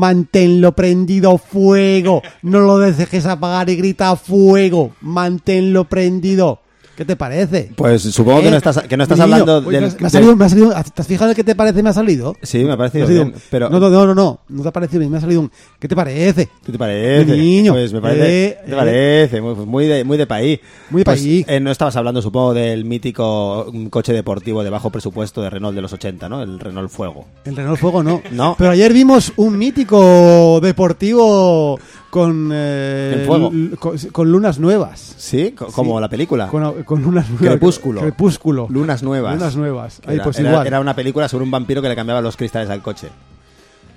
Manténlo 0.00 0.72
prendido, 0.72 1.36
fuego. 1.36 2.22
No 2.40 2.60
lo 2.60 2.78
dejes 2.78 3.26
apagar 3.26 3.68
y 3.68 3.76
grita 3.76 4.16
fuego. 4.16 4.92
Manténlo 5.02 5.84
prendido. 5.84 6.60
¿Qué 7.00 7.06
te 7.06 7.16
parece? 7.16 7.70
Pues 7.76 8.02
supongo 8.02 8.42
que 8.42 8.48
¿Eh? 8.48 8.50
no 8.50 8.56
estás, 8.58 8.82
que 8.82 8.94
no 8.94 9.04
estás 9.04 9.16
Niño, 9.18 9.24
hablando 9.32 9.60
del- 9.62 9.70
me 9.70 9.78
ha 9.78 9.80
del- 9.80 10.10
salido- 10.10 10.36
me 10.36 10.44
ha 10.44 10.48
salido- 10.50 10.70
¿Te 10.94 11.00
has 11.00 11.06
fijado 11.06 11.30
en 11.30 11.34
qué 11.34 11.42
te 11.44 11.54
parece? 11.54 11.82
Me 11.82 11.88
ha 11.88 11.92
salido. 11.94 12.36
Sí, 12.42 12.58
me 12.62 12.72
ha 12.72 12.76
parecido 12.76 13.00
Me 13.00 13.04
ha 13.04 13.06
salido 13.06 13.24
bien, 13.24 13.34
un- 13.36 13.42
pero... 13.48 13.70
No, 13.70 13.80
no, 13.80 13.88
no, 13.88 14.06
no, 14.08 14.14
no, 14.14 14.40
no 14.46 14.62
te 14.62 14.68
ha 14.68 14.70
parecido 14.70 14.98
bien, 14.98 15.10
me 15.10 15.16
ha 15.16 15.20
salido 15.22 15.40
un... 15.40 15.50
¿Qué 15.78 15.88
te 15.88 15.96
parece? 15.96 16.50
¿Qué 16.62 16.72
te 16.72 16.76
parece? 16.78 17.24
Niño, 17.38 17.72
Pues 17.72 17.90
me 17.94 18.02
parece, 18.02 18.44
eh, 18.48 18.58
¿qué 18.60 18.66
te 18.66 18.72
eh. 18.72 18.76
parece? 18.76 19.40
Muy, 19.40 19.54
muy 19.64 19.86
de, 19.86 20.04
muy 20.04 20.18
de 20.18 20.26
país. 20.26 20.60
Muy 20.90 21.00
de 21.00 21.04
Pues, 21.06 21.20
país. 21.22 21.46
eh, 21.48 21.58
no 21.58 21.70
estabas 21.70 21.96
hablando, 21.96 22.20
supongo, 22.20 22.52
del 22.52 22.84
mítico 22.84 23.68
mm, 23.72 23.86
coche 23.86 24.12
deportivo 24.12 24.62
de 24.62 24.68
bajo 24.68 24.90
presupuesto 24.90 25.40
de 25.40 25.48
Renault 25.48 25.74
de 25.74 25.80
los 25.80 25.94
80, 25.94 26.28
¿no? 26.28 26.42
El 26.42 26.60
Renault 26.60 26.90
Fuego. 26.90 27.24
El 27.46 27.56
Renault 27.56 27.80
Fuego 27.80 28.02
no. 28.02 28.20
No. 28.32 28.56
Pero 28.58 28.72
ayer 28.72 28.92
vimos 28.92 29.32
un 29.36 29.56
mítico 29.56 30.60
deportivo 30.62 31.80
con, 32.10 32.50
eh, 32.52 33.24
fuego. 33.26 33.50
con, 33.78 33.96
con 33.96 34.30
lunas 34.32 34.58
nuevas. 34.58 35.14
¿Sí? 35.16 35.52
Co- 35.52 35.66
Como 35.68 35.96
Sí. 35.96 36.00
la 36.02 36.08
película. 36.08 36.48
Con, 36.48 36.82
con 36.84 37.02
lunas 37.02 37.28
nuevas. 37.30 37.48
Crepúsculo. 37.48 38.00
Crepúsculo. 38.00 38.66
Lunas 38.68 39.02
nuevas. 39.02 39.34
Lunas 39.34 39.56
nuevas. 39.56 40.00
Era, 40.06 40.24
pues 40.24 40.38
era- 40.38 40.50
igual. 40.50 40.66
era 40.66 40.80
una 40.80 40.94
película 40.94 41.28
sobre 41.28 41.44
un 41.44 41.50
vampiro 41.50 41.80
que 41.80 41.88
le 41.88 41.96
cambiaba 41.96 42.20
los 42.20 42.36
cristales 42.36 42.68
al 42.68 42.82
coche. 42.82 43.08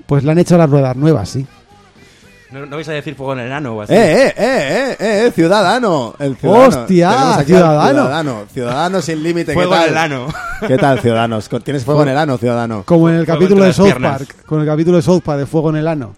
Pues 0.06 0.24
le 0.24 0.32
han 0.32 0.38
hecho 0.40 0.58
las 0.58 0.70
ruedas 0.70 0.96
nuevas, 0.96 1.30
sí. 1.30 1.46
¿No, 2.52 2.68
no 2.68 2.76
vais 2.76 2.88
a 2.88 2.92
decir 2.92 3.16
fuego 3.16 3.34
en 3.34 3.40
el 3.40 3.52
ano 3.52 3.74
o 3.74 3.82
así? 3.82 3.94
¡Eh, 3.94 4.28
eh, 4.28 4.34
eh, 4.38 4.96
eh, 5.00 5.26
eh! 5.26 5.32
¡Ciudadano! 5.34 6.14
El 6.20 6.36
ciudadano. 6.36 6.68
¡Hostia! 6.82 7.10
Tenemos 7.10 7.38
aquí 7.38 7.40
al 7.54 7.58
¡Ciudadano! 7.58 7.90
Ciudadano. 8.02 8.44
Ciudadano 8.54 9.02
sin 9.02 9.24
límite. 9.24 9.48
¿qué 9.48 9.54
Fuego 9.56 9.72
tal? 9.72 9.84
en 9.86 9.90
el 9.90 9.98
ano. 9.98 10.28
¿Qué 10.68 10.78
tal, 10.78 11.00
ciudadanos? 11.00 11.50
¿Tienes 11.64 11.84
fuego 11.84 12.04
en 12.04 12.10
el 12.10 12.18
ano, 12.18 12.38
ciudadano? 12.38 12.84
Como 12.86 13.10
en 13.10 13.16
el 13.16 13.26
Fuego 13.26 13.40
capítulo 13.40 13.56
entre 13.56 13.64
de 13.64 13.68
las 13.70 13.76
South 13.76 13.86
piernas. 13.88 14.18
Park. 14.20 14.46
Con 14.46 14.60
el 14.62 14.68
capítulo 14.68 14.98
de 14.98 15.02
South 15.02 15.22
Park 15.26 15.40
de 15.40 15.46
Fuego 15.48 15.72
en 15.72 15.76
el 15.78 15.88
Ano. 15.88 16.14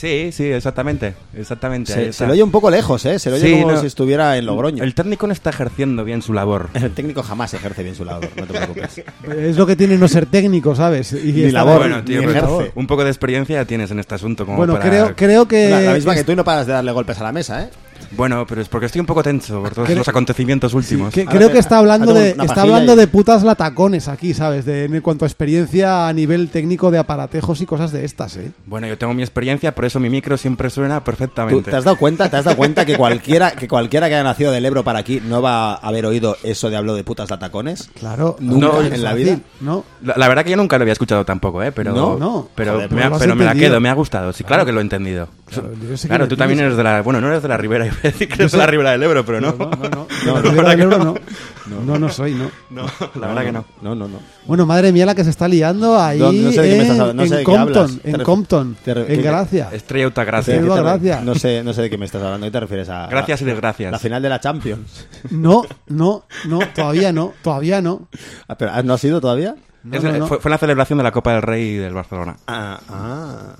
Sí, 0.00 0.30
sí, 0.32 0.44
exactamente. 0.46 1.12
Exactamente. 1.36 2.10
Se, 2.14 2.26
lo 2.26 2.32
oye 2.32 2.42
un 2.42 2.50
poco 2.50 2.70
lejos, 2.70 3.04
¿eh? 3.04 3.18
Se 3.18 3.28
lo 3.28 3.36
oye 3.36 3.44
Sí, 3.54 3.60
como 3.60 3.72
no. 3.72 3.80
si 3.82 3.86
estuviera 3.86 4.38
en 4.38 4.46
Logroño. 4.46 4.82
El 4.82 4.94
técnico 4.94 5.26
no 5.26 5.34
está 5.34 5.50
ejerciendo 5.50 6.04
bien 6.04 6.22
su 6.22 6.32
labor. 6.32 6.70
El 6.74 6.92
técnico 6.92 7.22
jamás 7.22 7.52
ejerce 7.52 7.82
bien 7.82 7.94
su 7.94 8.06
labor, 8.06 8.30
no 8.34 8.46
te 8.46 8.54
preocupes. 8.54 9.02
Es 9.36 9.56
lo 9.58 9.66
que 9.66 9.76
tiene 9.76 9.98
no 9.98 10.08
ser 10.08 10.24
técnico, 10.24 10.74
¿sabes? 10.74 11.12
Y 11.12 11.32
Ni 11.32 11.50
labor, 11.50 11.80
bueno, 11.80 12.02
tío, 12.02 12.20
ni 12.20 12.24
pues, 12.28 12.36
ejerce. 12.36 12.72
un 12.76 12.86
poco 12.86 13.04
de 13.04 13.10
experiencia 13.10 13.56
ya 13.56 13.64
tienes 13.66 13.90
en 13.90 13.98
este 13.98 14.14
asunto. 14.14 14.46
Como 14.46 14.56
Bueno, 14.56 14.72
para- 14.78 14.88
creo, 14.88 15.14
creo 15.16 15.46
que... 15.46 15.68
La, 15.68 15.80
la 15.82 15.92
misma 15.92 16.14
que 16.14 16.24
tú 16.24 16.32
y 16.32 16.36
no 16.36 16.44
paras 16.44 16.66
de 16.66 16.72
darle 16.72 16.92
golpes 16.92 17.18
a 17.20 17.24
la 17.24 17.32
mesa, 17.32 17.64
¿eh? 17.64 17.68
Bueno, 18.12 18.46
pero 18.46 18.60
es 18.60 18.68
porque 18.68 18.86
estoy 18.86 19.00
un 19.00 19.06
poco 19.06 19.22
tenso 19.22 19.62
por 19.62 19.72
todos 19.74 19.88
los 19.90 20.08
acontecimientos 20.08 20.74
últimos. 20.74 21.14
Que- 21.14 21.24
creo 21.26 21.50
que 21.52 21.58
está 21.58 21.78
hablando 21.78 22.12
de 22.12 22.30
está 22.30 22.62
hablando 22.62 22.96
de 22.96 23.06
putas 23.06 23.42
latacones 23.42 24.08
aquí, 24.08 24.34
¿sabes? 24.34 24.64
De, 24.64 24.84
en 24.86 25.00
cuanto 25.00 25.24
a 25.24 25.28
experiencia 25.28 26.08
a 26.08 26.12
nivel 26.12 26.48
técnico 26.48 26.90
de 26.90 26.98
aparatejos 26.98 27.60
y 27.60 27.66
cosas 27.66 27.92
de 27.92 28.04
estas, 28.04 28.36
¿eh? 28.36 28.50
Bueno, 28.66 28.86
yo 28.86 28.98
tengo 28.98 29.14
mi 29.14 29.22
experiencia, 29.22 29.74
por 29.74 29.84
eso 29.84 30.00
mi 30.00 30.10
micro 30.10 30.36
siempre 30.36 30.70
suena 30.70 30.98
¿Tú 30.98 31.04
perfectamente. 31.04 31.70
te 31.70 31.76
has 31.76 31.84
dado 31.84 31.96
cuenta, 31.96 32.28
te 32.28 32.36
has 32.36 32.44
dado 32.44 32.56
cuenta 32.56 32.84
que 32.84 32.96
cualquiera 32.96 33.52
que 33.52 33.68
cualquiera 33.68 34.08
que 34.08 34.14
haya 34.14 34.24
nacido 34.24 34.50
del 34.52 34.64
Ebro 34.66 34.82
para 34.84 34.98
aquí 34.98 35.20
no 35.24 35.40
va 35.40 35.74
a 35.74 35.76
haber 35.76 36.06
oído 36.06 36.36
eso 36.42 36.68
de 36.70 36.76
hablo 36.76 36.94
de 36.94 37.04
putas 37.04 37.30
latacones? 37.30 37.90
Claro. 37.98 38.36
Nunca 38.40 38.66
no, 38.66 38.82
en 38.82 39.02
la 39.02 39.14
vida. 39.14 39.38
¿no? 39.60 39.84
La, 40.02 40.14
la 40.16 40.28
verdad 40.28 40.44
que 40.44 40.50
yo 40.50 40.56
nunca 40.56 40.78
lo 40.78 40.82
había 40.82 40.92
escuchado 40.92 41.24
tampoco, 41.24 41.62
¿eh? 41.62 41.72
Pero, 41.72 41.92
No, 41.92 42.16
no. 42.18 42.48
pero, 42.54 42.74
Joder, 42.74 42.92
me, 42.92 43.02
ha- 43.04 43.10
pero 43.18 43.36
me 43.36 43.44
la 43.44 43.54
quedo, 43.54 43.80
me 43.80 43.88
ha 43.88 43.94
gustado. 43.94 44.32
Sí, 44.32 44.42
claro 44.44 44.64
que 44.66 44.72
lo 44.72 44.80
he 44.80 44.82
entendido. 44.82 45.28
Claro, 45.50 45.70
yo 45.74 45.96
sé 45.96 46.02
que 46.02 46.08
Claro, 46.08 46.24
lo 46.24 46.28
tú 46.28 46.36
también 46.36 46.60
eres 46.60 46.76
de 46.76 46.82
la... 46.84 47.02
Bueno, 47.02 47.20
no 47.20 47.28
eres 47.28 47.42
de 47.42 47.48
la 47.48 47.56
Ribera, 47.56 47.86
iba 47.86 47.94
a 47.96 48.00
decir 48.02 48.28
que 48.28 48.34
eres 48.34 48.52
de 48.52 48.58
la 48.58 48.66
Ribera 48.66 48.92
del 48.92 49.02
Ebro, 49.02 49.24
pero 49.24 49.40
no. 49.40 49.52
No, 49.58 49.70
no, 49.70 49.88
no. 49.88 50.06
No, 50.26 50.42
no, 50.52 50.62
del 50.68 50.80
Ebro 50.80 50.98
no. 50.98 51.04
no. 51.04 51.80
No, 51.86 51.98
no 51.98 52.08
soy, 52.08 52.34
no. 52.34 52.50
No, 52.70 52.86
la 53.20 53.26
verdad 53.28 53.42
que 53.44 53.52
no. 53.52 53.64
No, 53.82 53.94
no, 53.94 54.08
no. 54.08 54.18
Bueno, 54.46 54.66
madre 54.66 54.90
mía 54.92 55.06
la 55.06 55.14
que 55.14 55.22
se 55.24 55.30
está 55.30 55.46
liando 55.46 56.00
ahí 56.00 56.18
No, 56.18 56.32
no 56.32 56.50
sé 56.52 56.62
de 56.62 56.68
qué 56.68 56.74
me 56.74 56.74
en, 56.74 56.80
estás 56.82 56.98
hablando, 57.00 57.22
no 57.22 57.28
sé 57.28 57.38
en. 57.38 57.44
Compton, 57.44 58.00
en 58.04 58.22
Compton, 58.22 58.76
te 58.84 58.94
re- 58.94 59.00
en 59.02 59.06
¿qué- 59.08 59.22
Gracia. 59.22 59.68
Estrella 59.72 60.06
Altagracia. 60.06 60.54
Estrella 60.54 60.74
¿Qué 60.74 60.80
te- 60.80 60.84
Gracia. 60.84 61.20
No 61.24 61.34
sé, 61.34 61.62
no 61.62 61.72
sé 61.72 61.82
de 61.82 61.90
qué 61.90 61.98
me 61.98 62.06
estás 62.06 62.22
hablando. 62.22 62.46
¿Qué 62.46 62.50
te 62.50 62.60
refieres 62.60 62.88
a? 62.88 63.06
Gracias 63.06 63.42
y 63.42 63.44
desgracias. 63.44 63.92
La 63.92 63.98
final 63.98 64.20
de 64.22 64.28
la 64.28 64.40
Champions. 64.40 65.06
No, 65.30 65.62
no, 65.88 66.24
no, 66.46 66.58
todavía 66.74 67.12
no, 67.12 67.32
todavía 67.42 67.80
no. 67.80 68.08
Ah, 68.48 68.56
pero, 68.56 68.82
¿No 68.82 68.94
ha 68.94 68.98
sido 68.98 69.20
todavía? 69.20 69.54
No, 69.84 69.96
Es- 69.96 70.02
no, 70.02 70.12
no. 70.12 70.26
Fue, 70.26 70.40
fue 70.40 70.50
la 70.50 70.58
celebración 70.58 70.96
de 70.98 71.04
la 71.04 71.12
Copa 71.12 71.32
del 71.34 71.42
Rey 71.42 71.74
del 71.76 71.94
Barcelona. 71.94 72.36
Ah, 72.48 72.80
ah. 72.88 73.54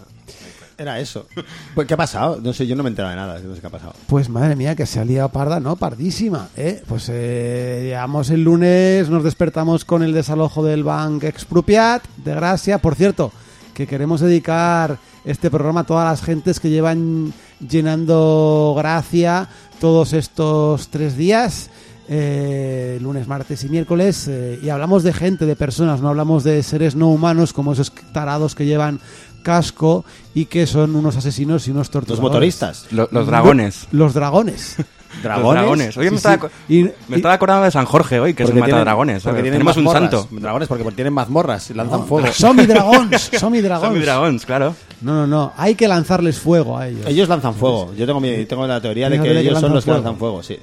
Era 0.81 0.99
eso. 0.99 1.27
Pues, 1.75 1.87
¿Qué 1.87 1.93
ha 1.93 1.97
pasado? 1.99 2.41
No 2.43 2.55
sé, 2.55 2.67
yo 2.67 2.75
no 2.75 2.83
me 2.83 2.89
he 2.89 2.93
enterado 2.93 3.11
de 3.11 3.21
nada. 3.21 3.39
Qué 3.39 3.67
ha 3.67 3.71
pasado. 3.71 3.93
Pues 4.07 4.31
madre 4.31 4.57
mía, 4.57 4.75
que 4.75 4.87
se 4.87 4.99
ha 4.99 5.05
liado 5.05 5.29
parda, 5.29 5.61
¿no? 5.61 5.77
Pardísima, 5.77 6.49
¿eh? 6.57 6.83
Pues 6.89 7.11
eh, 7.13 7.81
llegamos 7.85 8.31
el 8.31 8.43
lunes, 8.45 9.11
nos 9.11 9.23
despertamos 9.23 9.85
con 9.85 10.03
el 10.03 10.15
desalojo 10.15 10.65
del 10.65 10.83
Bank 10.83 11.25
Expropiat, 11.25 12.03
de 12.25 12.35
Gracia. 12.35 12.79
Por 12.79 12.95
cierto, 12.95 13.31
que 13.75 13.87
queremos 13.87 14.23
dedicar 14.23 14.97
este 15.27 15.51
programa 15.51 15.81
a 15.81 15.85
todas 15.85 16.09
las 16.09 16.23
gentes 16.23 16.59
que 16.59 16.71
llevan 16.71 17.35
llenando 17.61 18.73
Gracia 18.75 19.51
todos 19.81 20.15
estos 20.15 20.89
tres 20.89 21.15
días. 21.15 21.69
eh, 22.13 22.99
lunes, 23.01 23.29
martes 23.29 23.63
y 23.63 23.69
miércoles 23.69 24.27
eh, 24.27 24.59
y 24.61 24.69
hablamos 24.69 25.05
de 25.05 25.13
gente, 25.13 25.47
de 25.47 25.55
personas, 25.55 26.01
no 26.01 26.09
hablamos 26.09 26.43
de 26.43 26.61
seres 26.65 26.97
no 26.97 27.09
humanos 27.09 27.53
como 27.53 27.73
esos 27.73 27.93
tarados 28.13 28.57
que 28.57 28.67
llevan 28.67 28.99
casco 29.41 30.05
y 30.35 30.45
que 30.47 30.67
son 30.67 30.95
unos 30.97 31.17
asesinos 31.17 31.67
y 31.69 31.71
unos 31.73 31.87
Los 31.89 31.91
torturadores. 31.91 32.23
motoristas. 32.23 32.87
Lo- 32.93 33.09
los 33.11 33.27
dragones. 33.27 33.89
Los 33.93 34.15
dragones. 34.15 34.77
¿Dragones? 35.25 35.45
Los 35.45 35.55
dragones. 35.55 35.97
Oye, 35.97 36.11
me, 36.13 36.17
Sí, 36.19 36.27
estaba, 36.29 36.49
sí. 36.69 36.83
me 37.09 37.17
y- 37.17 37.17
estaba 37.17 37.35
acordando 37.35 37.65
de 37.65 37.73
San 37.73 37.85
Jorge 37.85 38.21
hoy, 38.21 38.33
que 38.33 38.45
es 38.45 38.49
un 38.49 38.55
Porque 38.61 38.71
tienen- 38.71 38.85
tienen 38.85 39.53
Tenemos 39.53 39.77
un 39.77 39.89
santo. 39.91 40.29
Dragones 40.31 40.69
porque 40.69 40.85
tienen 40.93 41.13
mazmorras 41.13 41.69
y 41.71 41.75
lanzan 41.75 42.07
fuego. 42.07 42.29
Son 42.33 42.55
mi 42.55 42.65
dragons, 42.65 43.31
son 43.41 43.51
mi 43.51 43.61
dragons. 43.61 43.89
Son 43.89 43.99
mi 43.99 44.05
dragones, 44.05 44.47
claro. 44.47 44.77
No, 45.01 45.13
no, 45.15 45.27
no. 45.27 45.53
Hay 45.57 45.75
que 45.75 45.89
lanzarles 45.89 46.39
fuego 46.39 46.79
a 46.79 46.87
ellos. 46.87 47.05
Ellos 47.09 47.29
lanzan 47.29 47.55
fuego. 47.55 47.93
Yo 47.97 48.07
tengo, 48.07 48.21
mi- 48.21 48.45
tengo 48.45 48.65
la 48.69 48.81
teoría 48.81 49.11
de 49.11 49.21
que 49.21 49.41
ellos 49.41 49.59
son 49.59 49.75
los 49.75 49.85
que 49.85 49.91
lanzan 49.91 50.17
fuego, 50.17 50.45
sí. 50.45 50.57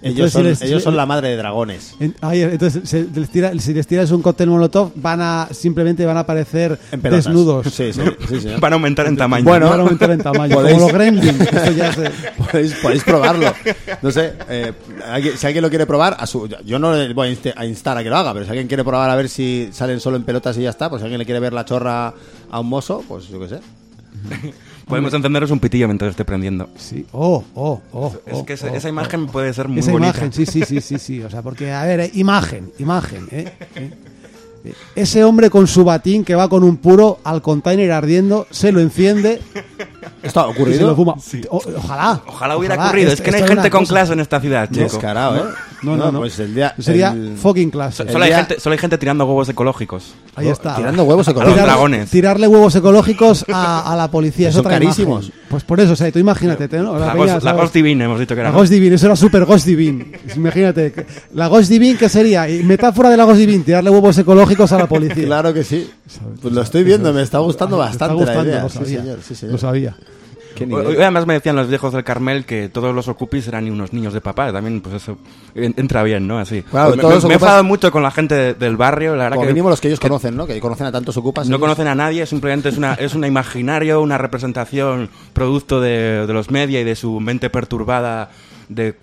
Ellos, 0.00 0.30
si 0.30 0.34
son, 0.34 0.44
les- 0.44 0.62
ellos 0.62 0.80
si- 0.80 0.84
son 0.84 0.96
la 0.96 1.06
madre 1.06 1.28
de 1.30 1.36
dragones. 1.36 1.94
En- 1.98 2.14
ahí, 2.20 2.42
entonces, 2.42 2.88
se 2.88 3.04
les 3.12 3.28
tira- 3.30 3.52
si 3.58 3.74
les 3.74 3.86
tiras 3.86 4.10
un 4.12 4.22
cóctel 4.22 4.48
molotov, 4.48 4.92
van 4.94 5.20
a 5.20 5.48
simplemente 5.50 6.06
van 6.06 6.16
a 6.16 6.20
aparecer 6.20 6.78
desnudos. 7.02 7.66
Sí, 7.74 7.92
sí, 7.92 8.00
sí, 8.28 8.40
sí. 8.40 8.48
Van 8.60 8.72
a 8.72 8.76
aumentar 8.76 9.06
en 9.06 9.16
tamaño. 9.16 9.44
Bueno, 9.44 9.68
Van 9.68 9.80
a 9.80 9.82
aumentar 9.82 10.10
en 10.12 10.20
tamaño, 10.20 10.54
podéis- 10.56 10.72
como 10.74 10.86
los 10.86 10.92
gremlins. 10.92 11.40
Esto 11.40 11.70
ya 11.72 11.92
se- 11.94 12.10
podéis, 12.50 12.74
podéis 12.74 13.02
probarlo. 13.04 13.52
No 14.00 14.10
sé, 14.12 14.34
eh, 14.48 14.72
alguien- 15.08 15.36
si 15.36 15.46
alguien 15.46 15.62
lo 15.62 15.68
quiere 15.68 15.84
probar, 15.86 16.16
a 16.18 16.26
su, 16.26 16.48
yo 16.64 16.78
no 16.78 16.94
le 16.94 17.12
voy 17.12 17.36
a 17.56 17.64
instar 17.66 17.98
a 17.98 18.02
que 18.04 18.08
lo 18.10 18.16
haga, 18.16 18.32
pero 18.32 18.44
si 18.44 18.50
alguien 18.50 18.68
quiere 18.68 18.84
probar 18.84 19.10
a 19.10 19.16
ver 19.16 19.28
si 19.28 19.68
salen 19.72 19.98
solo 19.98 20.16
en 20.16 20.22
pelotas 20.22 20.56
y 20.58 20.62
ya 20.62 20.70
está, 20.70 20.88
pues 20.88 21.00
si 21.00 21.04
alguien 21.06 21.18
le 21.18 21.24
quiere 21.24 21.40
ver 21.40 21.52
la 21.52 21.64
chorra 21.64 22.14
a 22.50 22.60
un 22.60 22.68
mozo, 22.68 23.04
pues 23.08 23.26
yo 23.28 23.40
qué 23.40 23.48
sé. 23.48 23.60
Podemos 24.88 25.12
encenderos 25.12 25.50
un 25.50 25.60
pitillo 25.60 25.86
mientras 25.86 26.10
esté 26.10 26.24
prendiendo. 26.24 26.70
Sí. 26.76 27.06
Oh, 27.12 27.44
oh, 27.54 27.80
oh. 27.92 28.12
Es 28.26 28.34
oh, 28.34 28.46
que 28.46 28.54
esa, 28.54 28.70
oh, 28.70 28.74
esa 28.74 28.88
oh. 28.88 28.90
imagen 28.90 29.26
puede 29.26 29.52
ser 29.52 29.68
muy 29.68 29.80
Esa 29.80 29.92
bonita. 29.92 30.10
imagen, 30.10 30.32
sí, 30.32 30.46
sí, 30.46 30.62
sí, 30.66 30.80
sí, 30.80 30.98
sí. 30.98 31.22
O 31.22 31.30
sea, 31.30 31.42
porque, 31.42 31.72
a 31.72 31.84
ver, 31.84 32.00
eh, 32.00 32.10
imagen, 32.14 32.72
imagen, 32.78 33.28
¿eh? 33.30 33.52
¿Eh? 33.76 33.92
Ese 34.96 35.24
hombre 35.24 35.50
con 35.50 35.66
su 35.66 35.84
batín 35.84 36.24
que 36.24 36.34
va 36.34 36.48
con 36.48 36.64
un 36.64 36.78
puro 36.78 37.20
al 37.24 37.42
container 37.42 37.92
ardiendo, 37.92 38.46
se 38.50 38.72
lo 38.72 38.80
enciende 38.80 39.40
¿Esto 40.22 40.40
ha 40.40 40.50
y 40.50 40.54
se 40.54 40.80
lo 40.80 40.92
ocurrido? 40.92 40.96
O- 41.50 41.62
ojalá. 41.76 42.20
Ojalá 42.26 42.56
hubiera 42.56 42.74
ocurrido. 42.84 43.12
Es 43.12 43.20
que 43.20 43.30
no 43.30 43.36
hay 43.38 43.42
gente 43.46 43.70
con 43.70 43.80
cosa. 43.82 43.92
clase 43.94 44.12
en 44.12 44.20
esta 44.20 44.40
ciudad, 44.40 44.68
chico. 44.68 44.80
Descarado, 44.84 45.36
¿eh? 45.36 45.42
No, 45.82 45.96
no, 45.96 46.10
no. 46.10 46.18
Pues 46.18 46.38
el 46.40 46.54
día... 46.54 46.74
Sería 46.78 47.10
el- 47.12 47.36
fucking 47.36 47.70
clase. 47.70 48.10
Solo 48.10 48.24
hay, 48.24 48.32
gente, 48.32 48.58
solo 48.58 48.72
hay 48.72 48.78
gente 48.78 48.98
tirando 48.98 49.24
huevos 49.26 49.48
ecológicos. 49.48 50.14
Ahí 50.34 50.48
está. 50.48 50.74
Tirando 50.76 51.04
huevos 51.04 51.26
Tirar- 51.26 51.36
ecológicos. 51.36 51.64
dragones. 51.64 52.10
Tirarle 52.10 52.48
huevos 52.48 52.74
ecológicos 52.74 53.44
a, 53.52 53.92
a 53.92 53.96
la 53.96 54.10
policía. 54.10 54.48
Es 54.48 54.54
Son 54.54 54.60
otra 54.66 54.76
imagen. 54.76 54.88
carísimos. 55.06 55.32
Pues 55.48 55.64
por 55.64 55.80
eso, 55.80 55.92
o 55.92 55.96
sea, 55.96 56.10
tú 56.12 56.18
imagínate, 56.18 56.68
¿no? 56.78 56.98
La, 56.98 57.12
peña, 57.12 57.14
Ghost, 57.14 57.34
la 57.36 57.40
¿sabes? 57.52 57.60
Ghost 57.62 57.74
Divine, 57.74 58.04
hemos 58.04 58.18
dicho 58.20 58.34
que 58.34 58.40
era. 58.40 58.50
La. 58.50 58.56
Ghost 58.56 58.70
Divine, 58.72 58.96
eso 58.96 59.06
era 59.06 59.16
super 59.16 59.44
Ghost 59.44 59.66
Divine. 59.66 60.12
Imagínate, 60.36 60.92
que- 60.92 61.06
la 61.34 61.46
Ghost 61.48 61.70
Divine, 61.70 61.96
¿qué 61.96 62.08
sería? 62.08 62.46
Metáfora 62.64 63.08
de 63.08 63.16
la 63.16 63.24
Ghost 63.24 63.38
Divine, 63.38 63.64
tirarle 63.64 63.88
huevos 63.90 64.18
ecológicos 64.18 64.70
a 64.72 64.78
la 64.78 64.86
policía. 64.88 65.24
Claro 65.24 65.54
que 65.54 65.64
sí. 65.64 65.88
Pues 66.42 66.52
lo 66.52 66.60
estoy 66.62 66.82
viendo, 66.84 67.12
me 67.12 67.22
está 67.22 67.38
gustando 67.38 67.78
bastante 67.78 68.04
está 68.04 68.14
gustando, 68.14 68.42
la 68.42 68.48
idea. 68.50 68.62
lo 68.62 68.68
Sí, 68.68 68.78
sabía. 68.78 69.00
señor, 69.00 69.18
sí, 69.26 69.34
señor. 69.34 69.52
Lo 69.52 69.58
sabía. 69.58 69.96
Hoy- 70.64 70.96
Además 70.96 71.26
me 71.26 71.34
decían 71.34 71.56
los 71.56 71.68
viejos 71.68 71.92
del 71.92 72.04
Carmel 72.04 72.44
que 72.44 72.68
todos 72.68 72.94
los 72.94 73.08
ocupis 73.08 73.46
eran 73.48 73.70
unos 73.70 73.92
niños 73.92 74.12
de 74.12 74.20
papá. 74.20 74.52
También, 74.52 74.80
pues 74.80 74.96
eso 74.96 75.18
en- 75.54 75.74
entra 75.76 76.02
bien, 76.02 76.26
¿no? 76.26 76.38
Así. 76.38 76.62
Claro, 76.62 76.96
me, 76.96 77.02
todos 77.02 77.22
me- 77.24 77.28
me 77.28 77.34
he 77.34 77.36
enfadado 77.36 77.64
mucho 77.64 77.90
con 77.92 78.02
la 78.02 78.10
gente 78.10 78.34
de- 78.34 78.54
del 78.54 78.76
barrio. 78.76 79.16
La 79.16 79.24
verdad 79.24 79.36
Como 79.36 79.46
que 79.46 79.52
mínimo 79.52 79.70
los 79.70 79.80
que 79.80 79.88
ellos 79.88 80.00
conocen, 80.00 80.36
¿no? 80.36 80.46
Que 80.46 80.58
conocen 80.60 80.86
a 80.86 80.92
tantos 80.92 81.16
ocupas. 81.16 81.46
no 81.48 81.56
ellos- 81.56 81.60
conocen 81.60 81.86
a 81.88 81.94
nadie, 81.94 82.24
simplemente 82.26 82.68
es 82.70 82.76
una 82.78 82.94
es 82.94 83.14
un 83.14 83.24
imaginario, 83.24 84.00
una 84.00 84.18
representación 84.18 85.08
producto 85.32 85.80
de, 85.80 86.26
de 86.26 86.32
los 86.32 86.50
media 86.50 86.80
y 86.80 86.84
de 86.84 86.96
su 86.96 87.20
mente 87.20 87.50
perturbada 87.50 88.30
de 88.68 88.94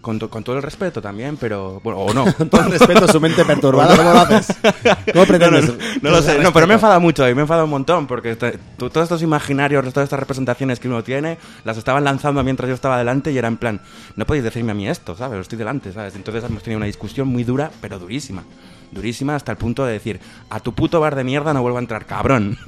con, 0.00 0.18
to- 0.18 0.28
con 0.30 0.42
todo 0.44 0.56
el 0.56 0.62
respeto 0.62 1.00
también, 1.02 1.36
pero 1.36 1.80
bueno, 1.82 2.00
o 2.00 2.12
no. 2.14 2.24
Con 2.36 2.48
todo 2.48 2.62
el 2.62 2.72
respeto, 2.72 3.06
su 3.08 3.20
mente 3.20 3.44
perturbada, 3.46 3.96
¿cómo 3.96 4.12
lo 4.12 4.18
haces? 4.20 4.56
¿Cómo 5.12 5.26
pretendes? 5.26 5.66
No, 5.68 5.72
no, 5.74 5.78
no 6.02 6.10
lo 6.10 6.22
sé, 6.22 6.38
no, 6.38 6.52
pero 6.52 6.66
me 6.66 6.74
he 6.74 6.76
enfadado 6.76 7.00
mucho 7.00 7.28
y 7.28 7.34
me 7.34 7.40
he 7.40 7.42
enfadado 7.42 7.64
un 7.64 7.70
montón 7.70 8.06
porque 8.06 8.36
te- 8.36 8.58
tú- 8.76 8.90
todos 8.90 9.04
estos 9.04 9.22
imaginarios, 9.22 9.84
todas 9.92 10.06
estas 10.06 10.20
representaciones 10.20 10.80
que 10.80 10.88
uno 10.88 11.02
tiene, 11.02 11.38
las 11.64 11.76
estaban 11.78 12.04
lanzando 12.04 12.42
mientras 12.44 12.68
yo 12.68 12.74
estaba 12.74 12.98
delante 12.98 13.32
y 13.32 13.38
era 13.38 13.48
en 13.48 13.56
plan, 13.56 13.80
no 14.16 14.24
podéis 14.26 14.44
decirme 14.44 14.72
a 14.72 14.74
mí 14.74 14.88
esto, 14.88 15.14
¿sabes? 15.16 15.40
Estoy 15.40 15.58
delante, 15.58 15.92
¿sabes? 15.92 16.14
Entonces 16.16 16.44
hemos 16.44 16.62
tenido 16.62 16.78
una 16.78 16.86
discusión 16.86 17.28
muy 17.28 17.44
dura, 17.44 17.70
pero 17.80 17.98
durísima. 17.98 18.42
Durísima 18.90 19.34
hasta 19.36 19.52
el 19.52 19.58
punto 19.58 19.86
de 19.86 19.92
decir, 19.94 20.20
a 20.50 20.60
tu 20.60 20.74
puto 20.74 21.00
bar 21.00 21.14
de 21.16 21.24
mierda 21.24 21.54
no 21.54 21.62
vuelvo 21.62 21.78
a 21.78 21.80
entrar, 21.80 22.04
cabrón. 22.04 22.58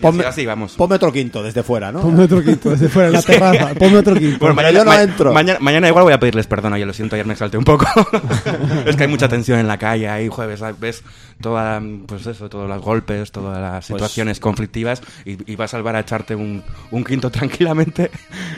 Ponme- 0.00 0.20
así, 0.20 0.28
así, 0.28 0.46
vamos. 0.46 0.72
Ponme 0.74 0.96
otro 0.96 1.12
quinto 1.12 1.42
desde 1.42 1.62
fuera, 1.62 1.92
¿no? 1.92 2.00
Ponme 2.00 2.24
otro 2.24 2.42
quinto 2.42 2.70
desde 2.70 2.88
fuera, 2.88 3.08
en 3.08 3.14
la 3.14 3.22
terraza. 3.22 3.74
Ponme 3.74 3.98
otro 3.98 4.14
quinto. 4.16 4.38
Bueno, 4.40 4.54
mañana, 4.54 4.78
yo 4.78 4.84
no 4.84 4.90
ma- 4.90 5.02
entro. 5.02 5.32
Mañana, 5.32 5.58
mañana 5.60 5.88
igual 5.88 6.04
voy 6.04 6.12
a 6.12 6.20
pedirles 6.20 6.46
perdón, 6.46 6.72
oye, 6.72 6.86
lo 6.86 6.92
siento, 6.92 7.14
ayer 7.16 7.26
me 7.26 7.32
exalté 7.32 7.56
un 7.58 7.64
poco. 7.64 7.86
es 8.86 8.96
que 8.96 9.02
hay 9.04 9.08
mucha 9.08 9.28
tensión 9.28 9.58
en 9.58 9.68
la 9.68 9.78
calle, 9.78 10.08
ahí 10.08 10.28
jueves, 10.28 10.60
ves 10.78 11.02
toda, 11.40 11.80
pues 12.06 12.26
eso, 12.26 12.48
todos 12.48 12.68
los 12.68 12.82
golpes, 12.82 13.32
todas 13.32 13.60
las 13.60 13.84
situaciones 13.86 14.40
conflictivas 14.40 15.02
y, 15.24 15.50
y 15.50 15.56
vas 15.56 15.72
al 15.74 15.82
bar 15.82 15.96
a 15.96 16.00
echarte 16.00 16.34
un, 16.34 16.62
un 16.90 17.04
quinto 17.04 17.30
tranquilamente 17.30 18.10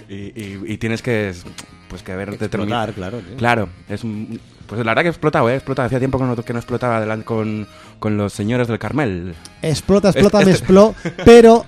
y, 0.08 0.14
y- 0.14 0.60
y 0.66 0.78
tienes 0.78 1.02
que, 1.02 1.32
pues 1.88 2.02
que 2.02 2.14
ver 2.16 2.38
determinar. 2.38 2.92
claro, 2.92 3.18
tío. 3.18 3.36
Claro, 3.36 3.68
es 3.88 4.04
un- 4.04 4.40
pues 4.66 4.78
la 4.86 4.92
verdad 4.92 5.02
que 5.02 5.08
he 5.08 5.10
explotado, 5.10 5.50
¿eh? 5.50 5.54
Explotado. 5.56 5.86
Hacía 5.86 5.98
tiempo 5.98 6.16
que 6.18 6.24
no, 6.24 6.34
que 6.36 6.52
no 6.54 6.58
explotaba 6.58 7.04
con, 7.24 7.66
con 8.02 8.16
los 8.16 8.32
señores 8.32 8.66
del 8.66 8.81
Carmel. 8.81 9.32
Explota, 9.62 10.08
explota, 10.10 10.38
Este- 10.40 10.50
me 10.50 10.56
expló. 10.56 10.94
Pero 11.25 11.64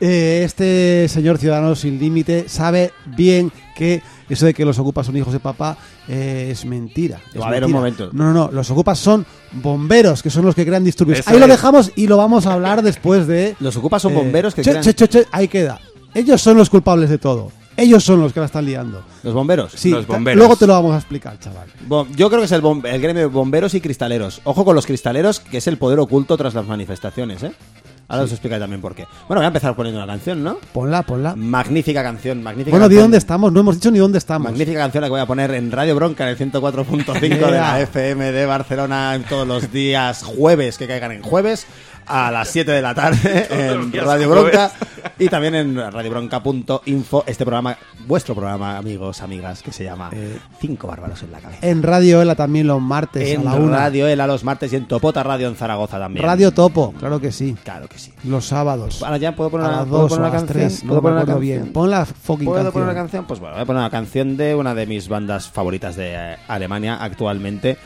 eh, 0.00 0.42
este 0.44 1.08
señor 1.08 1.38
ciudadano 1.38 1.74
sin 1.74 1.98
límite 1.98 2.44
sabe 2.46 2.92
bien 3.06 3.50
que 3.74 4.02
eso 4.28 4.44
de 4.44 4.52
que 4.52 4.66
los 4.66 4.78
ocupas 4.78 5.06
son 5.06 5.16
hijos 5.16 5.32
de 5.32 5.40
papá 5.40 5.78
eh, 6.08 6.48
es 6.52 6.66
mentira. 6.66 7.20
es 7.32 7.40
A 7.42 7.48
ver, 7.48 7.64
un 7.64 7.72
momento. 7.72 8.10
No, 8.12 8.24
no, 8.24 8.32
no. 8.34 8.50
Los 8.52 8.70
ocupas 8.70 8.98
son 8.98 9.24
bomberos, 9.52 10.22
que 10.22 10.28
son 10.28 10.44
los 10.44 10.54
que 10.54 10.66
crean 10.66 10.84
disturbios. 10.84 11.20
Eso 11.20 11.30
Ahí 11.30 11.38
lo 11.40 11.46
dejamos 11.46 11.90
y 11.96 12.06
lo 12.06 12.18
vamos 12.18 12.46
a 12.46 12.52
hablar 12.52 12.82
después 12.82 13.26
de. 13.26 13.56
Los 13.58 13.74
ocupas 13.78 14.02
son 14.02 14.12
eh, 14.12 14.16
bomberos 14.16 14.54
que 14.54 14.60
che, 14.62 14.70
crean- 14.72 14.84
che, 14.84 14.94
che, 14.94 15.08
che, 15.08 15.26
ahí 15.32 15.48
queda. 15.48 15.80
Ellos 16.14 16.42
son 16.42 16.58
los 16.58 16.68
culpables 16.68 17.08
de 17.08 17.16
todo. 17.16 17.50
Ellos 17.76 18.04
son 18.04 18.20
los 18.20 18.32
que 18.32 18.40
la 18.40 18.46
están 18.46 18.64
liando. 18.66 19.02
¿Los 19.22 19.32
bomberos? 19.34 19.72
Sí, 19.74 19.90
Los 19.90 20.06
bomberos. 20.06 20.38
luego 20.38 20.56
te 20.56 20.66
lo 20.66 20.74
vamos 20.74 20.94
a 20.94 20.98
explicar, 20.98 21.38
chaval. 21.38 21.68
Bom- 21.88 22.08
Yo 22.14 22.28
creo 22.28 22.40
que 22.40 22.46
es 22.46 22.52
el, 22.52 22.60
gremio 22.60 23.22
de 23.22 23.26
bomberos 23.26 23.74
y 23.74 23.80
cristaleros. 23.80 24.40
Ojo 24.44 24.64
con 24.64 24.74
los 24.76 24.86
cristaleros, 24.86 25.40
que 25.40 25.58
es 25.58 25.66
el 25.66 25.78
poder 25.78 25.98
oculto 25.98 26.36
tras 26.36 26.54
las 26.54 26.66
manifestaciones, 26.66 27.42
¿eh? 27.42 27.52
Ahora 28.08 28.24
os 28.24 28.32
explicaré 28.32 28.60
también 28.60 28.82
por 28.82 28.94
qué. 28.94 29.06
Bueno, 29.26 29.40
voy 29.40 29.44
a 29.44 29.46
empezar 29.46 29.74
poniendo 29.74 29.98
una 30.02 30.12
canción, 30.12 30.42
¿no? 30.44 30.58
Ponla, 30.74 31.02
ponla. 31.02 31.34
Magnífica 31.34 32.02
canción, 32.02 32.42
magnífica 32.42 32.72
Bueno, 32.72 32.90
¿de 32.90 32.96
dónde 32.96 33.16
estamos? 33.16 33.50
No 33.54 33.60
hemos 33.60 33.76
dicho 33.76 33.90
ni 33.90 34.00
dónde 34.00 34.18
estamos. 34.18 34.50
Magnífica 34.50 34.80
canción 34.80 35.00
la 35.00 35.06
que 35.06 35.12
voy 35.12 35.20
a 35.20 35.26
poner 35.26 35.50
en 35.54 35.72
Radio 35.72 35.94
Bronca 35.94 36.24
en 36.24 36.30
el 36.30 36.52
104.5 36.52 37.20
de 37.20 37.50
la. 37.52 37.80
FM 37.80 38.32
de 38.32 38.44
Barcelona 38.44 39.14
en 39.14 39.22
todos 39.22 39.48
los 39.48 39.72
días 39.72 40.24
jueves 40.24 40.76
que 40.76 40.86
caigan 40.86 41.12
en 41.12 41.22
jueves 41.22 41.66
a 42.06 42.30
las 42.30 42.48
7 42.48 42.70
de 42.70 42.82
la 42.82 42.94
tarde 42.94 43.46
en 43.50 43.92
Radio. 43.92 44.28
Bronca 44.30 44.70
y 45.18 45.28
también 45.28 45.54
en 45.54 45.76
radiobronca.info 45.76 47.24
este 47.26 47.44
programa, 47.44 47.76
vuestro 48.06 48.34
programa, 48.34 48.76
amigos, 48.76 49.20
amigas, 49.22 49.62
que 49.62 49.72
se 49.72 49.84
llama 49.84 50.10
Eh, 50.12 50.38
Cinco 50.60 50.86
Bárbaros 50.86 51.22
en 51.22 51.32
la 51.32 51.40
Cabeza. 51.40 51.66
En 51.66 51.82
Radio 51.82 52.22
Ela 52.22 52.34
también 52.34 52.66
los 52.66 52.80
martes 52.80 53.28
En 53.30 53.42
a 53.46 53.52
la 53.52 53.54
una. 53.56 53.76
Radio 53.78 54.06
El 54.06 54.20
a 54.20 54.26
los 54.26 54.44
martes 54.44 54.72
y 54.72 54.76
en 54.76 54.86
Topota 54.86 55.22
Radio 55.22 55.48
en 55.48 55.56
Zaragoza 55.56 55.98
también. 55.98 56.24
Radio 56.24 56.52
Topo, 56.52 56.92
claro 56.98 57.20
que 57.20 57.32
sí. 57.32 57.56
Claro 57.64 57.88
que 57.88 57.98
sí. 57.98 58.12
Los 58.24 58.46
sábados. 58.46 59.02
Ahora 59.02 59.16
ya 59.18 59.34
puedo 59.34 59.50
poner 59.50 59.66
a 59.66 59.68
una, 59.70 59.76
las 59.78 59.86
¿puedo 59.88 60.02
dos 60.02 60.10
poner 60.10 60.24
a 60.24 60.28
una 60.28 60.34
las 60.34 60.44
canción. 60.44 60.68
tres. 60.68 60.84
No 60.84 60.88
¿Puedo 60.88 61.02
me 61.02 61.02
poner 61.02 61.12
una 61.14 61.22
acuerdo 61.22 61.40
canción? 61.40 61.62
bien. 61.62 61.72
Pon 61.72 61.90
la 61.90 62.06
fucking 62.06 62.44
¿Puedo 62.46 62.56
canción. 62.56 62.72
poner 62.72 62.88
una 62.88 62.94
canción? 62.94 63.24
Pues 63.26 63.40
bueno, 63.40 63.54
voy 63.54 63.62
a 63.62 63.66
poner 63.66 63.80
una 63.80 63.90
canción 63.90 64.36
de 64.36 64.54
una 64.54 64.74
de 64.74 64.86
mis 64.86 65.08
bandas 65.08 65.48
favoritas 65.48 65.96
de 65.96 66.14
eh, 66.14 66.36
Alemania 66.48 66.96
actualmente 67.02 67.76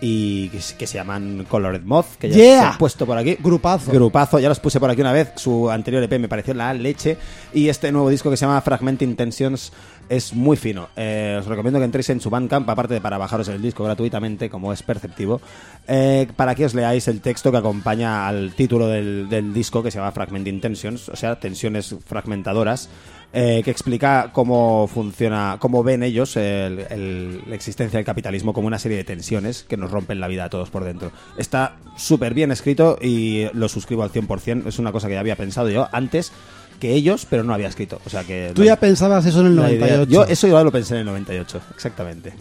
y 0.00 0.48
que, 0.48 0.60
se- 0.60 0.76
que 0.76 0.86
se 0.86 0.98
llaman 0.98 1.46
Colored 1.48 1.82
Moth, 1.82 2.16
que 2.18 2.30
ya 2.30 2.36
Yeah. 2.36 2.60
se 2.60 2.66
han 2.68 2.78
puesto 2.78 3.06
por 3.06 3.18
aquí. 3.18 3.36
Grupazo. 3.38 3.90
Grupazo, 3.92 4.38
ya 4.38 4.48
los 4.48 4.60
puse 4.60 4.80
por 4.80 4.88
aquí 4.90 5.00
una 5.00 5.12
vez. 5.12 5.32
Su 5.36 5.70
anterior 5.70 6.02
EP 6.02 6.18
me 6.18 6.28
pareció 6.28 6.54
la 6.54 6.72
leche. 6.74 7.16
Y 7.52 7.68
este 7.68 7.92
nuevo 7.92 8.08
disco 8.10 8.30
que 8.30 8.36
se 8.36 8.46
llama 8.46 8.60
Fragment 8.62 9.02
Intentions 9.02 9.72
es 10.08 10.32
muy 10.34 10.56
fino. 10.56 10.88
Eh, 10.96 11.36
os 11.38 11.46
recomiendo 11.46 11.78
que 11.78 11.84
entréis 11.84 12.10
en 12.10 12.20
su 12.20 12.30
Bandcamp, 12.30 12.68
aparte 12.68 12.94
de 12.94 13.00
para 13.00 13.16
bajaros 13.18 13.46
el 13.48 13.62
disco 13.62 13.84
gratuitamente, 13.84 14.50
como 14.50 14.72
es 14.72 14.82
perceptivo, 14.82 15.40
eh, 15.86 16.26
para 16.34 16.54
que 16.54 16.64
os 16.64 16.74
leáis 16.74 17.06
el 17.06 17.20
texto 17.20 17.52
que 17.52 17.58
acompaña 17.58 18.26
al 18.26 18.52
título 18.54 18.88
del, 18.88 19.28
del 19.28 19.52
disco, 19.54 19.82
que 19.82 19.90
se 19.92 19.98
llama 19.98 20.10
Fragment 20.12 20.48
Intentions, 20.48 21.08
o 21.10 21.16
sea, 21.16 21.38
tensiones 21.38 21.94
fragmentadoras. 22.06 22.88
Eh, 23.32 23.62
que 23.64 23.70
explica 23.70 24.30
cómo 24.32 24.88
funciona, 24.92 25.56
cómo 25.60 25.82
ven 25.84 26.02
ellos 26.02 26.36
el- 26.36 26.80
el- 26.90 27.42
la 27.46 27.54
existencia 27.54 27.96
del 27.98 28.04
capitalismo 28.04 28.52
como 28.52 28.66
una 28.66 28.78
serie 28.78 28.96
de 28.96 29.04
tensiones 29.04 29.64
que 29.68 29.76
nos 29.76 29.90
rompen 29.90 30.18
la 30.20 30.26
vida 30.28 30.44
a 30.44 30.50
todos 30.50 30.68
por 30.70 30.82
dentro. 30.84 31.12
Está 31.38 31.76
súper 31.96 32.34
bien 32.34 32.50
escrito 32.50 32.98
y 33.00 33.46
lo 33.52 33.68
suscribo 33.68 34.02
al 34.02 34.10
100%. 34.10 34.66
Es 34.68 34.78
una 34.80 34.90
cosa 34.92 35.06
que 35.08 35.14
ya 35.14 35.20
había 35.20 35.36
pensado 35.36 35.70
yo 35.70 35.88
antes 35.92 36.32
que 36.80 36.92
ellos, 36.94 37.26
pero 37.28 37.44
no 37.44 37.52
había 37.54 37.68
escrito. 37.68 38.00
O 38.06 38.10
sea 38.10 38.24
que 38.24 38.52
Tú 38.54 38.64
ya 38.64 38.74
pensabas 38.76 39.24
eso 39.26 39.40
en 39.42 39.46
el 39.48 39.56
la 39.56 39.70
idea- 39.70 39.96
98. 39.98 40.10
Yo 40.10 40.24
eso 40.24 40.48
yo 40.48 40.64
lo 40.64 40.72
pensé 40.72 40.94
en 40.94 41.00
el 41.00 41.06
98, 41.06 41.60
exactamente. 41.74 42.32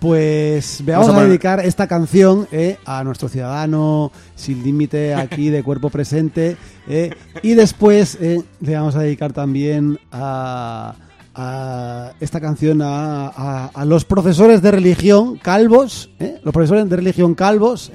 Pues 0.00 0.82
vamos 0.84 1.06
Vamos 1.08 1.22
a 1.22 1.24
dedicar 1.26 1.60
esta 1.60 1.86
canción 1.86 2.46
eh, 2.52 2.76
a 2.84 3.02
nuestro 3.04 3.28
ciudadano 3.28 4.12
sin 4.34 4.62
límite 4.62 5.14
aquí 5.14 5.48
de 5.48 5.62
cuerpo 5.62 5.88
presente. 5.88 6.56
eh, 6.88 7.10
y 7.42 7.54
después 7.54 8.18
eh, 8.20 8.42
le 8.60 8.74
vamos 8.76 8.96
a 8.96 9.00
dedicar 9.00 9.32
también 9.32 9.98
a, 10.12 10.94
a 11.34 12.12
esta 12.20 12.38
canción 12.40 12.82
a, 12.82 13.28
a- 13.74 13.84
los 13.86 14.04
profesores 14.04 14.60
de 14.60 14.70
religión 14.72 15.36
calvos, 15.38 16.10
eh, 16.18 16.38
los 16.44 16.52
profesores 16.52 16.88
de 16.90 16.96
religión 16.96 17.34
calvos, 17.34 17.90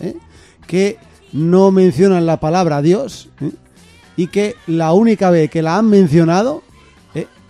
que 0.66 0.98
no 1.32 1.70
mencionan 1.72 2.26
la 2.26 2.40
palabra 2.40 2.82
Dios 2.82 3.30
y 4.18 4.28
que 4.28 4.56
la 4.66 4.94
única 4.94 5.30
vez 5.30 5.50
que 5.52 5.62
la 5.62 5.78
han 5.78 5.88
mencionado 5.90 6.64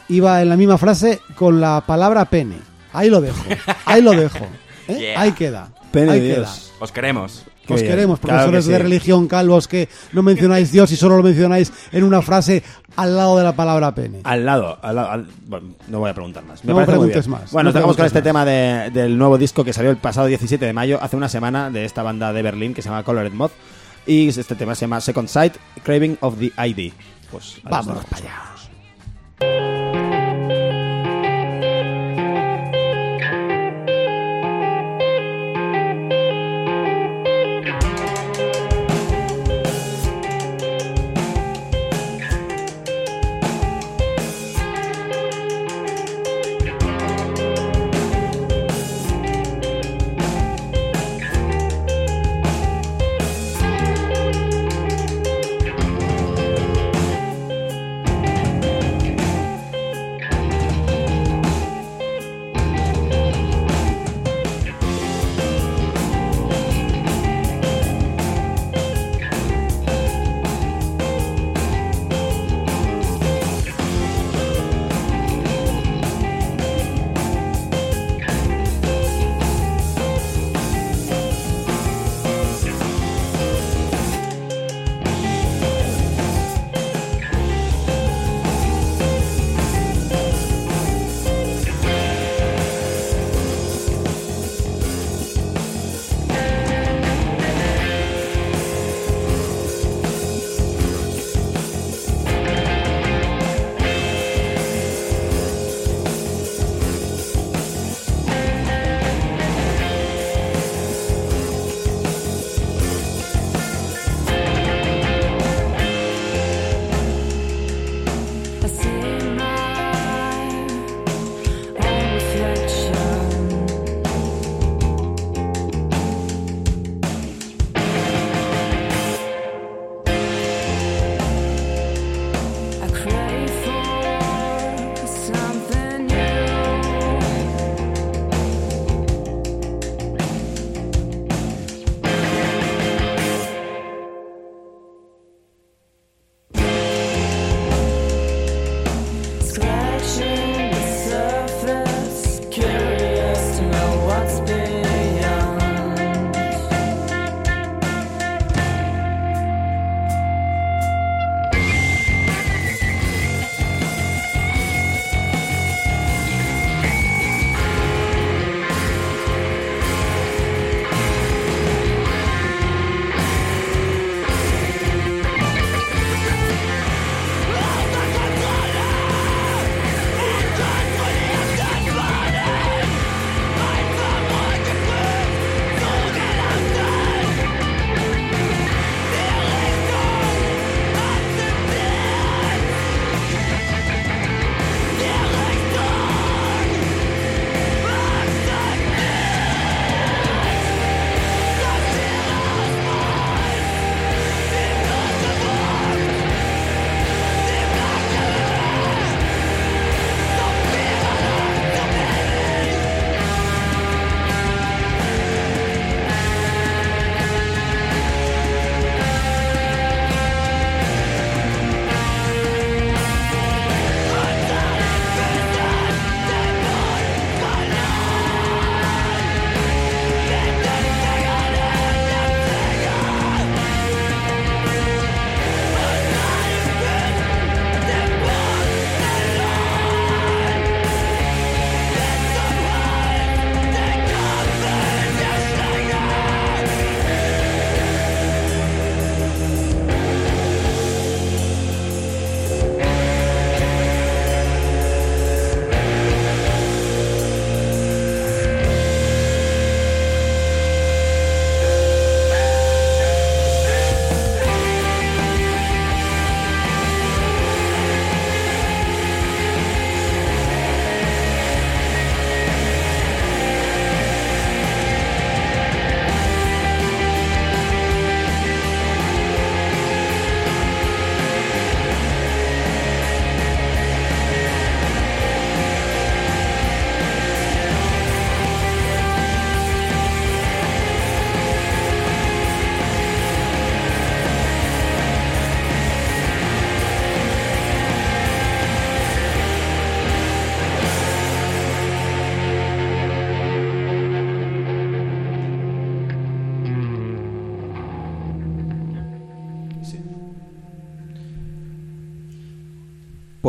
iba 0.10 0.42
en 0.42 0.50
la 0.50 0.58
misma 0.58 0.78
frase 0.78 1.20
con 1.36 1.62
la 1.62 1.84
palabra 1.86 2.26
pene. 2.26 2.56
Ahí 2.94 3.10
lo 3.10 3.22
dejo, 3.22 3.42
ahí 3.86 4.02
lo 4.02 4.12
dejo. 4.12 4.38
¿eh? 4.40 4.50
Yeah. 5.00 5.22
Ahí 5.22 5.34
queda. 5.34 5.70
Pene 5.92 6.12
ahí 6.14 6.20
de 6.20 6.28
queda. 6.30 6.38
Dios. 6.46 6.74
Os 6.80 6.92
queremos. 6.92 7.44
Qué 7.68 7.76
Os 7.76 7.82
bien. 7.82 7.92
queremos, 7.94 8.20
Claro 8.20 8.38
profesores 8.50 8.66
que 8.66 8.72
de 8.72 8.80
religión 8.80 9.28
calvos 9.28 9.68
que 9.68 9.88
no 10.14 10.24
mencionáis 10.24 10.72
Dios 10.72 10.92
y 10.92 10.96
solo 10.96 11.18
lo 11.18 11.22
mencionáis 11.22 11.72
en 11.92 12.04
una 12.04 12.24
frase 12.24 12.64
al 12.96 13.16
lado 13.16 13.38
de 13.38 13.44
la 13.44 13.56
palabra 13.56 13.94
pene. 13.94 14.22
Al 14.24 14.44
lado, 14.44 14.80
al 14.82 14.96
lado- 14.96 15.12
al- 15.12 15.28
bueno, 15.46 15.76
no 15.90 16.00
voy 16.00 16.10
a 16.10 16.16
preguntar 16.16 16.44
más. 16.44 16.66
Me 16.66 16.74
No 16.74 16.84
preguntes 16.88 17.28
más, 17.28 17.52
Bueno, 17.52 17.66
no 17.66 17.68
nos 17.70 17.74
dejamos 17.76 17.96
con 17.98 18.06
este 18.08 18.18
más. 18.18 18.24
tema 18.24 18.46
de- 18.46 18.90
del 18.92 19.16
nuevo 19.16 19.38
disco 19.38 19.64
que 19.64 19.74
salió 19.74 19.92
el 19.92 19.98
pasado 19.98 20.26
17 20.26 20.66
de 20.66 20.74
mayo, 20.74 20.98
hace 21.00 21.16
una 21.16 21.30
semana, 21.30 21.70
de 21.70 21.86
esta 21.86 22.02
banda 22.02 22.34
de 22.34 22.42
Berlín 22.42 22.74
que 22.74 22.82
se 22.82 22.90
llama 22.90 23.04
Colored 23.04 23.32
Moth. 23.34 23.52
Y 24.08 24.30
este 24.30 24.56
tema 24.56 24.74
se 24.74 24.82
llama 24.82 25.00
Second 25.02 25.28
Sight, 25.28 25.54
Craving 25.84 26.18
of 26.22 26.40
the 26.40 26.52
ID. 26.68 26.94
Pues 27.30 27.58
Vámonos 27.64 28.04
para 28.06 28.24
allá. 28.24 30.19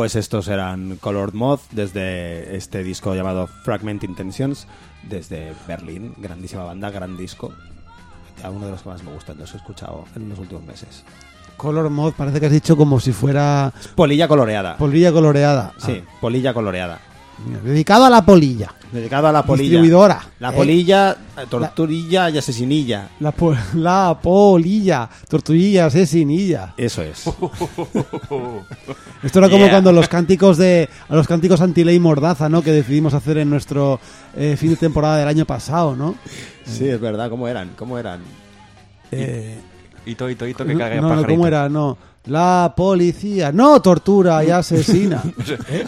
Pues 0.00 0.16
estos 0.16 0.48
eran 0.48 0.96
Colored 0.96 1.34
Moth 1.34 1.60
desde 1.72 2.56
este 2.56 2.82
disco 2.82 3.14
llamado 3.14 3.46
Fragment 3.46 4.02
Intentions 4.02 4.66
desde 5.02 5.52
Berlín. 5.68 6.14
Grandísima 6.16 6.64
banda, 6.64 6.88
gran 6.88 7.18
disco. 7.18 7.52
A 8.42 8.48
uno 8.48 8.64
de 8.64 8.72
los 8.72 8.80
que 8.80 8.88
más 8.88 9.02
me 9.02 9.12
gustan, 9.12 9.36
los 9.36 9.52
he 9.52 9.58
escuchado 9.58 10.06
en 10.16 10.30
los 10.30 10.38
últimos 10.38 10.64
meses. 10.64 11.04
Color 11.58 11.90
mod, 11.90 12.14
parece 12.14 12.40
que 12.40 12.46
has 12.46 12.52
dicho 12.52 12.78
como 12.78 12.98
si 12.98 13.12
fuera 13.12 13.74
Polilla 13.94 14.26
coloreada. 14.26 14.78
polilla 14.78 15.12
coloreada. 15.12 15.74
sí, 15.76 16.02
polilla 16.18 16.54
coloreada. 16.54 16.98
Dedicado 17.64 18.04
a 18.04 18.10
la 18.10 18.24
polilla. 18.24 18.72
Dedicado 18.92 19.28
a 19.28 19.32
la 19.32 19.42
polilla. 19.44 19.62
Distribuidora. 19.70 20.20
La 20.40 20.52
polilla, 20.52 21.12
eh, 21.12 21.46
torturilla 21.48 22.28
y 22.28 22.38
asesinilla. 22.38 23.08
La, 23.20 23.30
po- 23.32 23.54
la 23.74 24.18
polilla. 24.20 25.08
Tortuguilla, 25.28 25.86
asesinilla. 25.86 26.74
Eso 26.76 27.02
es. 27.02 27.24
Esto 29.22 29.38
era 29.38 29.48
como 29.48 29.60
Yeah. 29.64 29.70
cuando 29.70 29.92
los 29.92 30.08
cánticos 30.08 30.56
de 30.58 30.88
a 31.08 31.14
los 31.14 31.26
cánticos 31.28 31.60
anti-ley 31.60 31.98
mordaza, 31.98 32.48
¿no? 32.48 32.62
Que 32.62 32.72
decidimos 32.72 33.14
hacer 33.14 33.38
en 33.38 33.50
nuestro 33.50 34.00
eh, 34.36 34.56
fin 34.58 34.70
de 34.70 34.76
temporada 34.76 35.18
del 35.18 35.28
año 35.28 35.44
pasado, 35.46 35.94
¿no? 35.96 36.14
Sí, 36.64 36.88
es 36.88 37.00
verdad. 37.00 37.28
¿Cómo 37.30 37.46
eran? 37.48 37.70
¿Cómo 37.76 37.98
eran? 37.98 38.20
Eh, 39.12 39.58
Hito, 40.10 40.28
hito, 40.28 40.46
hito, 40.46 40.64
que 40.64 40.72
no, 40.72 40.78
cague 40.78 40.96
no, 40.96 41.02
no, 41.02 41.08
pajarito. 41.08 41.28
¿cómo 41.30 41.46
era? 41.46 41.68
No. 41.68 41.96
La 42.26 42.74
policía. 42.76 43.50
No, 43.50 43.80
tortura 43.80 44.44
y 44.44 44.50
asesina. 44.50 45.22
¿Eh? 45.70 45.86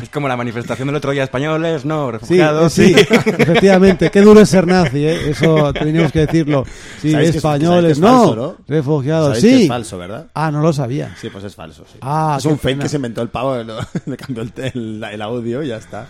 Es 0.00 0.08
como 0.10 0.28
la 0.28 0.36
manifestación 0.36 0.86
del 0.86 0.96
otro 0.96 1.10
día 1.10 1.24
españoles, 1.24 1.84
no, 1.84 2.06
Sí, 2.06 2.12
refugiados, 2.12 2.72
sí, 2.72 2.94
efectivamente. 2.98 4.10
Qué 4.10 4.20
duro 4.20 4.40
es 4.40 4.48
ser 4.48 4.66
nazi, 4.66 5.04
¿eh? 5.06 5.30
Eso 5.30 5.72
teníamos 5.72 6.12
que 6.12 6.20
decirlo. 6.26 6.64
Sí, 7.00 7.10
¿Sabéis 7.10 7.30
que 7.32 7.38
es- 7.38 7.44
españoles, 7.44 7.68
sabéis 7.68 7.86
que 7.86 7.92
es 7.92 7.98
no. 8.00 8.18
falso, 8.18 8.36
¿no? 8.36 8.56
Refugiados, 8.68 9.34
que 9.34 9.40
sí. 9.40 9.62
es 9.62 9.68
falso, 9.68 9.98
¿verdad? 9.98 10.26
Ah, 10.34 10.50
no 10.52 10.60
lo 10.60 10.72
sabía. 10.72 11.16
Sí, 11.20 11.30
pues 11.30 11.42
es 11.44 11.54
falso. 11.56 11.84
Sí. 11.90 11.98
Ah, 12.00 12.36
es 12.38 12.44
un 12.44 12.58
fake 12.58 12.62
pena. 12.74 12.82
que 12.84 12.88
se 12.88 12.96
inventó 12.96 13.22
el 13.22 13.28
pavo, 13.30 13.56
le 14.06 14.16
cambió 14.16 14.44
el, 14.44 14.52
el- 14.56 15.02
el 15.04 15.22
audio 15.22 15.62
y 15.64 15.68
ya 15.68 15.78
está. 15.78 16.06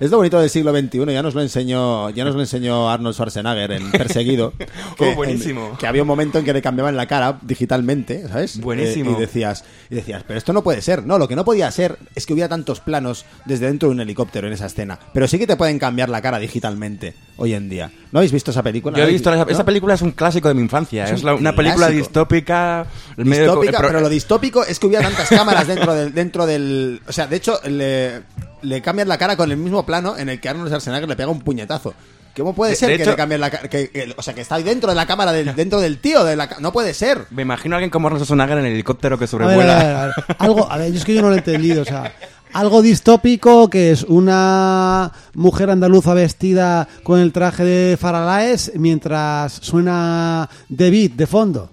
Es 0.00 0.10
lo 0.12 0.18
bonito 0.18 0.38
del 0.40 0.48
siglo 0.48 0.70
XXI, 0.72 1.12
ya 1.12 1.22
nos 1.22 1.34
lo 1.34 1.42
enseñó, 1.42 2.08
ya 2.10 2.24
nos 2.24 2.34
lo 2.36 2.40
enseñó 2.40 2.88
Arnold 2.88 3.14
Schwarzenegger 3.14 3.72
en 3.72 3.90
Perseguido. 3.90 4.52
Oh, 5.00 5.14
buenísimo. 5.14 5.68
en- 5.70 5.76
que 5.76 5.86
había 5.86 6.02
un 6.02 6.08
momento 6.08 6.38
en 6.38 6.44
que 6.44 6.52
le 6.52 6.60
cambiaban 6.62 6.96
la 6.96 7.06
cara 7.06 7.38
digitalmente, 7.42 8.26
¿sabes? 8.28 8.60
Buenísimo. 8.60 9.12
Eh, 9.12 9.14
y 9.16 9.20
decías, 9.20 9.64
y 9.90 9.94
decías, 9.94 10.24
pero 10.26 10.38
esto 10.38 10.52
no 10.52 10.62
puede 10.62 10.82
ser. 10.82 11.04
No, 11.06 11.18
lo 11.18 11.28
que 11.28 11.36
no 11.36 11.44
podía 11.44 11.70
ser 11.70 11.98
es 12.16 12.26
que 12.26 12.32
hubiera 12.32 12.48
tantos 12.48 12.80
planos 12.80 13.24
desde 13.44 13.66
dentro 13.66 13.88
de 13.88 13.94
un 13.94 14.00
helicóptero 14.00 14.46
en 14.48 14.52
esa 14.54 14.66
escena. 14.66 14.98
Pero 15.12 15.28
sí 15.28 15.38
que 15.38 15.46
te 15.46 15.56
pueden 15.56 15.78
cambiar 15.78 16.08
la 16.08 16.20
cara 16.20 16.38
digitalmente 16.38 17.14
hoy 17.36 17.54
en 17.54 17.68
día. 17.68 17.90
¿No 18.12 18.18
habéis 18.18 18.32
visto 18.32 18.50
esa 18.50 18.62
película? 18.62 18.96
Yo 18.98 19.04
he 19.04 19.10
visto 19.10 19.32
esa, 19.32 19.44
¿No? 19.44 19.50
esa 19.50 19.64
película 19.64 19.94
es 19.94 20.02
un 20.02 20.12
clásico 20.12 20.48
de 20.48 20.54
mi 20.54 20.62
infancia. 20.62 21.04
Es 21.04 21.12
Es, 21.12 21.20
un 21.20 21.26
la- 21.26 21.34
una 21.34 21.54
película 21.54 21.88
distópica. 21.88 22.86
el 23.16 23.24
medio 23.24 23.42
de- 23.42 23.48
distópica, 23.50 23.80
pero 23.86 24.00
lo 24.00 24.08
distópico 24.08 24.64
es 24.64 24.78
que 24.78 24.86
hubiera 24.88 25.04
tantas 25.04 25.28
cámaras 25.28 25.66
dentro 25.68 25.94
del, 25.94 26.12
dentro 26.14 26.46
del, 26.46 27.00
o 27.06 27.12
sea, 27.12 27.26
de 27.28 27.36
hecho 27.36 27.60
le, 27.68 28.22
le 28.62 28.82
cambian 28.82 29.08
la 29.08 29.18
cara 29.18 29.36
con 29.36 29.50
el 29.50 29.56
mismo 29.56 29.84
plano 29.86 30.16
en 30.16 30.28
el 30.28 30.40
que 30.40 30.48
Arnold 30.48 30.68
Schwarzenegger 30.68 31.08
le 31.08 31.16
pega 31.16 31.28
un 31.30 31.40
puñetazo. 31.40 31.94
¿Cómo 32.36 32.54
puede 32.54 32.70
De- 32.70 32.76
ser 32.76 32.88
de 32.90 32.96
que 32.98 33.02
hecho- 33.02 33.10
le 33.12 33.16
cambien 33.16 33.40
la 33.40 33.50
cara? 33.50 33.68
Que, 33.68 33.90
que- 33.90 34.14
o 34.16 34.22
sea, 34.22 34.32
que 34.32 34.42
está 34.42 34.54
ahí 34.54 34.62
dentro 34.62 34.90
de 34.90 34.94
la 34.94 35.06
cámara, 35.06 35.32
del, 35.32 35.54
dentro 35.56 35.80
del 35.80 35.98
tío, 35.98 36.22
de 36.24 36.36
la, 36.36 36.48
no 36.60 36.72
puede 36.72 36.94
ser. 36.94 37.26
Me 37.30 37.42
imagino 37.42 37.74
a 37.74 37.78
alguien 37.78 37.90
como 37.90 38.06
Arnold 38.06 38.24
Schwarzenegger 38.24 38.58
en 38.58 38.66
el 38.66 38.72
helicóptero 38.74 39.18
que 39.18 39.24
A 39.24 39.26
ver, 39.26 39.28
sobrevuela. 39.28 39.80
a 39.80 39.84
ver, 39.84 39.96
a 39.96 40.04
ver. 40.06 40.14
Algo, 40.38 40.70
a 40.70 40.76
ver, 40.76 40.92
yo 40.92 40.98
es 40.98 41.04
que 41.04 41.14
yo 41.14 41.22
no 41.22 41.28
lo 41.30 41.34
he 41.34 41.38
entendido, 41.38 41.82
o 41.82 41.84
sea, 41.84 42.12
algo 42.52 42.80
distópico 42.80 43.68
que 43.68 43.90
es 43.90 44.04
una 44.04 45.10
mujer 45.34 45.68
andaluza 45.70 46.14
vestida 46.14 46.86
con 47.02 47.18
el 47.18 47.32
traje 47.32 47.64
de 47.64 47.96
Faralaes 47.96 48.70
mientras 48.76 49.52
suena 49.54 50.48
The 50.74 50.90
Beat 50.90 51.12
de 51.12 51.26
fondo. 51.26 51.70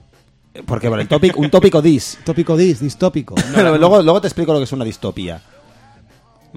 Porque 0.65 0.89
por 0.89 1.00
el 1.00 1.08
tópico, 1.08 1.42
un 1.42 1.50
tópico 1.51 1.82
dis. 1.82 2.18
Tópico 2.24 2.56
dis, 2.58 2.80
distópico. 2.80 3.36
luego, 3.56 4.01
luego 4.01 4.22
te 4.22 4.27
explico 4.27 4.51
lo 4.54 4.60
que 4.60 4.63
es 4.63 4.72
una 4.72 4.86
distopía. 4.86 5.42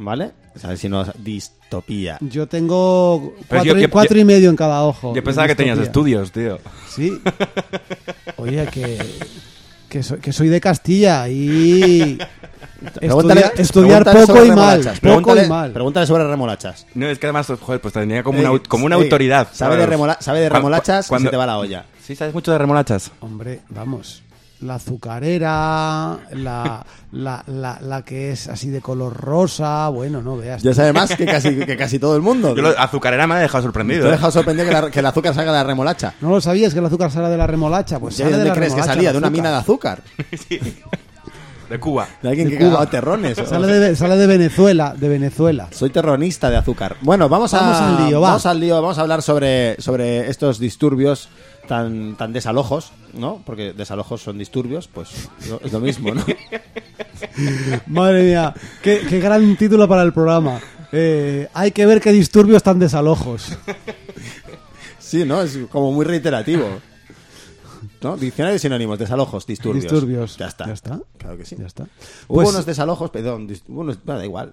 ¿Vale? 0.00 0.30
O 0.54 0.58
sea, 0.60 0.76
si 0.76 0.88
no, 0.88 1.04
distopía. 1.18 2.18
Yo 2.20 2.46
tengo 2.46 3.32
Pero 3.36 3.46
cuatro, 3.48 3.64
yo- 3.74 3.78
y- 3.78 3.82
yo- 3.82 3.90
cuatro 3.90 4.18
y 4.18 4.24
medio 4.24 4.48
en 4.50 4.56
cada 4.56 4.82
ojo. 4.84 5.12
Yo 5.14 5.24
pensaba 5.24 5.46
que 5.48 5.54
tenías 5.56 5.78
Distopía. 5.78 6.20
estudios, 6.22 6.32
tío. 6.32 6.70
Sí. 6.88 7.20
Oye, 8.36 8.66
que, 8.72 8.98
que, 9.88 10.02
soy, 10.02 10.18
que 10.20 10.32
soy 10.32 10.48
de 10.48 10.60
Castilla 10.60 11.28
y 11.28 12.16
Pregúntale- 13.00 13.40
estudiar, 13.40 13.52
estudiar 13.60 14.04
pregúntale 14.04 14.26
poco 14.26 14.38
sobre 14.38 14.46
y 14.46 14.50
mal. 14.50 14.56
remolachas. 14.78 15.00
Poco 15.00 15.00
Pregúntale, 15.00 15.44
y 15.44 15.48
mal. 15.48 15.72
pregúntale 15.72 16.06
sobre 16.06 16.24
remolachas. 16.28 16.86
No, 16.94 17.08
es 17.08 17.18
que 17.18 17.26
además, 17.26 17.52
joder, 17.60 17.80
pues 17.80 17.94
tenía 17.94 18.22
como 18.22 18.38
una, 18.38 18.50
au- 18.50 18.66
como 18.68 18.86
una 18.86 18.94
autoridad. 18.96 19.48
Sabe 19.52 19.76
de, 19.76 19.82
¿sabes? 19.82 19.98
remola- 19.98 20.18
sabe 20.20 20.40
de 20.40 20.48
remolachas 20.48 21.10
y 21.10 21.18
se 21.18 21.28
te 21.28 21.36
va 21.36 21.46
la 21.46 21.58
olla. 21.58 21.86
Sí, 22.06 22.14
sabes 22.14 22.32
mucho 22.34 22.52
de 22.52 22.58
remolachas. 22.58 23.10
Hombre, 23.20 23.60
vamos. 23.68 24.22
La 24.60 24.74
azucarera, 24.74 26.18
la, 26.32 26.84
la, 27.12 27.44
la, 27.46 27.78
la 27.80 28.02
que 28.04 28.32
es 28.32 28.48
así 28.48 28.70
de 28.70 28.80
color 28.80 29.16
rosa, 29.16 29.88
bueno, 29.88 30.20
no 30.20 30.36
veas. 30.36 30.62
Ya 30.64 30.74
sabe 30.74 30.92
más 30.92 31.14
que 31.14 31.26
casi, 31.26 31.54
que 31.64 31.76
casi 31.76 32.00
todo 32.00 32.16
el 32.16 32.22
mundo. 32.22 32.56
Yo 32.56 32.62
lo, 32.62 32.68
azucarera 32.76 33.26
me 33.28 33.34
ha 33.34 33.38
dejado 33.38 33.62
sorprendido. 33.62 34.06
he 34.06 34.08
¿eh? 34.08 34.12
dejado 34.12 34.32
sorprendido 34.32 34.66
que, 34.66 34.72
la- 34.74 34.90
que 34.90 34.98
el 34.98 35.06
azúcar 35.06 35.32
salga 35.34 35.52
de 35.52 35.58
la 35.58 35.64
remolacha. 35.64 36.14
¿No 36.20 36.30
lo 36.30 36.40
sabías 36.40 36.72
que 36.72 36.80
el 36.80 36.86
azúcar 36.86 37.12
sale 37.12 37.28
de 37.28 37.36
la 37.36 37.46
remolacha? 37.46 38.00
Pues 38.00 38.16
¿De 38.16 38.24
sale 38.24 38.32
de 38.32 38.36
dónde 38.38 38.48
la 38.48 38.54
crees 38.56 38.72
que 38.72 38.80
remolacha 38.80 38.94
salía? 38.94 39.12
¿De 39.12 39.18
una 39.18 39.30
mina 39.30 39.50
de 39.52 39.56
azúcar? 39.58 40.02
De 41.68 41.78
Cuba. 41.78 42.08
¿De 42.22 42.30
alguien 42.30 42.48
De 42.48 42.56
que 42.56 42.64
Cuba. 42.64 42.86
terrones? 42.86 43.36
Sale 43.36 43.66
de, 43.66 43.94
sale 43.94 44.16
de 44.16 44.26
Venezuela, 44.26 44.94
de 44.98 45.06
Venezuela. 45.06 45.68
Soy 45.70 45.90
terronista 45.90 46.48
de 46.48 46.56
azúcar. 46.56 46.96
Bueno, 47.02 47.28
vamos, 47.28 47.52
a, 47.52 47.60
Vamos 47.60 47.76
al 47.78 48.06
lío, 48.06 48.20
va. 48.22 48.28
Vamos 48.28 48.46
al 48.46 48.58
lío, 48.58 48.74
vamos 48.80 48.96
a 48.96 49.02
hablar 49.02 49.20
sobre, 49.20 49.76
sobre 49.78 50.30
estos 50.30 50.58
disturbios 50.58 51.28
tan, 51.68 52.16
tan 52.16 52.32
desalojos, 52.32 52.92
¿no? 53.14 53.42
Porque 53.46 53.72
desalojos 53.72 54.22
son 54.22 54.38
disturbios, 54.38 54.88
pues 54.88 55.28
no- 55.48 55.60
es 55.64 55.72
lo 55.72 55.78
mismo, 55.80 56.14
¿no? 56.14 56.24
Madre 57.86 58.24
mía, 58.24 58.54
qué, 58.82 59.02
qué 59.08 59.20
gran 59.20 59.56
título 59.56 59.86
para 59.88 60.02
el 60.02 60.12
programa. 60.12 60.60
Eh, 60.92 61.48
hay 61.54 61.70
que 61.70 61.84
ver 61.86 62.00
qué 62.00 62.12
disturbios 62.12 62.62
tan 62.62 62.78
desalojos. 62.78 63.56
Sí, 64.98 65.24
¿no? 65.24 65.42
Es 65.42 65.58
como 65.70 65.92
muy 65.92 66.04
reiterativo. 66.04 66.66
¿No? 68.00 68.16
Diccionario 68.16 68.52
de 68.54 68.58
sinónimos, 68.60 68.98
desalojos, 68.98 69.44
disturbios. 69.46 69.84
Disturbios. 69.84 70.36
Ya 70.36 70.46
está. 70.46 70.66
Ya 70.66 70.72
está. 70.72 71.00
Claro 71.18 71.36
que 71.36 71.44
sí. 71.44 71.56
Ya 71.58 71.66
está. 71.66 71.84
Hubo 72.28 72.36
Pues- 72.42 72.48
unos 72.50 72.64
desalojos, 72.66 73.10
perdón, 73.10 73.48
dis- 73.48 73.62
unos, 73.68 73.98
bueno, 74.04 74.18
da 74.20 74.24
igual. 74.24 74.52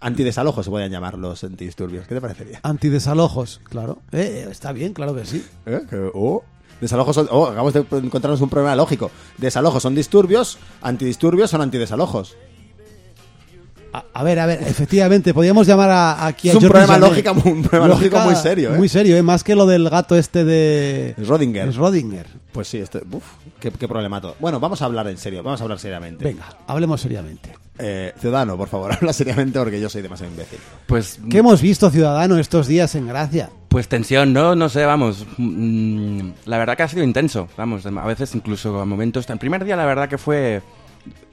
Antidesalojos 0.00 0.64
se 0.64 0.70
podían 0.70 0.90
llamar 0.90 1.18
los 1.18 1.42
antidisturbios. 1.44 2.06
¿Qué 2.06 2.14
te 2.14 2.20
parecería? 2.20 2.60
Antidesalojos, 2.62 3.60
claro. 3.64 3.98
Eh, 4.12 4.46
está 4.50 4.72
bien, 4.72 4.92
claro 4.92 5.14
que 5.14 5.24
sí. 5.24 5.44
¿Eh? 5.66 5.80
Oh, 6.14 6.42
Desalojos 6.80 7.14
son. 7.14 7.28
Oh, 7.30 7.46
acabamos 7.46 7.72
de 7.72 7.80
encontrarnos 7.80 8.40
un 8.40 8.48
problema 8.48 8.76
lógico. 8.76 9.10
Desalojos 9.36 9.82
son 9.82 9.94
disturbios, 9.94 10.58
antidisturbios 10.80 11.50
son 11.50 11.60
antidesalojos. 11.60 12.36
A, 13.92 14.04
a 14.12 14.22
ver, 14.22 14.38
a 14.38 14.46
ver, 14.46 14.62
efectivamente, 14.62 15.32
podríamos 15.32 15.66
llamar 15.66 15.90
a, 15.90 16.26
aquí 16.26 16.48
Es 16.50 16.54
a 16.54 16.58
un 16.58 16.62
Jordi 16.64 16.72
problema 16.86 17.34
muy- 17.34 17.52
un 17.52 17.62
problema 17.62 17.88
lógico 17.88 18.18
muy 18.20 18.34
serio, 18.36 18.74
¿eh? 18.74 18.76
Muy 18.76 18.88
serio, 18.88 19.16
¿eh? 19.16 19.22
Más 19.22 19.42
que 19.42 19.54
lo 19.54 19.64
del 19.66 19.88
gato 19.88 20.14
este 20.14 20.44
de... 20.44 21.14
Schrödinger. 21.18 21.72
Schrödinger. 21.72 22.26
Pues 22.52 22.68
sí, 22.68 22.78
este, 22.78 22.98
uf, 23.10 23.24
qué, 23.60 23.70
qué 23.70 23.88
problemato. 23.88 24.36
Bueno, 24.40 24.60
vamos 24.60 24.82
a 24.82 24.84
hablar 24.84 25.06
en 25.08 25.16
serio, 25.16 25.42
vamos 25.42 25.60
a 25.60 25.64
hablar 25.64 25.78
seriamente. 25.78 26.22
Venga, 26.24 26.44
hablemos 26.66 27.00
seriamente. 27.00 27.54
Eh, 27.78 28.12
ciudadano, 28.20 28.56
por 28.58 28.68
favor, 28.68 28.92
habla 29.00 29.12
seriamente 29.12 29.58
porque 29.58 29.80
yo 29.80 29.88
soy 29.88 30.02
demasiado 30.02 30.32
imbécil. 30.32 30.58
Pues, 30.86 31.18
¿Qué 31.30 31.38
hemos 31.38 31.62
visto, 31.62 31.88
Ciudadano, 31.90 32.36
estos 32.38 32.66
días 32.66 32.94
en 32.94 33.06
Gracia? 33.06 33.50
pues 33.68 33.86
tensión, 33.88 34.32
¿no? 34.32 34.54
No 34.56 34.68
sé, 34.68 34.84
vamos. 34.84 35.24
mm, 35.36 36.30
La 36.46 36.58
verdad 36.58 36.76
que 36.76 36.82
ha 36.82 36.88
sido 36.88 37.04
intenso. 37.04 37.48
Vamos, 37.56 37.84
a 37.86 37.90
veces 38.06 38.34
incluso 38.34 38.80
a 38.80 38.84
momentos. 38.84 39.28
El 39.30 39.38
primer 39.38 39.64
día, 39.64 39.76
la 39.76 39.84
verdad 39.86 40.08
que 40.08 40.18
fue 40.18 40.62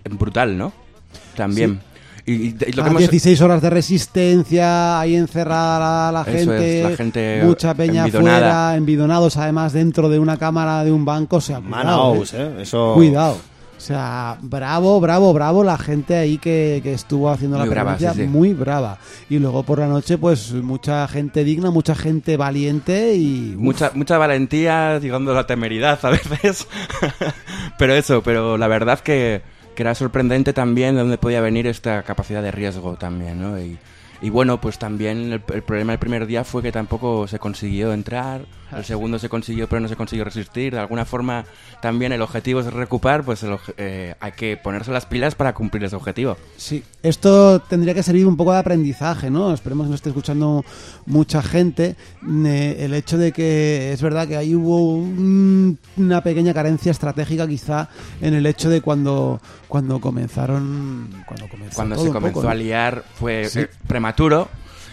brutal, 0.10 0.58
¿no? 0.58 0.72
También. 1.36 1.80
Y- 2.26 2.34
y 2.34 2.72
lo 2.74 2.84
que 2.84 2.90
A 2.90 2.92
hemos- 2.92 3.00
16 3.00 3.42
horas 3.42 3.62
de 3.62 3.70
resistencia, 3.70 5.00
ahí 5.00 5.16
encerrada 5.16 6.12
la, 6.12 6.24
gente, 6.24 6.82
es, 6.84 6.90
la 6.92 6.98
gente 6.98 7.42
mucha 7.44 7.74
peña 7.74 8.06
envidonada. 8.06 8.38
afuera, 8.38 8.76
envidonados 8.78 9.38
además 9.38 9.74
dentro 9.74 10.10
de 10.10 10.20
una 10.20 10.38
cámara 10.38 10.84
de 10.84 10.92
un 10.92 11.06
banco, 11.06 11.38
o 11.38 11.42
sea, 11.42 11.58
cuidado, 11.60 11.70
Manaus, 11.86 12.34
eh. 12.34 12.38
¿eh? 12.58 12.62
Eso. 12.62 12.94
Cuidado. 12.96 13.38
O 13.78 13.82
sea, 13.86 14.38
bravo, 14.42 15.00
bravo, 15.02 15.34
bravo 15.34 15.64
la 15.64 15.78
gente 15.78 16.16
ahí 16.16 16.38
que, 16.38 16.80
que 16.82 16.94
estuvo 16.94 17.30
haciendo 17.30 17.58
Muy 17.60 17.68
la 17.68 17.74
presencia, 17.84 18.14
sí, 18.14 18.22
sí. 18.22 18.28
muy 18.28 18.54
brava. 18.54 18.98
Y 19.30 19.38
luego 19.38 19.64
por 19.64 19.80
la 19.80 19.88
noche, 19.88 20.18
pues 20.18 20.54
mucha 20.54 21.08
gente 21.10 21.44
digna, 21.44 21.70
mucha 21.72 21.94
gente 21.94 22.38
valiente 22.38 23.14
y... 23.16 23.52
uf, 23.54 23.62
Mucha, 23.62 23.92
mucha 23.94 24.18
valentía, 24.18 24.98
llegando 25.00 25.32
a 25.32 25.36
la 25.36 25.46
temeridad 25.46 26.00
a 26.04 26.10
veces. 26.10 26.66
pero 27.78 27.94
eso, 27.94 28.22
pero 28.24 28.58
la 28.58 28.68
verdad 28.68 29.00
que, 29.02 29.42
que 29.76 29.84
era 29.84 29.94
sorprendente 29.94 30.54
también 30.54 30.96
de 30.96 31.02
dónde 31.02 31.18
podía 31.18 31.42
venir 31.42 31.68
esta 31.68 32.04
capacidad 32.04 32.42
de 32.42 32.52
riesgo 32.52 32.96
también, 32.96 33.42
¿no? 33.42 33.60
Y, 33.60 33.78
bueno, 34.30 34.60
pues 34.60 34.80
también 34.80 35.32
el, 35.34 35.44
el 35.54 35.62
problema 35.62 35.94
el 35.94 36.00
primer 36.00 36.26
día 36.26 36.44
fue 36.44 36.64
que 36.64 36.72
tampoco 36.72 37.28
se 37.28 37.38
consiguió 37.38 37.94
entrar, 37.94 38.46
el 38.78 38.86
segundo 38.86 39.20
se 39.20 39.30
consiguió 39.30 39.68
pero 39.70 39.80
no 39.80 39.88
se 39.88 39.96
consiguió 39.96 40.26
resistir. 40.26 40.74
De 40.74 40.80
alguna 40.80 41.06
forma 41.06 41.46
también 41.82 42.12
el 42.12 42.22
objetivo 42.22 42.60
es 42.60 42.72
recuperar, 42.74 43.24
pues 43.24 43.44
el 43.44 43.58
eh, 43.78 44.16
hay 44.20 44.32
que 44.34 44.58
ponerse 44.58 44.92
las 44.92 45.06
pilas 45.06 45.36
para 45.36 45.54
cumplir 45.54 45.84
ese 45.84 45.96
objetivo. 45.96 46.38
Sí, 46.58 46.84
esto 47.04 47.60
tendría 47.62 47.94
que 47.94 48.04
servir 48.04 48.26
un 48.28 48.38
poco 48.38 48.52
de 48.54 48.60
aprendizaje, 48.60 49.30
¿no? 49.30 49.54
Esperemos 49.54 49.86
que 49.88 49.92
nos 49.92 50.00
esté 50.00 50.10
escuchando 50.10 50.64
mucha 51.06 51.42
gente. 51.42 51.96
Eh, 52.46 52.78
el 52.80 52.94
hecho 52.94 53.18
de 53.18 53.32
que 53.32 53.92
es 53.94 54.02
verdad 54.02 54.28
que 54.28 54.38
ahí 54.38 54.56
hubo 54.56 54.96
un- 54.96 55.78
una 55.98 56.22
pequeña 56.22 56.54
carencia 56.54 56.92
estratégica 56.92 57.48
quizá 57.48 57.90
en 58.22 58.34
el 58.34 58.46
hecho 58.46 58.70
de 58.70 58.82
cuando 58.82 59.40
cuando 59.68 60.00
comenzaron 60.00 61.10
cuando 61.26 61.48
comenzó 61.50 61.76
Cuando 61.76 61.96
todo 61.96 62.06
se 62.06 62.12
comenzó 62.12 62.34
poco, 62.36 62.44
¿no? 62.46 62.50
a 62.52 62.56
liar 62.56 63.04
fue 63.16 63.46
Sí. 63.50 63.60
eh, 63.62 63.70
prematuro 63.88 64.48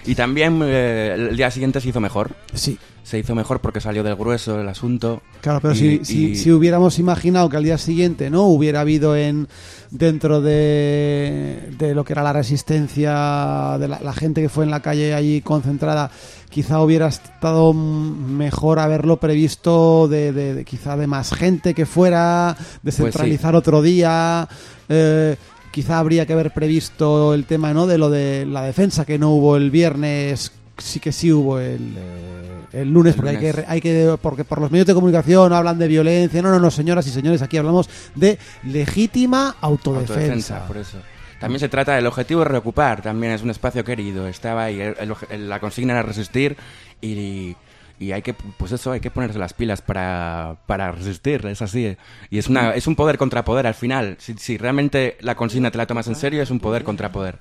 y 0.05 0.15
también 0.15 0.61
eh, 0.65 1.15
el 1.31 1.37
día 1.37 1.51
siguiente 1.51 1.81
se 1.81 1.89
hizo 1.89 2.01
mejor. 2.01 2.31
Sí, 2.55 2.79
Se 3.05 3.19
hizo 3.19 3.35
mejor 3.35 3.61
porque 3.61 3.81
salió 3.81 4.03
del 4.05 4.15
grueso 4.15 4.61
el 4.61 4.69
asunto. 4.69 5.23
Claro, 5.41 5.59
pero 5.61 5.75
Y- 5.75 5.77
si, 5.77 5.87
y- 5.87 6.05
si, 6.05 6.37
si 6.37 6.53
hubiéramos 6.53 6.99
imaginado 7.01 7.49
que 7.49 7.57
al 7.57 7.65
día 7.65 7.77
siguiente 7.79 8.31
no 8.31 8.43
hubiera 8.47 8.81
habido 8.83 9.17
en 9.17 9.49
dentro 9.91 10.41
de, 10.41 11.71
de 11.79 11.95
lo 11.95 12.05
que 12.05 12.13
era 12.13 12.23
la 12.23 12.33
resistencia 12.33 13.77
de 13.79 13.89
la, 13.89 13.99
la 14.01 14.13
gente 14.13 14.41
que 14.41 14.49
fue 14.49 14.65
en 14.65 14.71
la 14.71 14.81
calle 14.81 15.15
allí 15.15 15.41
concentrada, 15.43 16.11
quizá 16.49 16.81
hubiera 16.81 17.09
estado 17.09 17.73
mejor 17.73 18.79
haberlo 18.79 19.17
previsto 19.19 20.07
de, 20.09 20.33
de- 20.33 20.55
de 20.55 20.65
quizá 20.65 20.97
de 20.97 21.07
más 21.07 21.33
gente 21.35 21.75
que 21.75 21.87
fuera, 21.87 22.57
descentralizar 22.83 23.55
otro 23.57 23.83
día. 23.83 24.49
eh, 24.89 25.37
quizá 25.73 25.99
habría 25.99 26.25
que 26.27 26.35
haber 26.35 26.53
previsto 26.53 27.35
el 27.35 27.45
tema 27.47 27.73
no 27.75 27.87
de 27.89 27.99
lo 27.99 28.09
de 28.11 28.47
la 28.47 28.63
defensa 28.63 29.05
que 29.05 29.19
no 29.19 29.31
hubo 29.31 29.57
el 29.57 29.71
viernes 29.73 30.53
sí 30.79 31.01
que 31.01 31.11
sí 31.13 31.33
hubo 31.33 31.59
el, 31.59 31.95
eh, 31.97 32.81
el 32.83 32.91
lunes 32.93 33.15
El 33.15 33.21
porque 33.23 33.31
hay 33.31 33.39
que 33.53 33.65
hay 33.67 33.81
que 33.81 34.17
porque 34.23 34.45
por 34.45 34.61
los 34.61 34.71
medios 34.71 34.87
de 34.87 34.95
comunicación 34.95 35.53
hablan 35.53 35.79
de 35.79 35.89
violencia. 35.89 36.41
No 36.43 36.51
no 36.51 36.59
no 36.61 36.71
señoras 36.71 37.07
y 37.07 37.11
señores 37.11 37.43
aquí 37.43 37.57
hablamos 37.57 37.89
de 38.15 38.39
legítima 38.65 39.57
autodefensa, 39.61 40.13
Autodefensa, 40.15 40.67
por 40.67 40.77
eso. 40.79 40.99
También 41.41 41.59
se 41.61 41.69
trata 41.69 41.97
del 41.97 42.07
objetivo 42.07 42.41
de 42.41 42.49
reocupar, 42.49 43.03
también 43.03 43.33
es 43.33 43.43
un 43.43 43.51
espacio 43.51 43.83
querido, 43.85 44.29
estaba 44.29 44.65
ahí, 44.65 44.81
el- 44.81 45.49
la 45.49 45.59
consigna 45.59 45.93
era 45.95 46.03
resistir 46.03 46.57
y, 47.01 47.57
y 48.03 48.13
hay 48.13 48.23
que, 48.23 48.35
pues 48.35 48.73
eso, 48.73 48.93
hay 48.93 49.01
que 49.01 49.11
ponerse 49.11 49.39
las 49.39 49.53
pilas 49.55 49.81
para, 49.83 50.57
para 50.67 50.93
resistir, 50.93 51.47
es 51.47 51.63
así. 51.63 51.97
Y 52.31 52.39
es, 52.39 52.49
una, 52.49 52.75
es 52.75 52.87
un 52.87 52.97
poder 52.97 53.19
contra 53.19 53.45
poder 53.45 53.67
al 53.67 53.75
final, 53.75 54.17
si, 54.19 54.35
si 54.35 54.59
realmente 54.59 55.17
la 55.21 55.35
consigna 55.35 55.71
te 55.71 55.79
la 55.79 55.87
tomas 55.87 56.07
en 56.09 56.15
serio, 56.17 56.43
es 56.43 56.51
un 56.51 56.61
poder 56.61 56.83
contra 56.85 57.13
poder. 57.13 57.39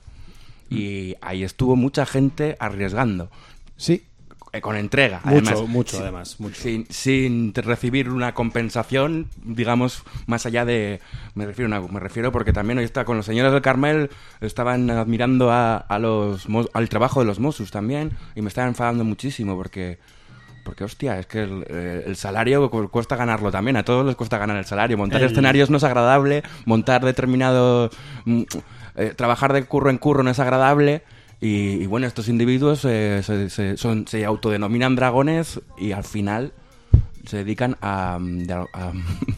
Y 0.70 1.16
ahí 1.22 1.44
estuvo 1.44 1.76
mucha 1.76 2.06
gente 2.06 2.56
arriesgando, 2.60 3.30
sí 3.76 4.04
eh, 4.54 4.60
con 4.60 4.76
entrega, 4.76 5.22
Mucho, 5.24 5.50
además. 5.52 5.70
mucho, 5.70 5.96
Sí, 5.98 6.04
además, 6.04 6.40
mucho. 6.42 6.62
Sin, 6.62 6.86
sin 6.90 7.54
recibir 7.54 8.10
una 8.10 8.34
compensación, 8.34 9.28
digamos, 9.46 10.04
más 10.28 10.46
allá 10.46 10.66
de... 10.66 11.00
Me 11.36 11.46
refiero, 11.46 11.74
a 11.74 11.80
una- 11.80 11.92
me 11.94 12.00
refiero 12.02 12.34
porque 12.34 12.52
también 12.52 12.78
hoy 12.78 12.84
está 12.84 13.06
con 13.06 13.16
los 13.16 13.26
señores 13.26 13.54
del 13.54 13.62
Carmel, 13.62 14.10
estaban 14.42 14.90
admirando 14.90 15.52
a, 15.52 15.78
a 15.78 16.00
los, 16.00 16.48
al 16.74 16.90
trabajo 16.90 17.22
de 17.22 17.28
los 17.28 17.40
Mossos 17.40 17.72
también, 17.72 18.12
y 18.36 18.42
me 18.42 18.50
estaban 18.50 18.70
enfadando 18.72 19.04
muchísimo 19.06 19.56
porque... 19.56 20.00
Porque, 20.64 20.84
hostia, 20.84 21.20
es 21.20 21.26
que 21.26 21.44
el, 21.44 21.66
eh, 21.68 22.04
el 22.08 22.16
salario 22.16 22.70
cu- 22.70 22.90
cuesta 22.90 23.16
ganarlo 23.16 23.52
también. 23.52 23.78
A 23.78 23.84
todos 23.84 24.06
les 24.06 24.16
cuesta 24.16 24.38
ganar 24.38 24.58
el 24.58 24.66
salario. 24.66 24.98
Montar 24.98 25.22
escenarios 25.32 25.70
no 25.70 25.78
es 25.78 25.84
agradable. 25.84 26.44
Montar 26.66 27.04
determinado... 27.04 27.90
mm, 28.26 28.42
eh, 28.96 29.14
trabajar 29.16 29.54
de 29.54 29.64
curro 29.66 29.90
en 29.90 29.98
curro 29.98 30.24
no 30.24 30.30
es 30.32 30.40
agradable. 30.40 31.04
Y, 31.40 31.72
y 31.82 31.86
bueno, 31.88 32.06
estos 32.08 32.28
individuos 32.28 32.86
eh, 32.86 33.22
se, 33.24 33.50
se- 33.50 33.78
son, 33.78 34.08
se 34.08 34.24
autodenominan 34.26 34.96
dragones 34.96 35.60
y 35.78 35.92
al 35.94 36.04
final 36.04 36.54
se 37.26 37.38
dedican 37.38 37.78
a... 37.82 38.18
mm, 38.20 38.48
a- 38.74 38.92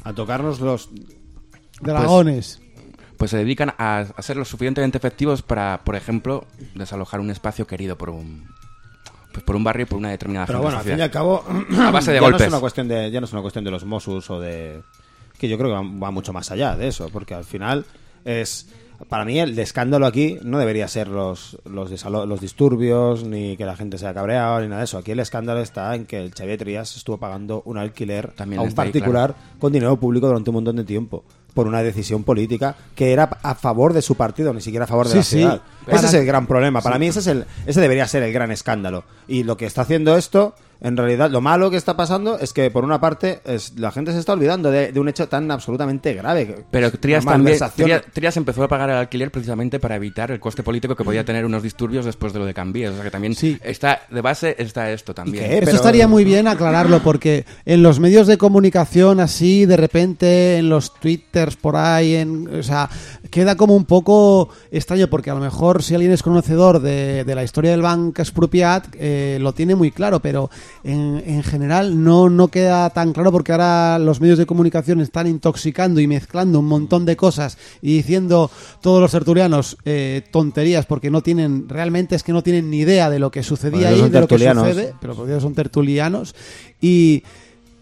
A 0.09 0.13
tocarnos 0.13 0.59
los... 0.59 0.89
dragones 1.81 2.59
pues 3.17 3.31
se 3.31 3.37
dedican 3.37 3.73
a, 3.77 3.99
a 4.17 4.21
ser 4.21 4.35
lo 4.35 4.43
suficientemente 4.43 4.97
efectivos 4.97 5.41
para, 5.41 5.81
por 5.85 5.95
ejemplo, 5.95 6.45
desalojar 6.75 7.21
un 7.21 7.29
espacio 7.29 7.65
querido 7.67 7.97
por 7.97 8.09
un... 8.09 8.47
Pues 9.33 9.43
por 9.43 9.55
un 9.55 9.63
barrio 9.63 9.83
y 9.83 9.85
por 9.87 9.97
una 9.97 10.11
determinada 10.11 10.45
Pero 10.45 10.61
bueno, 10.61 10.77
al 10.77 10.83
fin 10.83 10.97
y 10.97 11.01
al 11.01 11.11
cabo... 11.11 11.43
A 11.79 11.91
base 11.91 12.11
de 12.11 12.17
ya 12.17 12.21
No 12.21 12.27
golpes. 12.27 12.43
es 12.43 12.47
una 12.47 12.59
cuestión 12.59 12.87
de, 12.87 13.11
ya 13.11 13.19
no 13.19 13.25
es 13.25 13.33
una 13.33 13.41
cuestión 13.41 13.65
de 13.65 13.71
los 13.71 13.83
Mossus 13.83 14.29
o 14.29 14.39
de... 14.39 14.81
Que 15.37 15.49
yo 15.49 15.57
creo 15.57 15.69
que 15.69 15.75
va, 15.75 16.05
va 16.07 16.11
mucho 16.11 16.31
más 16.31 16.51
allá 16.51 16.75
de 16.77 16.87
eso, 16.87 17.09
porque 17.11 17.33
al 17.33 17.43
final 17.43 17.85
es... 18.23 18.69
Para 19.09 19.25
mí 19.25 19.37
el 19.39 19.57
escándalo 19.59 20.05
aquí 20.05 20.37
no 20.43 20.59
debería 20.59 20.87
ser 20.87 21.09
los, 21.09 21.57
los, 21.65 22.05
los 22.05 22.39
disturbios, 22.39 23.25
ni 23.25 23.57
que 23.57 23.65
la 23.65 23.75
gente 23.75 23.97
se 23.97 24.05
haya 24.05 24.13
cabreado, 24.13 24.61
ni 24.61 24.67
nada 24.67 24.79
de 24.79 24.85
eso. 24.85 24.97
Aquí 24.97 25.11
el 25.11 25.19
escándalo 25.19 25.59
está 25.59 25.93
en 25.95 26.05
que 26.05 26.23
el 26.23 26.33
Xavier 26.33 26.59
Trias 26.59 26.95
estuvo 26.95 27.17
pagando 27.17 27.63
un 27.65 27.77
alquiler 27.77 28.31
También 28.31 28.59
a 28.59 28.61
un 28.61 28.69
ahí, 28.69 28.75
particular 28.75 29.35
con 29.59 29.73
dinero 29.73 29.99
público 29.99 30.27
durante 30.27 30.51
un 30.51 30.53
montón 30.53 30.77
de 30.77 30.85
tiempo 30.85 31.25
por 31.53 31.67
una 31.67 31.83
decisión 31.83 32.23
política 32.23 32.75
que 32.95 33.13
era 33.13 33.23
a 33.43 33.55
favor 33.55 33.93
de 33.93 34.01
su 34.01 34.15
partido, 34.15 34.53
ni 34.53 34.61
siquiera 34.61 34.85
a 34.85 34.87
favor 34.87 35.05
de 35.07 35.11
Sí, 35.11 35.17
la 35.17 35.23
sí. 35.23 35.37
ciudad. 35.37 35.61
Para- 35.85 35.97
Ese 35.97 36.07
es 36.07 36.13
el 36.15 36.25
gran 36.25 36.47
problema. 36.47 36.81
Para 36.81 36.97
mí 36.97 37.07
ese 37.07 37.19
es 37.19 37.27
el 37.27 37.45
ese 37.65 37.81
debería 37.81 38.07
ser 38.07 38.23
el 38.23 38.33
gran 38.33 38.51
escándalo. 38.51 39.03
Y 39.27 39.43
lo 39.43 39.57
que 39.57 39.65
está 39.65 39.81
haciendo 39.83 40.17
esto, 40.17 40.55
en 40.83 40.95
realidad, 40.97 41.31
lo 41.31 41.41
malo 41.41 41.71
que 41.71 41.77
está 41.77 41.95
pasando 41.97 42.37
es 42.37 42.53
que 42.53 42.69
por 42.69 42.83
una 42.83 42.99
parte 43.01 43.39
es, 43.45 43.79
la 43.79 43.91
gente 43.91 44.11
se 44.11 44.19
está 44.19 44.33
olvidando 44.33 44.69
de, 44.69 44.91
de 44.91 44.99
un 44.99 45.07
hecho 45.09 45.27
tan 45.27 45.49
absolutamente 45.49 46.13
grave. 46.13 46.65
Pero 46.69 46.91
Trias 46.91 47.25
también. 47.25 47.57
Trias, 47.75 48.03
Trias 48.13 48.37
empezó 48.37 48.63
a 48.63 48.67
pagar 48.67 48.89
el 48.89 48.97
alquiler 48.97 49.31
precisamente 49.31 49.79
para 49.79 49.95
evitar 49.95 50.29
el 50.31 50.39
coste 50.39 50.61
político 50.61 50.95
que 50.95 51.03
podía 51.03 51.23
tener 51.23 51.45
unos 51.45 51.63
disturbios 51.63 52.05
después 52.05 52.33
de 52.33 52.39
lo 52.39 52.45
de 52.45 52.53
Cambies. 52.53 52.89
O 52.91 52.93
sea 52.95 53.03
que 53.03 53.11
también 53.11 53.33
Sí. 53.33 53.57
está 53.63 54.01
de 54.11 54.21
base 54.21 54.55
está 54.59 54.91
esto 54.91 55.13
también. 55.13 55.45
qué? 55.45 55.53
Eso 55.55 55.65
pero- 55.65 55.77
estaría 55.77 56.07
muy 56.07 56.23
bien 56.25 56.47
aclararlo 56.47 57.01
porque 57.01 57.45
en 57.65 57.81
los 57.81 57.99
medios 57.99 58.27
de 58.27 58.37
comunicación 58.37 59.19
así, 59.21 59.65
de 59.65 59.77
repente, 59.77 60.57
en 60.57 60.67
los 60.69 60.93
twitters 60.95 61.55
por 61.55 61.77
ahí, 61.77 62.15
en, 62.15 62.59
o 62.59 62.61
sea, 62.63 62.89
queda 63.31 63.55
como 63.55 63.75
un 63.75 63.85
poco 63.85 64.49
extraño 64.69 65.07
porque 65.07 65.29
a 65.31 65.33
lo 65.33 65.39
mejor 65.39 65.81
si 65.81 65.93
alguien 65.95 66.11
es 66.11 66.21
conocedor 66.23 66.81
de, 66.81 67.23
de 67.23 67.35
la 67.35 67.43
historia 67.43 67.71
del 67.71 67.81
Banco 67.81 68.21
Expropiat 68.21 68.87
eh, 68.99 69.37
lo 69.39 69.53
tiene 69.53 69.75
muy 69.75 69.91
claro, 69.91 70.19
pero 70.19 70.49
en, 70.83 71.23
en 71.25 71.43
general 71.43 72.03
no, 72.03 72.29
no 72.29 72.47
queda 72.49 72.89
tan 72.89 73.13
claro 73.13 73.31
porque 73.31 73.51
ahora 73.51 73.99
los 73.99 74.21
medios 74.21 74.37
de 74.37 74.45
comunicación 74.45 75.01
están 75.01 75.27
intoxicando 75.27 75.99
y 75.99 76.07
mezclando 76.07 76.59
un 76.59 76.65
montón 76.65 77.05
de 77.05 77.15
cosas 77.15 77.57
y 77.81 77.95
diciendo 77.97 78.51
todos 78.81 79.01
los 79.01 79.11
tertulianos 79.11 79.77
eh, 79.85 80.23
tonterías 80.31 80.85
porque 80.85 81.09
no 81.09 81.21
tienen, 81.21 81.69
realmente 81.69 82.15
es 82.15 82.23
que 82.23 82.33
no 82.33 82.43
tienen 82.43 82.69
ni 82.69 82.79
idea 82.79 83.09
de 83.09 83.19
lo 83.19 83.31
que 83.31 83.43
sucedía 83.43 83.89
ahí, 83.89 84.09
de 84.09 84.19
lo 84.19 84.27
que 84.27 84.37
sucede 84.37 84.93
pero 84.99 85.15
porque 85.15 85.39
son 85.39 85.53
tertulianos. 85.53 86.35
Y, 86.81 87.23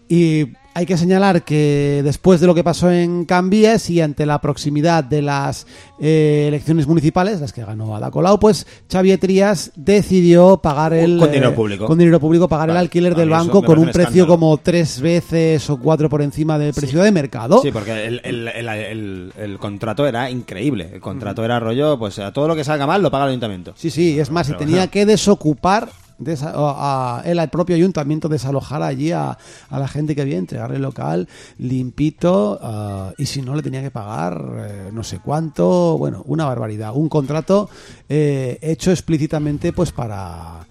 y 0.08 0.48
hay 0.74 0.86
que 0.86 0.96
señalar 0.96 1.42
que 1.44 2.00
después 2.02 2.40
de 2.40 2.46
lo 2.46 2.54
que 2.54 2.64
pasó 2.64 2.90
en 2.90 3.24
Cambies 3.26 3.90
y 3.90 4.00
ante 4.00 4.24
la 4.24 4.40
proximidad 4.40 5.04
de 5.04 5.20
las 5.20 5.66
eh, 6.00 6.46
elecciones 6.48 6.86
municipales, 6.86 7.40
las 7.40 7.52
que 7.52 7.62
ganó 7.64 7.94
Ada 7.94 8.10
Colau, 8.10 8.38
pues 8.38 8.66
Xavier 8.90 9.18
Trías 9.18 9.70
decidió 9.76 10.56
pagar 10.58 10.94
el 10.94 11.18
Con 11.18 11.30
dinero 11.30 11.50
eh, 11.50 11.54
público. 11.54 11.86
con 11.86 11.98
dinero 11.98 12.18
público 12.20 12.48
pagar 12.48 12.70
el 12.70 12.76
alquiler 12.78 13.14
del 13.14 13.28
banco 13.28 13.62
con 13.62 13.78
un 13.78 13.84
precio 13.86 14.02
escándalo. 14.02 14.28
como 14.28 14.56
tres 14.58 15.00
veces 15.00 15.68
o 15.68 15.76
cuatro 15.78 16.08
por 16.08 16.22
encima 16.22 16.58
del 16.58 16.72
precio 16.72 17.02
de 17.02 17.12
mercado. 17.12 17.60
Sí, 17.62 17.70
porque 17.70 18.06
el, 18.06 18.20
el- 18.24 18.48
el- 18.48 18.68
el- 18.68 19.32
el 19.38 19.58
contrato 19.58 20.06
era 20.06 20.30
increíble. 20.30 20.90
El 20.94 21.00
contrato 21.00 21.44
era 21.44 21.60
rollo, 21.60 21.98
pues 21.98 22.18
a 22.18 22.32
todo 22.32 22.48
lo 22.48 22.56
que 22.56 22.64
salga 22.64 22.86
mal 22.86 23.02
lo 23.02 23.10
paga 23.10 23.24
el 23.24 23.30
ayuntamiento. 23.30 23.74
Sí, 23.76 23.90
sí, 23.90 24.18
es 24.18 24.30
más, 24.30 24.48
y 24.48 24.52
Pero 24.52 24.60
tenía 24.64 24.86
que 24.86 25.04
desocupar 25.06 25.88
al 26.18 27.50
propio 27.50 27.76
ayuntamiento, 27.76 28.28
desalojar 28.28 28.82
allí 28.82 29.12
a, 29.12 29.36
a 29.68 29.78
la 29.78 29.88
gente 29.88 30.14
que 30.14 30.22
había, 30.22 30.38
entregarle 30.38 30.76
el 30.76 30.82
local 30.82 31.28
limpito, 31.58 32.58
ah, 32.62 33.12
y 33.18 33.26
si 33.26 33.42
no 33.42 33.54
le 33.54 33.62
tenía 33.62 33.82
que 33.82 33.90
pagar 33.90 34.42
eh, 34.58 34.90
no 34.92 35.02
sé 35.02 35.18
cuánto, 35.18 35.96
bueno, 35.98 36.22
una 36.26 36.44
barbaridad. 36.44 36.92
Un 36.94 37.08
contrato 37.08 37.68
eh, 38.08 38.58
hecho 38.62 38.90
explícitamente 38.90 39.72
pues 39.72 39.92
para 39.92 40.66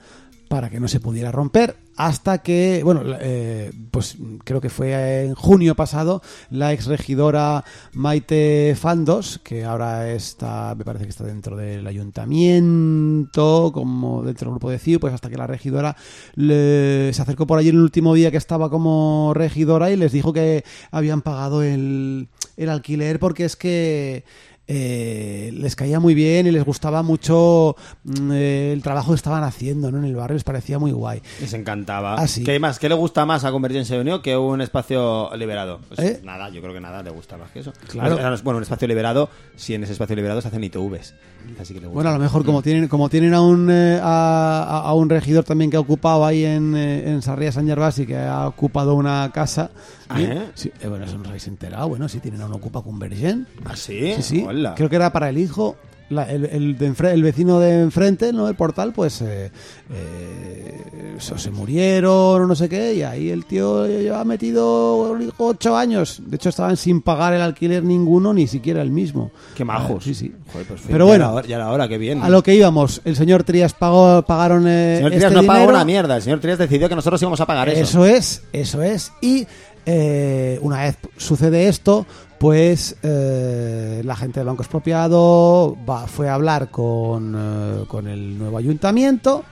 para 0.52 0.70
que 0.70 0.82
no 0.82 0.90
se 0.90 1.00
pudiera 1.00 1.32
romper 1.32 1.78
hasta 1.96 2.40
que, 2.40 2.82
bueno, 2.84 3.04
eh, 3.22 3.72
pues 3.90 4.18
creo 4.44 4.60
que 4.60 4.70
fue 4.70 5.24
en 5.24 5.34
junio 5.34 5.76
pasado, 5.76 6.22
la 6.50 6.74
ex 6.74 6.88
regidora 6.88 7.64
Maite 7.94 8.76
Fandos, 8.78 9.40
que 9.46 9.64
ahora 9.64 10.12
está, 10.12 10.76
me 10.76 10.84
parece 10.84 11.06
que 11.06 11.12
está 11.12 11.24
dentro 11.24 11.56
del 11.56 11.88
ayuntamiento, 11.88 13.72
como 13.74 14.24
dentro 14.24 14.48
del 14.48 14.56
grupo 14.56 14.70
de 14.70 14.80
CIU, 14.80 15.00
pues 15.00 15.14
hasta 15.14 15.30
que 15.30 15.38
la 15.38 15.48
regidora 15.48 15.96
se 16.36 17.14
acercó 17.18 17.48
por 17.48 17.58
allí 17.58 17.70
el 17.70 17.80
último 17.80 18.14
día 18.14 18.30
que 18.30 18.38
estaba 18.38 18.70
como 18.70 19.32
regidora 19.34 19.90
y 19.90 19.96
les 19.96 20.12
dijo 20.12 20.34
que 20.34 20.66
habían 20.92 21.22
pagado 21.22 21.64
el, 21.64 22.28
el 22.58 22.70
alquiler 22.70 23.20
porque 23.20 23.46
es 23.46 23.56
que 23.56 24.26
eh, 24.68 25.52
les 25.54 25.76
caía 25.76 26.00
muy 26.00 26.14
bien 26.14 26.48
y 26.48 26.52
les 26.52 26.64
gustaba 26.64 27.04
mucho 27.04 27.76
mm, 28.04 28.32
eh, 28.32 28.72
el 28.72 28.82
trabajo 28.82 29.12
que 29.12 29.16
estaban 29.16 29.44
haciendo 29.44 29.92
¿no? 29.92 29.98
en 29.98 30.06
el 30.06 30.16
barrio, 30.16 30.36
les 30.36 30.44
parecía 30.44 30.80
muy 30.80 30.92
guay. 30.92 31.22
Les 31.42 31.54
encantaba. 31.54 32.16
Ah. 32.18 32.26
¿Qué 32.46 32.60
más? 32.60 32.80
¿Qué 32.80 32.88
le 32.88 32.96
gusta 32.96 33.26
más 33.26 33.44
a 33.44 33.52
Convergencia 33.52 34.00
Unión 34.00 34.22
que 34.22 34.38
un 34.38 34.62
espacio 34.62 35.36
liberado? 35.36 35.82
Pues 35.88 36.00
¿Eh? 36.00 36.22
Nada, 36.24 36.50
yo 36.50 36.62
creo 36.62 36.74
que 36.74 36.80
nada 36.80 37.04
le 37.04 37.10
gusta 37.10 37.38
más 37.38 37.52
que 37.52 37.60
eso. 37.60 37.74
Claro. 37.90 38.18
Bueno, 38.44 38.58
un 38.58 38.64
espacio 38.64 38.88
liberado, 38.88 39.30
si 39.56 39.74
en 39.74 39.84
ese 39.84 39.94
espacio 39.94 40.16
liberado 40.16 40.42
se 40.42 40.48
hacen 40.48 40.64
ITVs. 40.64 41.16
Así 41.60 41.74
que 41.74 41.82
le 41.82 41.88
gusta. 41.88 41.96
Bueno, 41.96 42.10
a 42.12 42.14
lo 42.14 42.20
mejor 42.20 42.46
como 42.46 42.62
tienen 42.62 42.88
como 42.88 43.10
tienen 43.10 43.34
a 43.34 43.42
un 43.42 43.70
eh, 43.70 44.00
a, 44.02 44.94
un 44.96 45.10
regidor 45.10 45.44
también 45.44 45.72
que 45.72 45.78
ha 45.78 45.82
ocupado 45.82 46.26
ahí 46.26 46.46
en, 46.46 46.76
en 46.76 47.22
Sarria 47.22 47.52
San 47.52 47.68
Gervasi 47.68 48.06
que 48.06 48.18
ha 48.18 48.48
ocupado 48.48 48.94
una 48.94 49.30
casa. 49.34 49.72
Ah, 50.14 50.22
¿eh? 50.22 50.48
Sí, 50.56 50.72
eh, 50.82 50.88
bueno, 50.88 51.06
eso 51.06 51.16
no 51.16 51.22
os 51.24 51.28
habéis 51.28 51.48
enterado. 51.48 51.88
Bueno, 51.90 52.08
sí 52.10 52.20
tienen 52.20 52.42
a 52.42 52.46
un 52.46 52.54
ocupa 52.54 52.82
Convergent. 52.82 53.48
¿Ah, 53.66 53.76
sí? 53.76 54.14
Sí, 54.18 54.22
sí. 54.22 54.46
Hola. 54.48 54.76
Creo 54.76 54.90
que 54.90 54.96
era 54.96 55.12
para 55.12 55.30
el 55.30 55.38
hijo. 55.38 55.76
la- 56.10 56.30
el, 56.30 56.44
el 56.44 56.78
de 56.78 56.92
enfre- 56.92 57.12
el 57.14 57.24
vecino 57.24 57.60
de 57.62 57.84
enfrente, 57.84 58.34
¿no? 58.34 58.50
El 58.50 58.56
portal, 58.56 58.92
pues 58.92 59.22
eh, 59.22 59.50
eh, 59.90 61.14
eso, 61.18 61.38
se 61.38 61.52
murieron 61.52 62.42
o 62.42 62.48
no 62.48 62.56
sé 62.56 62.68
qué, 62.68 62.96
y 62.96 63.02
ahí 63.04 63.30
el 63.30 63.46
tío 63.46 63.88
lleva 63.88 64.24
metido 64.26 65.18
ocho 65.38 65.78
años. 65.78 66.22
De 66.26 66.36
hecho, 66.36 66.50
estaban 66.50 66.76
sin 66.78 67.02
pagar 67.02 67.34
el 67.34 67.42
alquiler 67.42 67.84
ninguno, 67.84 68.34
ni 68.34 68.48
siquiera 68.48 68.82
el 68.82 68.92
mismo. 68.92 69.32
Qué 69.56 69.64
majos. 69.64 69.98
Ah, 70.00 70.04
sí, 70.04 70.14
sí. 70.14 70.34
Joder, 70.52 70.68
pues, 70.68 70.82
Pero 70.86 70.98
ya 71.00 71.04
bueno, 71.06 71.24
era 71.26 71.34
hora- 71.34 71.48
ya 71.48 71.56
era 71.56 71.72
hora, 71.72 71.88
qué 71.88 71.98
bien. 71.98 72.22
a 72.22 72.30
lo 72.30 72.44
que 72.44 72.56
íbamos, 72.56 73.02
el 73.06 73.16
señor 73.16 73.44
Trías 73.44 73.74
pagó, 73.74 74.22
pagaron 74.24 74.68
El 74.68 74.98
señor 74.98 75.14
este 75.14 75.28
Trias 75.28 75.42
no 75.42 75.48
pagó 75.48 75.70
una 75.70 75.86
mierda. 75.86 76.18
El 76.18 76.22
señor 76.22 76.40
Trias 76.40 76.58
decidió 76.58 76.90
que 76.90 76.96
nosotros 76.96 77.22
íbamos 77.22 77.40
a 77.42 77.46
pagar 77.46 77.70
eso. 77.70 77.82
Eso 77.82 78.06
es, 78.06 78.44
eso 78.54 78.82
es. 78.84 79.12
Y 79.22 79.48
eh, 79.86 80.60
una 80.62 80.84
vez 80.84 80.98
sucede 81.18 81.68
esto, 81.68 82.06
pues 82.40 82.98
eh, 83.04 84.02
la 84.04 84.16
gente 84.16 84.40
del 84.40 84.48
Banco 84.48 84.64
Expropiado 84.64 85.78
fue 86.08 86.30
a 86.30 86.34
hablar 86.34 86.72
con, 86.72 87.36
eh, 87.38 87.86
con 87.88 88.08
el 88.08 88.38
nuevo 88.38 88.58
ayuntamiento 88.58 89.44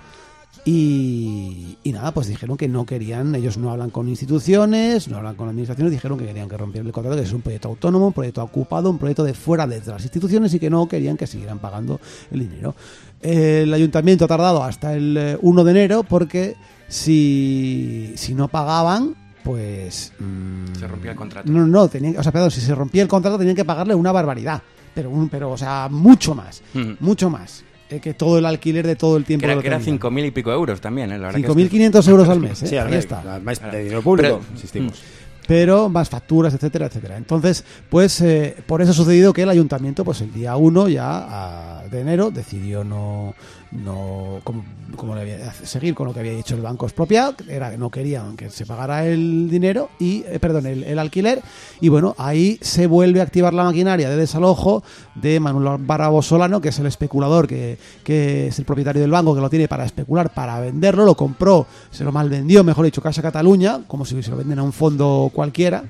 y, 0.65 1.77
y 1.83 1.91
nada, 1.91 2.13
pues 2.13 2.27
dijeron 2.27 2.57
que 2.57 2.67
no 2.67 2.85
querían, 2.85 3.33
ellos 3.33 3.57
no 3.57 3.71
hablan 3.71 3.89
con 3.89 4.07
instituciones, 4.07 5.07
no 5.07 5.17
hablan 5.17 5.35
con 5.35 5.47
administraciones, 5.47 5.91
dijeron 5.91 6.17
que 6.17 6.25
querían 6.25 6.49
que 6.49 6.57
rompieran 6.57 6.85
el 6.87 6.93
contrato, 6.93 7.17
que 7.17 7.23
es 7.23 7.33
un 7.33 7.41
proyecto 7.41 7.69
autónomo, 7.69 8.07
un 8.07 8.13
proyecto 8.13 8.43
ocupado, 8.43 8.89
un 8.89 8.97
proyecto 8.97 9.23
de 9.23 9.33
fuera 9.33 9.65
de 9.65 9.81
las 9.85 10.03
instituciones 10.03 10.53
y 10.53 10.59
que 10.59 10.69
no 10.69 10.87
querían 10.87 11.17
que 11.17 11.27
siguieran 11.27 11.59
pagando 11.59 11.99
el 12.31 12.39
dinero. 12.39 12.75
El 13.21 13.73
ayuntamiento 13.73 14.25
ha 14.25 14.27
tardado 14.27 14.63
hasta 14.63 14.93
el 14.93 15.17
eh, 15.17 15.37
1 15.41 15.63
de 15.63 15.71
enero 15.71 16.03
porque 16.03 16.55
si, 16.87 18.13
si 18.15 18.33
no 18.33 18.47
pagaban, 18.47 19.15
pues... 19.43 20.13
mm, 20.19 20.75
Se 20.80 20.88
rompía 20.88 21.12
el 21.12 21.17
contrato. 21.17 21.52
No, 21.52 21.65
no, 21.65 21.88
tenían, 21.88 22.17
o 22.17 22.23
sea, 22.23 22.32
perdón, 22.32 22.52
si 22.52 22.62
se 22.62 22.75
rompía 22.75 23.02
el 23.02 23.08
contrato 23.08 23.38
tenían 23.38 23.56
que 23.56 23.65
pagarle 23.65 23.95
una 23.95 24.12
barbaridad, 24.12 24.62
pero, 24.93 25.10
un, 25.10 25.30
pero 25.30 25.52
o 25.52 25.58
sea, 25.58 25.88
mucho 25.89 26.36
más, 26.36 26.62
mucho 26.99 27.30
más 27.30 27.63
eh, 27.89 27.99
que 27.99 28.13
todo 28.13 28.38
el 28.38 28.45
alquiler 28.45 28.86
de 28.86 28.95
todo 28.95 29.17
el 29.17 29.25
tiempo. 29.25 29.45
Que 29.47 29.52
era, 29.52 29.62
que 29.62 29.67
era 29.67 29.80
tenían. 29.80 29.99
5.000 29.99 30.28
y 30.28 30.32
pico 30.32 30.52
euros 30.52 30.80
también, 30.82 31.12
¿eh? 31.12 31.17
La 31.17 31.28
verdad 31.28 31.41
que 31.56 31.62
es 31.63 31.69
que- 31.69 31.80
5.500 31.91 32.08
euros 32.10 32.30
al 32.30 32.39
mes, 32.39 32.62
¿eh? 32.63 32.67
Sí, 32.67 32.75
ahí 32.75 32.82
al 32.84 32.89
mes, 32.89 32.99
está. 32.99 33.21
Claro. 33.21 33.71
de 33.71 33.84
dinero 33.84 34.02
público, 34.02 34.39
Pero- 34.41 34.54
insistimos. 34.54 35.02
Pero 35.47 35.89
más 35.89 36.08
facturas, 36.10 36.54
etcétera, 36.54 36.86
etcétera. 36.86 37.17
Entonces, 37.17 37.63
pues 37.89 38.21
eh, 38.21 38.56
por 38.67 38.84
eso 38.84 38.91
ha 38.91 38.93
sucedido 38.93 39.34
que 39.34 39.41
el 39.41 39.49
ayuntamiento, 39.49 40.06
pues 40.06 40.21
el 40.21 40.32
día 40.32 40.56
1 40.56 40.89
ya 40.89 41.80
a- 41.80 41.88
de 41.88 42.02
enero 42.02 42.30
decidió 42.30 42.84
no, 42.84 43.34
no 43.71 44.39
como, 44.43 44.65
como 44.95 45.13
le 45.15 45.21
había- 45.21 45.53
seguir 45.53 45.93
con 45.93 46.08
lo 46.08 46.13
que 46.13 46.19
había 46.21 46.32
dicho 46.34 46.55
el 46.55 46.62
banco 46.62 46.86
expropiado, 46.88 47.36
era 47.47 47.69
que 47.69 47.77
no 47.77 47.89
querían 47.91 48.36
que 48.36 48.49
se 48.49 48.65
pagara 48.65 49.05
el 49.05 49.47
dinero 49.49 49.89
y, 49.99 50.23
eh, 50.27 50.39
perdón, 50.39 50.65
el, 50.65 50.84
el 50.84 50.97
alquiler. 50.97 51.41
Y 51.79 51.89
bueno, 51.89 52.15
ahí 52.17 52.58
se 52.62 52.88
vuelve 52.88 53.19
a 53.19 53.23
activar 53.23 53.53
la 53.53 53.63
maquinaria 53.63 54.10
de 54.10 54.15
desalojo 54.15 54.84
de 55.15 55.39
Manuel 55.39 55.77
Barrabo 55.86 56.21
Solano, 56.21 56.62
que 56.62 56.69
es 56.69 56.79
el 56.79 56.88
especulador, 56.88 57.47
que, 57.47 57.77
que 58.03 58.47
es 58.47 58.58
el 58.58 58.65
propietario 58.65 59.01
del 59.01 59.12
banco, 59.12 59.36
que 59.36 59.41
lo 59.41 59.49
tiene 59.49 59.67
para 59.67 59.86
especular, 59.86 60.34
para 60.34 60.60
venderlo, 60.60 61.05
lo 61.05 61.15
compró, 61.15 61.67
se 61.91 62.03
lo 62.03 62.12
malvendió, 62.12 62.63
mejor 62.63 62.86
dicho, 62.86 63.01
Casa 63.01 63.21
Cataluña, 63.21 63.82
como 63.88 64.03
si 64.05 64.21
se 64.23 64.32
lo 64.32 64.38
venden 64.38 64.58
a 64.60 64.63
un 64.63 64.73
fondo 64.73 65.29
cualquiera, 65.34 65.84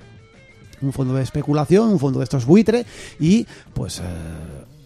un 0.82 0.92
fondo 0.94 1.14
de 1.14 1.24
especulación, 1.24 1.90
un 1.90 2.00
fondo 2.00 2.20
de 2.20 2.24
estos 2.26 2.46
buitre, 2.46 2.86
y 3.20 3.46
pues 3.74 4.00
eh, 4.00 4.04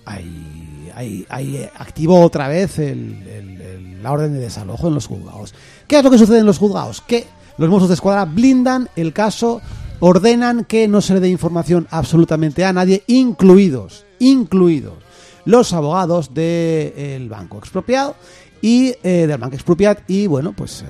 ahí, 0.05 0.52
ahí, 0.95 1.25
eh, 1.29 1.69
activó 1.75 2.21
otra 2.21 2.47
vez 2.47 2.77
la 2.77 4.11
orden 4.11 4.33
de 4.33 4.39
desalojo 4.39 4.87
en 4.87 4.95
los 4.95 5.07
juzgados. 5.07 5.53
¿Qué 5.87 5.97
es 5.97 6.03
lo 6.03 6.11
que 6.11 6.17
sucede 6.17 6.39
en 6.39 6.45
los 6.45 6.57
juzgados? 6.57 7.01
Que 7.01 7.25
los 7.57 7.69
Mossos 7.69 7.89
de 7.89 7.95
Escuadra 7.95 8.25
blindan 8.25 8.89
el 8.95 9.13
caso, 9.13 9.61
ordenan 9.99 10.65
que 10.65 10.87
no 10.87 11.01
se 11.01 11.13
le 11.13 11.19
dé 11.19 11.29
información 11.29 11.87
absolutamente 11.91 12.65
a 12.65 12.73
nadie, 12.73 13.03
incluidos, 13.07 14.05
incluidos 14.19 15.03
los 15.45 15.73
abogados 15.73 16.33
del 16.33 17.29
banco 17.29 17.57
expropiado 17.57 18.15
y 18.61 18.93
eh, 19.03 19.25
del 19.27 19.37
banco 19.37 19.55
expropiado 19.55 19.99
y 20.07 20.27
bueno 20.27 20.53
pues 20.53 20.83
eh, 20.83 20.85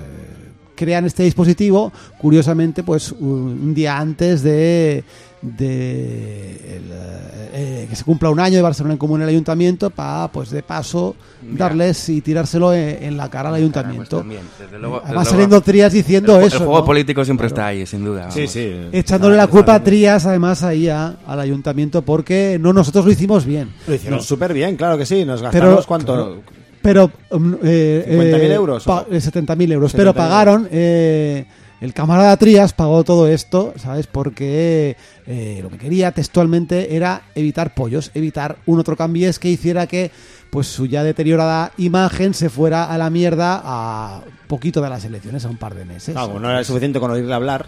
crean 0.75 1.05
este 1.05 1.23
dispositivo 1.23 1.91
curiosamente 2.19 2.83
pues 2.83 3.11
un 3.11 3.73
día 3.73 3.97
antes 3.97 4.43
de, 4.43 5.03
de 5.43 6.75
el, 6.77 6.83
eh, 6.91 7.49
eh, 7.53 7.87
que 7.89 7.95
se 7.95 8.03
cumpla 8.03 8.29
un 8.29 8.39
año 8.39 8.55
de 8.55 8.61
Barcelona 8.61 8.93
en 8.93 8.97
común 8.97 9.21
el 9.21 9.29
ayuntamiento 9.29 9.89
para 9.89 10.29
pues 10.29 10.49
de 10.49 10.63
paso 10.63 11.15
Mira. 11.41 11.65
darles 11.67 12.07
y 12.09 12.21
tirárselo 12.21 12.73
en, 12.73 13.03
en 13.03 13.17
la 13.17 13.29
cara 13.29 13.49
al 13.49 13.53
Pues 13.53 13.61
ayuntamiento 13.61 14.17
también, 14.19 14.41
desde 14.59 14.79
luego- 14.79 14.95
va 14.95 15.01
desde 15.01 15.13
luego- 15.13 15.29
saliendo 15.29 15.61
Trías 15.61 15.93
diciendo 15.93 16.39
el, 16.39 16.45
eso 16.47 16.57
El 16.57 16.63
juego 16.63 16.79
¿no? 16.79 16.85
político 16.85 17.25
siempre 17.25 17.47
Claro. 17.49 17.55
está 17.55 17.67
ahí, 17.67 17.85
sin 17.85 18.05
duda. 18.05 18.31
Sí, 18.31 18.47
sí. 18.47 18.71
echándole 18.91 19.35
la 19.35 19.47
culpa 19.47 19.75
a 19.75 19.83
Trías 19.83 20.25
además 20.25 20.63
ahí 20.63 20.87
a- 20.89 21.17
al 21.27 21.39
ayuntamiento 21.39 22.01
porque 22.01 22.57
no 22.59 22.71
nosotros 22.73 23.05
lo 23.05 23.11
hicimos 23.11 23.45
bien 23.45 23.73
Lo 23.87 23.95
hicieron 23.95 24.19
No. 24.19 24.23
súper 24.23 24.53
bien, 24.53 24.75
claro 24.77 24.97
que 24.97 25.05
sí. 25.05 25.25
Nos 25.25 25.41
Pero- 25.41 25.51
gastamos 25.51 25.85
cuánto. 25.85 26.13
claro. 26.13 26.41
Pero. 26.81 27.11
eh, 27.63 28.05
50.000 28.09 28.51
eh, 28.51 28.53
euros, 28.53 28.83
pa- 28.83 29.05
¿o? 29.09 29.13
eh, 29.13 29.21
70.000 29.21 29.71
euros. 29.71 29.91
70.000 29.93 29.97
Pero 29.97 30.13
pagaron. 30.13 30.67
eh, 30.71 31.45
el 31.83 31.93
camarada 31.93 32.37
Trías 32.37 32.71
pagó 32.71 33.03
todo 33.03 33.27
esto, 33.27 33.73
¿sabes? 33.75 34.07
Porque 34.07 34.95
eh, 35.27 35.59
lo 35.61 35.69
que 35.69 35.77
quería 35.77 36.13
textualmente 36.13 36.95
era 36.95 37.23
evitar 37.35 37.73
pollos, 37.75 38.09
evitar 38.13 38.55
un 38.65 38.79
otro 38.79 38.95
cambiés 38.95 39.37
que 39.37 39.49
hiciera 39.49 39.85
que 39.85 40.09
pues 40.49 40.67
su 40.67 40.85
ya 40.85 41.03
deteriorada 41.03 41.73
imagen 41.77 42.33
se 42.33 42.49
fuera 42.49 42.85
a 42.85 42.97
la 42.97 43.09
mierda 43.09 43.61
a 43.65 44.21
poquito 44.47 44.81
de 44.81 44.89
las 44.89 45.03
elecciones, 45.03 45.43
a 45.43 45.49
un 45.49 45.57
par 45.57 45.75
de 45.75 45.83
meses. 45.83 46.13
Claro, 46.13 46.39
no 46.39 46.49
era 46.49 46.63
suficiente 46.63 47.01
con 47.01 47.11
oírle 47.11 47.33
hablar. 47.33 47.65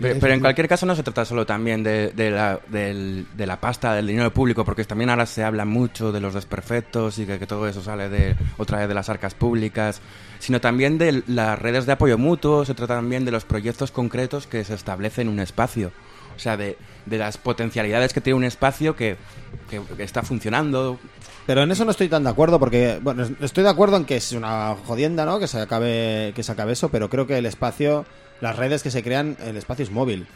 Pero, 0.00 0.20
pero 0.20 0.32
en 0.34 0.40
cualquier 0.40 0.68
caso 0.68 0.86
no 0.86 0.94
se 0.94 1.02
trata 1.02 1.24
solo 1.24 1.44
también 1.44 1.82
de, 1.82 2.12
de 2.12 2.30
la, 2.30 2.60
del- 2.68 3.26
de 3.36 3.46
la 3.46 3.58
pasta, 3.60 3.94
del 3.94 4.06
dinero 4.06 4.32
público, 4.32 4.64
porque 4.64 4.84
también 4.84 5.10
ahora 5.10 5.26
se 5.26 5.42
habla 5.42 5.64
mucho 5.64 6.12
de 6.12 6.20
los 6.20 6.34
desperfectos 6.34 7.18
y 7.18 7.26
que, 7.26 7.38
que 7.40 7.46
todo 7.48 7.66
eso 7.66 7.82
sale 7.82 8.08
de 8.08 8.36
otra 8.58 8.78
vez 8.78 8.88
de 8.88 8.94
las 8.94 9.08
arcas 9.08 9.34
públicas, 9.34 10.00
sino 10.38 10.60
también 10.60 10.98
de 10.98 11.24
las 11.26 11.58
redes 11.58 11.84
de 11.86 11.92
apoyo 11.92 12.16
mutuo, 12.16 12.64
se 12.64 12.74
trata 12.74 12.94
también 12.94 13.24
de 13.24 13.32
los 13.32 13.44
proyectos 13.44 13.90
concretos 13.90 14.46
que 14.46 14.62
se 14.64 14.74
establecen 14.74 15.26
en 15.26 15.32
un 15.34 15.40
espacio. 15.40 15.90
O 16.36 16.40
sea, 16.40 16.56
de, 16.56 16.78
de 17.06 17.18
las 17.18 17.36
potencialidades 17.36 18.12
que 18.12 18.20
tiene 18.20 18.36
un 18.36 18.44
espacio 18.44 18.94
que, 18.94 19.16
que- 19.68 19.80
que 19.96 20.04
está 20.04 20.22
funcionando. 20.22 20.96
Pero 21.44 21.64
en 21.64 21.72
eso 21.72 21.84
no 21.84 21.90
estoy 21.90 22.08
tan 22.08 22.22
de 22.22 22.30
acuerdo 22.30 22.60
porque, 22.60 23.00
bueno, 23.02 23.26
estoy 23.40 23.64
de 23.64 23.70
acuerdo 23.70 23.96
en 23.96 24.04
que 24.04 24.16
es 24.18 24.30
una 24.30 24.76
jodienda, 24.86 25.24
¿no? 25.24 25.40
Que 25.40 25.48
se 25.48 25.60
acabe, 25.60 26.32
que 26.36 26.44
se 26.44 26.52
acabe 26.52 26.74
eso, 26.74 26.90
pero 26.90 27.10
creo 27.10 27.26
que 27.26 27.38
el 27.38 27.46
espacio, 27.46 28.04
las 28.40 28.56
redes 28.56 28.82
que 28.82 28.90
se 28.90 29.02
crean, 29.02 29.36
el 29.44 29.56
espacio 29.56 29.84
es 29.84 29.90
móvil. 29.90 30.26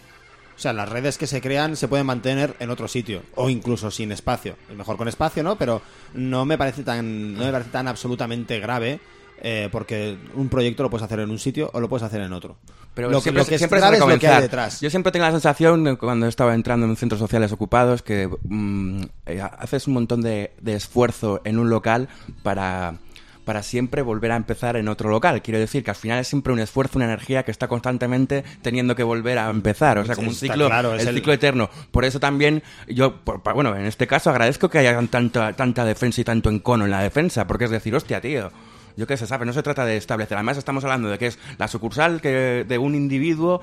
O 0.56 0.58
sea, 0.62 0.72
las 0.72 0.88
redes 0.88 1.18
que 1.18 1.26
se 1.26 1.40
crean 1.40 1.76
se 1.76 1.88
pueden 1.88 2.06
mantener 2.06 2.54
en 2.60 2.70
otro 2.70 2.86
sitio 2.86 3.22
o 3.34 3.48
incluso 3.48 3.90
sin 3.90 4.12
espacio. 4.12 4.56
Es 4.70 4.76
mejor 4.76 4.96
con 4.96 5.08
espacio, 5.08 5.42
¿no? 5.42 5.56
Pero 5.56 5.82
no 6.14 6.44
me 6.44 6.58
parece 6.58 6.82
tan, 6.82 7.34
no 7.34 7.44
me 7.44 7.52
parece 7.52 7.70
tan 7.70 7.88
absolutamente 7.88 8.60
grave 8.60 9.00
eh, 9.40 9.68
porque 9.72 10.16
un 10.34 10.48
proyecto 10.48 10.84
lo 10.84 10.90
puedes 10.90 11.04
hacer 11.04 11.20
en 11.20 11.30
un 11.30 11.38
sitio 11.38 11.70
o 11.72 11.80
lo 11.80 11.88
puedes 11.88 12.04
hacer 12.04 12.20
en 12.20 12.32
otro. 12.32 12.58
Pero 12.94 13.10
lo 13.10 13.18
que, 13.18 13.22
siempre, 13.22 13.42
lo 13.42 13.48
que 13.48 13.54
es 13.54 13.60
siempre 13.60 13.80
grave 13.80 13.96
es 13.96 14.06
lo 14.06 14.18
que 14.18 14.28
hay 14.28 14.42
detrás. 14.42 14.80
Yo 14.80 14.90
siempre 14.90 15.10
tengo 15.10 15.24
la 15.24 15.32
sensación, 15.32 15.96
cuando 15.96 16.26
estaba 16.26 16.54
entrando 16.54 16.86
en 16.86 16.94
centros 16.94 17.18
sociales 17.18 17.50
ocupados, 17.50 18.02
que 18.02 18.28
mm, 18.44 19.02
eh, 19.26 19.40
haces 19.40 19.88
un 19.88 19.94
montón 19.94 20.20
de, 20.20 20.52
de 20.60 20.74
esfuerzo 20.74 21.40
en 21.44 21.58
un 21.58 21.70
local 21.70 22.08
para, 22.42 22.98
para 23.44 23.62
siempre 23.62 24.02
volver 24.02 24.33
a 24.33 24.37
empezar 24.37 24.76
en 24.76 24.88
otro 24.88 25.11
local. 25.11 25.42
Quiero 25.42 25.59
decir 25.59 25.83
que 25.85 25.90
al 25.90 25.96
final 25.96 26.20
es 26.20 26.28
siempre 26.28 26.52
un 26.52 26.59
esfuerzo, 26.61 26.98
una 26.98 27.07
energía 27.07 27.42
que 27.42 27.50
está 27.50 27.68
constantemente 27.68 28.44
teniendo 28.62 28.94
que 28.94 29.02
volver 29.02 29.38
a 29.38 29.50
empezar. 29.50 29.98
O 29.98 30.05
sea, 30.05 30.14
como 30.14 30.28
un 30.28 30.35
ciclo, 30.35 30.66
claro, 30.68 30.94
el 30.94 31.07
el- 31.09 31.14
ciclo 31.14 31.33
eterno. 31.33 31.68
Por 31.90 32.05
eso 32.05 32.20
también 32.20 32.62
yo, 32.88 33.16
por- 33.24 33.40
bueno, 33.55 33.74
en 33.76 33.87
este 33.87 34.07
caso 34.07 34.31
agradezco 34.31 34.68
que 34.68 34.78
haya 34.78 34.98
tanta, 35.09 35.52
tanta 35.55 35.85
defensa 35.85 36.20
y 36.20 36.24
tanto 36.24 36.50
encono 36.50 36.85
en 36.85 36.90
la 36.90 37.02
defensa, 37.02 37.46
porque 37.46 37.64
es 37.64 37.70
decir, 37.70 37.94
hostia, 37.94 38.20
tío. 38.20 38.50
Yo 38.96 39.07
qué 39.07 39.16
sé, 39.16 39.26
¿sabes? 39.26 39.46
No 39.46 39.52
se 39.52 39.62
trata 39.62 39.85
de 39.85 39.96
establecer. 39.96 40.37
Además, 40.37 40.57
estamos 40.59 40.85
hablando 40.85 41.09
de 41.09 41.18
que 41.18 41.26
es 41.28 41.38
la 41.59 41.68
sucursal 41.68 42.20
que, 42.20 42.64
de 42.68 42.78
un 42.78 42.94
individuo 42.94 43.61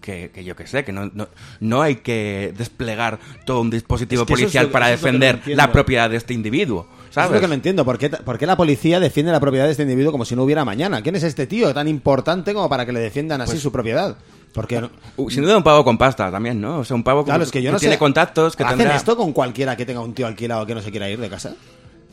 que, 0.00 0.30
que 0.32 0.44
yo 0.44 0.54
qué 0.56 0.66
sé, 0.66 0.84
que 0.84 0.92
no, 0.92 1.10
no, 1.14 1.28
no 1.60 1.82
hay 1.82 1.96
que 1.96 2.54
desplegar 2.56 3.18
todo 3.44 3.60
un 3.60 3.70
dispositivo 3.70 4.22
Es 4.22 4.26
que 4.26 4.32
eso 4.34 4.38
es 4.40 4.44
policial 4.46 4.68
para 4.70 4.86
no 4.86 4.90
defender 4.92 5.40
la 5.46 5.72
propiedad 5.72 6.08
de 6.10 6.16
este 6.16 6.34
individuo. 6.34 6.86
¿Sabes? 7.10 7.30
Es 7.30 7.34
lo 7.36 7.40
que 7.40 7.48
no 7.48 7.54
entiendo. 7.54 7.84
¿Por 7.84 7.98
qué, 7.98 8.10
por 8.10 8.38
qué 8.38 8.46
la 8.46 8.56
policía 8.56 9.00
defiende 9.00 9.32
la 9.32 9.40
propiedad 9.40 9.64
de 9.64 9.70
este 9.72 9.82
individuo 9.82 10.12
como 10.12 10.24
si 10.24 10.36
no 10.36 10.42
hubiera 10.44 10.64
mañana? 10.64 11.00
¿Quién 11.02 11.16
es 11.16 11.22
este 11.22 11.46
tío 11.46 11.72
tan 11.72 11.88
importante 11.88 12.52
como 12.54 12.68
para 12.68 12.84
que 12.86 12.92
le 12.92 13.00
defiendan 13.00 13.40
así 13.40 13.52
Pues- 13.52 13.62
su 13.62 13.72
propiedad? 13.72 14.16
Porque 14.52 14.80
no- 14.80 14.90
Uh, 15.16 15.28
Sin 15.30 15.42
duda 15.42 15.56
un 15.56 15.62
pavo 15.62 15.84
con 15.84 15.98
pasta 15.98 16.30
también, 16.30 16.60
¿no? 16.60 16.78
O 16.78 16.84
sea, 16.84 16.94
un 16.96 17.02
pavo 17.02 17.24
Claro, 17.24 17.40
que, 17.40 17.44
es 17.44 17.50
que 17.50 17.62
yo 17.62 17.72
no 17.72 17.78
tiene 17.78 17.94
sé. 17.96 17.98
contactos, 17.98 18.54
que 18.56 18.62
¿Hacen 18.62 18.78
tendrá... 18.78 18.96
esto 18.96 19.16
con 19.16 19.32
cualquiera 19.32 19.76
que 19.76 19.84
tenga 19.84 20.00
un 20.00 20.14
tío 20.14 20.26
alquilado 20.26 20.64
que 20.66 20.74
no 20.74 20.80
se 20.82 20.90
quiera 20.90 21.08
ir 21.10 21.18
de 21.18 21.28
casa? 21.28 21.54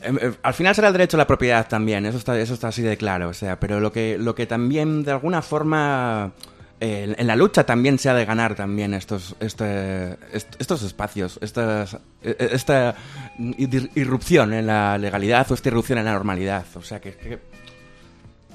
Eh, 0.02 0.12
eh, 0.20 0.32
Al 0.42 0.54
final 0.54 0.74
será 0.74 0.88
el 0.88 0.92
derecho 0.92 1.16
a 1.16 1.18
la 1.18 1.26
propiedad 1.26 1.66
también, 1.68 2.06
eso 2.06 2.18
está, 2.18 2.38
eso 2.38 2.54
está 2.54 2.68
así 2.68 2.82
de 2.82 2.96
claro. 2.96 3.28
O 3.28 3.34
sea, 3.34 3.58
pero 3.58 3.80
lo 3.80 3.92
que, 3.92 4.18
lo 4.18 4.34
que 4.34 4.46
también 4.46 5.02
de 5.04 5.12
alguna 5.12 5.42
forma 5.42 6.32
en 6.78 7.26
la 7.26 7.36
lucha 7.36 7.64
también 7.64 7.98
se 7.98 8.10
ha 8.10 8.14
de 8.14 8.26
ganar 8.26 8.54
también 8.54 8.92
estos, 8.92 9.34
este, 9.40 10.12
est- 10.32 10.56
estos 10.58 10.82
espacios, 10.82 11.38
estas, 11.40 11.94
eh, 11.94 12.36
eh, 12.38 12.48
esta 12.52 12.94
ir- 13.38 13.90
irrupción 13.94 14.52
en 14.52 14.66
la 14.66 14.98
legalidad 14.98 15.50
o 15.50 15.54
esta 15.54 15.70
irrupción 15.70 15.98
en 15.98 16.04
la 16.04 16.12
normalidad. 16.12 16.66
O 16.74 16.82
sea 16.82 17.00
que, 17.00 17.14
que 17.14 17.38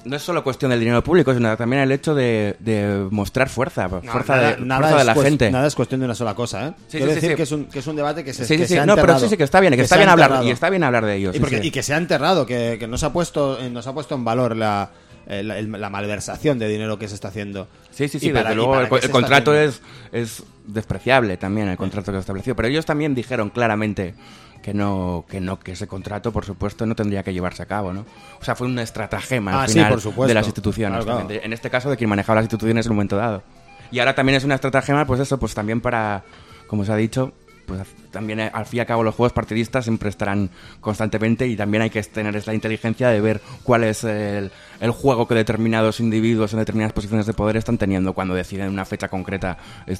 no 0.04 0.16
es 0.16 0.22
solo 0.22 0.42
cuestión 0.42 0.70
del 0.70 0.80
dinero 0.80 1.02
público, 1.04 1.32
sino 1.32 1.56
también 1.56 1.82
el 1.82 1.92
hecho 1.92 2.14
de, 2.14 2.56
de 2.58 3.06
mostrar 3.10 3.48
fuerza, 3.48 3.88
fuerza, 3.88 4.36
nada, 4.36 4.50
de, 4.56 4.60
nada 4.64 4.80
fuerza 4.80 4.98
de 4.98 5.04
la 5.04 5.14
gente. 5.14 5.50
Nada 5.50 5.66
es 5.68 5.74
cuestión 5.74 6.00
de 6.00 6.06
una 6.06 6.14
sola 6.14 6.34
cosa, 6.34 6.68
¿eh? 6.68 6.72
Sí, 6.88 6.98
Quiero 6.98 7.06
sí, 7.08 7.14
decir 7.16 7.30
sí. 7.30 7.36
Que, 7.36 7.42
es 7.44 7.52
un, 7.52 7.64
que 7.66 7.78
es 7.78 7.86
un 7.86 7.96
debate 7.96 8.24
que 8.24 8.32
se, 8.32 8.44
Sí, 8.44 8.56
que 8.56 8.66
sí, 8.66 8.74
se 8.74 8.80
ha 8.80 8.86
No, 8.86 8.96
pero 8.96 9.18
sí, 9.18 9.28
sí, 9.28 9.36
que 9.36 9.44
está 9.44 9.60
bien, 9.60 9.74
que, 9.74 9.82
está 9.82 9.96
bien 9.96 10.08
ha 10.08 10.12
hablar, 10.12 10.28
enterrado. 10.30 10.48
y 10.48 10.50
está 10.50 10.70
bien 10.70 10.82
hablar 10.84 11.04
de 11.06 11.14
ello. 11.16 11.30
Y, 11.34 11.38
porque- 11.40 11.60
y 11.62 11.70
que 11.70 11.82
se 11.82 11.94
ha 11.94 11.96
enterrado, 11.98 12.46
que, 12.46 12.76
que 12.78 12.86
no 12.88 12.98
se 12.98 13.06
ha 13.06 13.12
puesto, 13.12 13.58
eh, 13.60 13.70
no 13.70 13.80
se 13.82 13.88
ha 13.88 13.92
puesto 13.92 14.14
en 14.14 14.24
valor 14.24 14.56
la, 14.56 14.90
eh, 15.26 15.42
la, 15.42 15.88
malversación 15.90 16.58
de 16.58 16.68
dinero 16.68 16.98
que 16.98 17.06
se 17.08 17.14
está 17.14 17.28
haciendo. 17.28 17.68
Sí, 17.92 18.08
sí, 18.08 18.16
Y 18.16 18.20
sí, 18.20 18.28
para- 18.30 18.50
desde 18.50 18.52
y 18.54 18.56
luego 18.56 18.80
el, 18.80 19.10
contrato 19.10 19.54
es 19.54 20.42
despreciable 20.66 21.36
también, 21.36 21.68
el 21.68 21.76
contrato 21.76 22.10
que 22.12 22.16
se 22.16 22.20
estableció. 22.20 22.56
Pero 22.56 22.68
ellos 22.68 22.84
también 22.86 23.14
dijeron 23.14 23.50
claramente 23.50 24.14
que 24.62 24.72
no, 24.72 25.24
que 25.28 25.40
no, 25.40 25.58
que 25.58 25.72
ese 25.72 25.86
contrato, 25.86 26.32
por 26.32 26.44
supuesto, 26.44 26.86
no 26.86 26.94
tendría 26.94 27.22
que 27.22 27.32
llevarse 27.34 27.62
a 27.62 27.66
cabo, 27.66 27.92
¿no? 27.92 28.06
O 28.40 28.44
sea, 28.44 28.54
fue 28.54 28.66
un 28.66 28.78
estratagema 28.78 29.52
Ah, 29.52 29.62
al 29.64 29.68
sí, 29.68 29.74
final 29.74 30.00
por 30.00 30.26
de 30.26 30.34
las 30.34 30.46
instituciones. 30.46 31.04
Claro, 31.04 31.26
claro. 31.26 31.42
En 31.44 31.52
este 31.52 31.68
caso, 31.68 31.90
de 31.90 31.96
quien 31.96 32.08
manejaba 32.08 32.36
las 32.36 32.44
instituciones 32.44 32.86
en 32.86 32.92
un 32.92 32.96
momento 32.96 33.16
dado. 33.16 33.42
Y 33.90 33.98
ahora 33.98 34.14
también 34.14 34.36
es 34.36 34.44
una 34.44 34.54
estratagema, 34.54 35.04
pues 35.06 35.20
eso, 35.20 35.38
pues 35.38 35.52
también 35.54 35.80
para, 35.80 36.22
como 36.66 36.84
se 36.84 36.92
ha 36.92 36.96
dicho, 36.96 37.32
pues 37.76 37.88
también 38.10 38.40
eh, 38.40 38.50
al 38.52 38.66
fin 38.66 38.78
y 38.78 38.80
al 38.80 38.86
cabo 38.86 39.02
los 39.02 39.14
juegos 39.14 39.32
partidistas 39.32 39.84
siempre 39.84 40.10
estarán 40.10 40.50
constantemente 40.80 41.46
y 41.46 41.56
también 41.56 41.82
hay 41.82 41.90
que 41.90 42.02
tener 42.02 42.36
esa 42.36 42.52
inteligencia 42.52 43.08
de 43.08 43.20
ver 43.20 43.40
cuál 43.62 43.84
es 43.84 44.04
el, 44.04 44.50
el 44.80 44.90
juego 44.90 45.26
que 45.26 45.34
determinados 45.34 46.00
individuos 46.00 46.52
en 46.52 46.58
determinadas 46.58 46.92
posiciones 46.92 47.24
de 47.26 47.32
poder 47.32 47.56
están 47.56 47.78
teniendo 47.78 48.12
cuando 48.12 48.34
deciden 48.34 48.66
en 48.66 48.72
una 48.72 48.84
fecha 48.84 49.08
concreta 49.08 49.56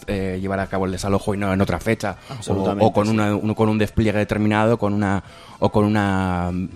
eh, 0.06 0.38
llevar 0.40 0.61
a 0.61 0.66
cabo 0.66 0.87
el 0.87 0.92
desalojo 0.92 1.35
y 1.35 1.38
no 1.38 1.52
en 1.52 1.61
otra 1.61 1.78
fecha. 1.80 2.16
O, 2.48 2.92
con, 2.92 3.06
sí. 3.06 3.12
una, 3.12 3.35
uno- 3.35 3.54
con 3.54 3.68
un 3.68 3.78
despliegue 3.78 4.18
determinado 4.18 4.78
con 4.78 4.92
una 4.92 5.22
o 5.58 5.70
con 5.72 5.85
una 5.85 6.50
mm, 6.52 6.68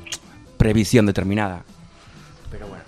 previsión 0.57 1.05
determinada. 1.07 1.63
Pero 2.51 2.69
bueno. 2.69 2.85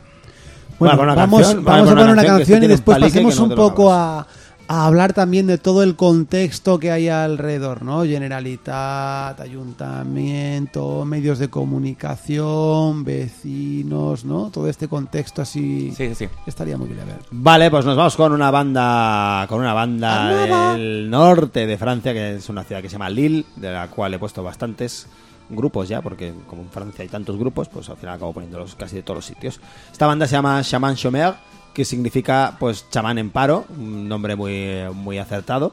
Una 0.79 1.15
vamos, 1.15 1.41
canción, 1.43 1.65
vamos 1.65 1.89
a 1.89 1.91
poner 1.91 2.05
una 2.05 2.13
una 2.13 2.25
canción 2.25 2.63
y 2.63 2.67
un 2.67 2.71
después 2.71 2.99
pasemos 2.99 3.37
no 3.37 3.45
un 3.45 3.55
poco 3.55 3.93
a, 3.93 4.27
a 4.69 4.87
hablar 4.87 5.15
también 5.15 5.47
de 5.47 5.57
todo 5.57 5.83
el 5.83 5.97
contexto 5.97 6.79
que 6.79 6.93
hay 6.93 7.09
alrededor, 7.09 7.83
¿no? 7.83 8.05
Generalitat, 8.05 9.41
ayuntamiento, 9.41 11.07
medios 11.07 11.39
de 11.39 11.49
comunicación, 11.49 13.03
vecinos, 13.03 14.27
¿no? 14.27 14.51
Todo 14.51 14.69
este 14.69 14.87
contexto 14.87 15.41
así 15.41 15.93
sí 15.97 16.15
sí 16.15 16.29
estaría 16.47 16.77
muy 16.77 16.89
bien 16.89 17.01
a 17.01 17.05
ver. 17.07 17.19
Vale, 17.31 17.71
pues 17.71 17.87
nos 17.87 17.97
vamos 17.97 18.15
con 18.15 18.33
una 18.33 18.51
banda 18.51 19.47
con 19.49 19.61
una 19.61 19.73
banda 19.73 20.75
del 20.75 21.09
norte 21.09 21.67
de 21.67 21.79
Francia, 21.79 22.13
que 22.13 22.37
es 22.37 22.49
una 22.51 22.63
ciudad 22.63 22.83
que 22.83 22.89
se 22.89 22.93
llama 22.93 23.09
Lille, 23.09 23.47
de 23.57 23.73
la 23.73 23.89
cual 23.89 24.13
he 24.13 24.19
puesto 24.19 24.43
bastantes 24.43 25.07
grupos 25.49 25.89
ya, 25.89 26.03
porque 26.03 26.35
como 26.47 26.61
en 26.61 26.69
Francia 26.69 27.03
hay 27.03 27.09
tantos 27.09 27.39
grupos, 27.39 27.69
pues 27.71 27.89
al 27.89 27.97
final 27.97 28.17
acabo 28.17 28.35
poniéndolos 28.35 28.75
casi 28.75 28.97
de 28.97 29.03
todos 29.03 29.17
los 29.17 29.25
sitios. 29.25 29.61
Esta 29.91 30.07
banda 30.07 30.27
se 30.27 30.33
llama 30.33 30.63
Chaman 30.63 30.95
Chômeur, 30.95 31.37
que 31.79 31.85
significa 31.85 32.57
pues 32.59 32.91
chamán 32.91 33.19
en 33.19 33.31
paro, 33.31 33.65
un 33.69 34.09
nombre 34.09 34.35
muy, 34.35 34.83
muy 34.93 35.17
acertado. 35.19 35.73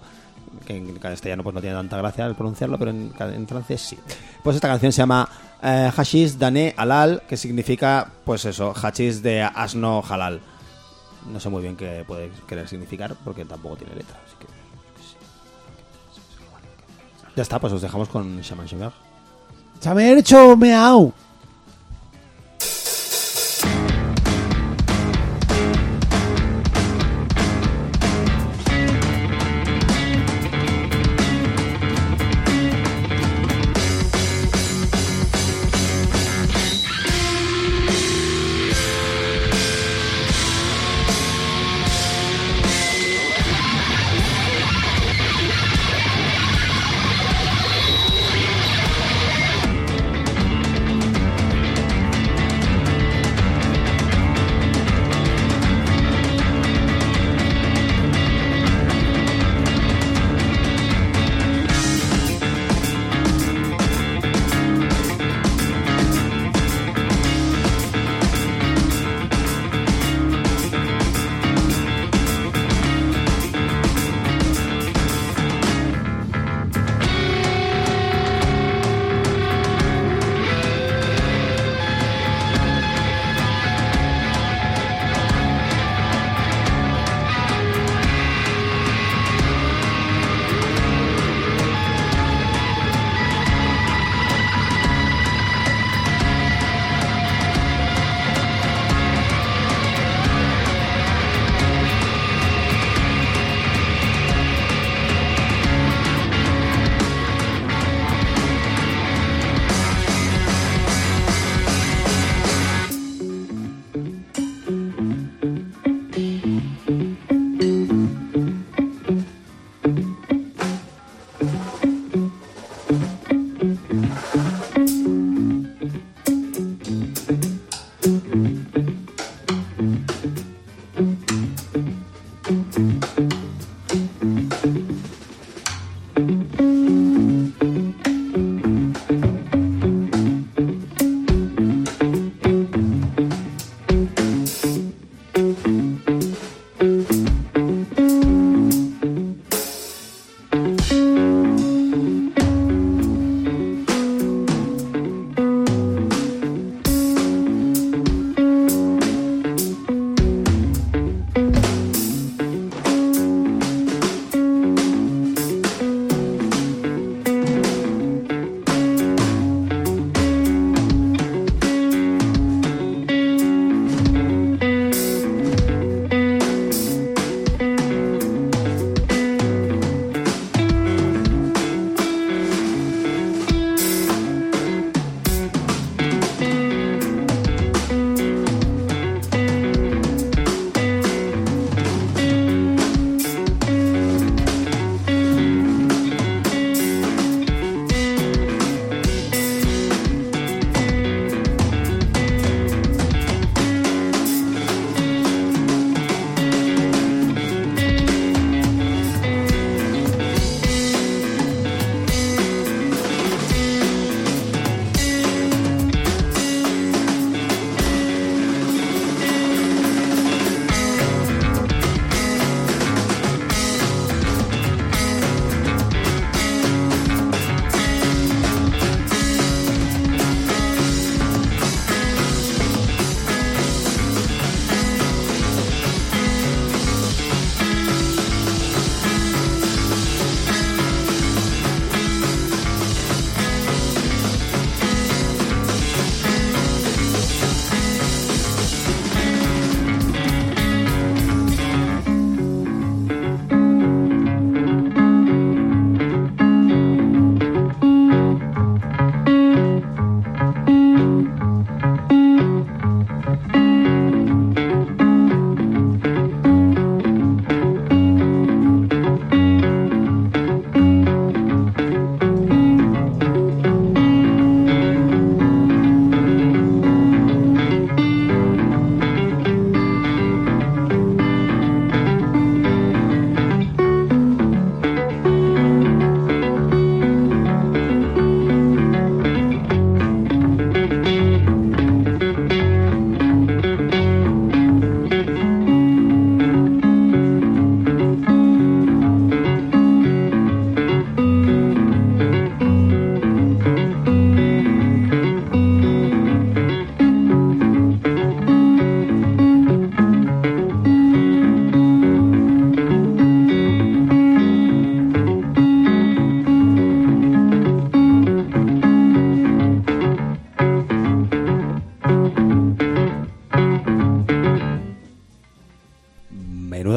Que 0.64 0.78
en 0.78 1.00
castellano 1.00 1.42
pues 1.42 1.56
no 1.56 1.62
tiene 1.62 1.76
tanta 1.76 1.98
gracia 1.98 2.26
al 2.28 2.36
pronunciarlo, 2.36 2.78
pero 2.78 2.92
en, 2.92 3.48
francés 3.48 3.82
sí. 3.82 3.98
Pues 4.44 4.56
esta 4.56 4.68
canción 4.68 4.92
se 4.92 5.00
llama 5.02 5.28
eh, 5.64 5.90
Hashish 5.92 6.38
Dané 6.38 6.76
Halal, 6.78 7.24
que 7.28 7.38
significa 7.38 8.08
pues 8.24 8.46
eso, 8.46 8.72
hachís 8.72 9.24
de 9.24 9.42
asno 9.42 10.04
halal. 10.08 10.42
No 11.34 11.40
sé 11.40 11.50
muy 11.50 11.64
bien 11.64 11.76
qué 11.76 12.04
puede 12.06 12.30
querer 12.48 12.68
significar 12.68 13.16
porque 13.26 13.44
tampoco 13.44 13.78
tiene 13.78 13.96
letra. 13.96 14.20
Así 14.28 14.36
que... 14.40 14.46
Ya 17.36 17.42
está, 17.42 17.58
pues 17.58 17.74
os 17.74 17.82
dejamos 17.82 18.10
con 18.10 18.42
Shaman 18.42 18.68
Sugar. 18.68 18.94
Chamercho 19.80 20.56
meao. 20.56 21.25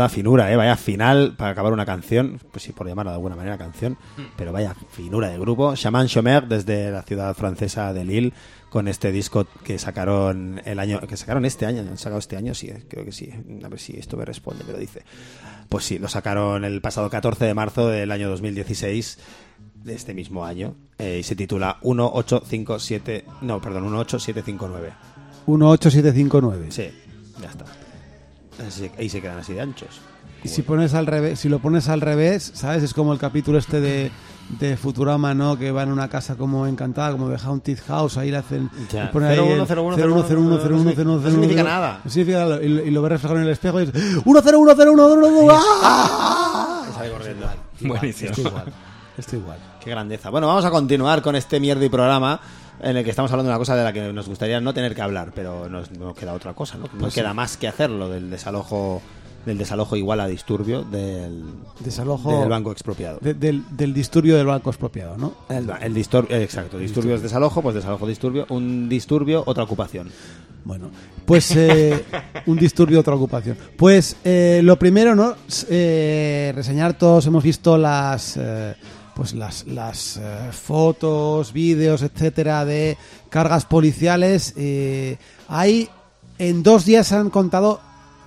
Finura, 0.09 0.53
¿eh? 0.53 0.57
Vaya 0.57 0.77
final 0.77 1.35
para 1.37 1.53
acabar 1.53 1.73
una 1.73 1.87
canción, 1.87 2.41
pues 2.51 2.63
sí, 2.63 2.73
por 2.73 2.87
llamarla 2.87 3.13
de 3.13 3.17
alguna 3.17 3.37
manera 3.37 3.59
canción, 3.59 3.97
pero 4.37 4.53
vaya 4.53 4.75
finura 4.91 5.29
de 5.29 5.39
grupo. 5.39 5.75
Shaman 5.75 6.07
Chomer 6.07 6.47
desde 6.47 6.91
la 6.91 7.03
ciudad 7.03 7.35
francesa 7.35 7.93
de 7.93 8.05
Lille 8.05 8.33
con 8.71 8.89
este 8.89 9.13
disco 9.13 9.47
que 9.65 9.79
sacaron 9.79 10.61
el 10.65 10.79
año 10.79 11.01
que 11.01 11.17
sacaron 11.17 11.45
este 11.45 11.67
año, 11.67 11.81
han 11.81 11.99
sacado 11.99 12.19
este 12.19 12.37
año, 12.37 12.55
sí, 12.55 12.69
eh, 12.69 12.85
creo 12.89 13.05
que 13.05 13.13
sí. 13.13 13.31
A 13.65 13.69
ver 13.69 13.79
si 13.79 13.97
esto 13.97 14.17
me 14.17 14.25
responde, 14.25 14.65
me 14.65 14.73
lo 14.73 14.79
dice. 14.79 15.03
Pues 15.69 15.85
sí, 15.85 15.99
lo 15.99 16.09
sacaron 16.09 16.65
el 16.65 16.81
pasado 16.81 17.09
14 17.11 17.45
de 17.45 17.55
marzo 17.55 17.89
del 17.89 18.11
año 18.11 18.29
2016 18.31 19.19
de 19.85 19.95
este 19.95 20.15
mismo 20.15 20.45
año 20.45 20.75
eh, 20.99 21.19
y 21.21 21.23
se 21.23 21.37
titula 21.37 21.79
1857, 21.83 23.25
no, 23.43 23.61
perdón, 23.61 23.85
18759. 23.85 24.93
18759. 25.47 26.67
Sí, 26.71 26.91
ya 27.41 27.49
está. 27.49 27.65
Ahí 28.99 29.09
se 29.09 29.21
quedan 29.21 29.39
así 29.39 29.53
de 29.55 29.61
anchos. 29.61 30.01
Y 30.45 30.49
si 30.49 30.63
pones 30.63 30.95
al 30.95 31.07
revés, 31.07 31.41
si 31.41 31.49
lo 31.49 31.59
pones 31.59 31.89
al 31.89 32.01
revés, 32.01 32.53
¿sabes? 32.55 32.83
Es 32.85 32.95
como 32.95 33.13
el 33.13 33.19
capítulo 33.19 33.59
este 33.59 33.81
de, 33.81 34.13
de 34.61 34.77
Futurama, 34.77 35.35
¿no? 35.35 35.59
Que 35.59 35.73
va 35.73 35.83
en 35.83 35.91
una 35.91 36.09
casa 36.09 36.37
como 36.37 36.67
encantada, 36.69 37.11
como 37.11 37.29
de 37.29 37.39
Haunted 37.39 37.79
House, 37.89 38.17
ahí 38.19 38.31
le 38.31 38.37
hacen... 38.37 38.71
Ya. 38.93 39.05
le 39.07 39.11
ponen 39.11 39.31
ahí 39.31 39.39
el 39.39 39.61
01, 39.61 39.67
01, 39.67 39.97
01, 39.97 40.25
01, 40.25 40.61
01, 40.63 41.05
no 41.05 41.17
01, 41.19 41.31
significa 41.31 41.63
nada. 41.65 42.01
No 42.05 42.11
significa 42.11 42.39
nada. 42.41 42.63
Y, 42.63 42.69
lo- 42.69 42.85
y 42.85 42.91
lo 42.93 43.03
ves 43.03 43.13
reflejado 43.13 43.41
en 43.41 43.47
el 43.47 43.53
espejo 43.53 43.81
y 43.81 43.85
es 43.85 43.91
1, 44.25 44.41
0, 44.45 44.59
1, 44.61 44.73
0, 44.77 44.93
1, 44.93 45.07
1, 45.09 45.27
1, 45.29 45.55
¡ah! 45.57 46.83
Sale 46.95 47.11
corriendo. 47.11 47.47
Buenísimo. 47.81 48.31
Estoy 48.31 48.47
igual. 48.47 48.73
Estoy 49.17 49.39
igual. 49.41 49.59
Qué 49.83 49.91
grandeza. 49.91 50.31
Bueno, 50.31 50.47
vamos 50.47 50.65
a 50.65 50.71
continuar 50.71 51.21
con 51.23 51.35
este 51.35 51.59
mierda 51.59 51.85
y 51.85 51.89
programa 51.89 52.41
en 52.81 52.97
el 52.97 53.05
que 53.05 53.11
estamos 53.11 53.31
hablando 53.31 53.49
de 53.51 53.55
una 53.55 53.59
cosa 53.59 53.77
de 53.77 53.85
la 53.85 53.93
que 53.93 54.13
nos 54.13 54.29
gustaría 54.29 54.61
no 54.61 54.73
tener 54.75 54.95
que 54.95 55.03
hablar, 55.03 55.33
pero 55.35 55.69
nos, 55.69 55.91
no 55.93 56.15
queda 56.15 56.33
otra 56.35 56.55
cosa, 56.55 56.77
¿no? 56.79 56.89
No 56.99 57.11
queda 57.11 57.35
más 57.35 57.57
que 57.57 57.69
hacerlo 57.69 58.09
del 58.09 58.31
desalojo 58.31 59.03
del 59.47 59.57
desalojo 59.57 59.97
igual 59.97 60.21
a 60.21 60.27
disturbio 60.27 60.83
del, 60.83 61.43
Desalojo 61.81 62.41
del 62.41 62.49
banco 62.51 62.71
expropiado. 62.71 63.19
de- 63.23 63.33
del, 63.35 63.63
del 63.71 63.95
disturbio 63.95 64.37
del 64.37 64.47
banco 64.47 64.69
expropiado, 64.69 65.17
¿no? 65.17 65.35
El, 65.49 65.71
el 65.81 65.97
eh, 65.97 66.43
exacto, 66.43 66.77
disturbio 66.77 67.15
es 67.15 67.23
desalojo, 67.23 67.63
pues 67.63 67.75
desalojo 67.75 68.07
disturbio, 68.07 68.45
un 68.51 68.89
disturbio, 68.91 69.45
otra 69.47 69.65
ocupación. 69.65 70.11
Bueno, 70.65 70.91
pues 71.25 71.55
eh, 71.57 72.05
un 72.47 72.59
disturbio, 72.59 73.01
otra 73.01 73.15
ocupación. 73.15 73.57
Pues 73.77 74.17
eh, 74.23 74.61
lo 74.63 74.79
primero, 74.79 75.15
¿no? 75.15 75.35
Eh, 75.71 76.53
reseñar 76.55 76.99
todos, 76.99 77.25
hemos 77.27 77.43
visto 77.43 77.79
las, 77.79 78.37
eh, 78.37 78.75
pues 79.19 79.35
las, 79.35 79.67
las 79.67 80.17
eh, 80.17 80.53
fotos, 80.53 81.53
vídeos, 81.53 82.03
etcétera, 82.03 82.65
de 82.65 82.97
cargas 83.31 83.65
policiales. 83.65 84.55
Eh, 84.57 85.19
hay, 85.49 85.89
en 86.39 86.63
dos 86.63 86.85
días 86.85 87.09
se 87.09 87.17
han 87.17 87.29
contado 87.29 87.81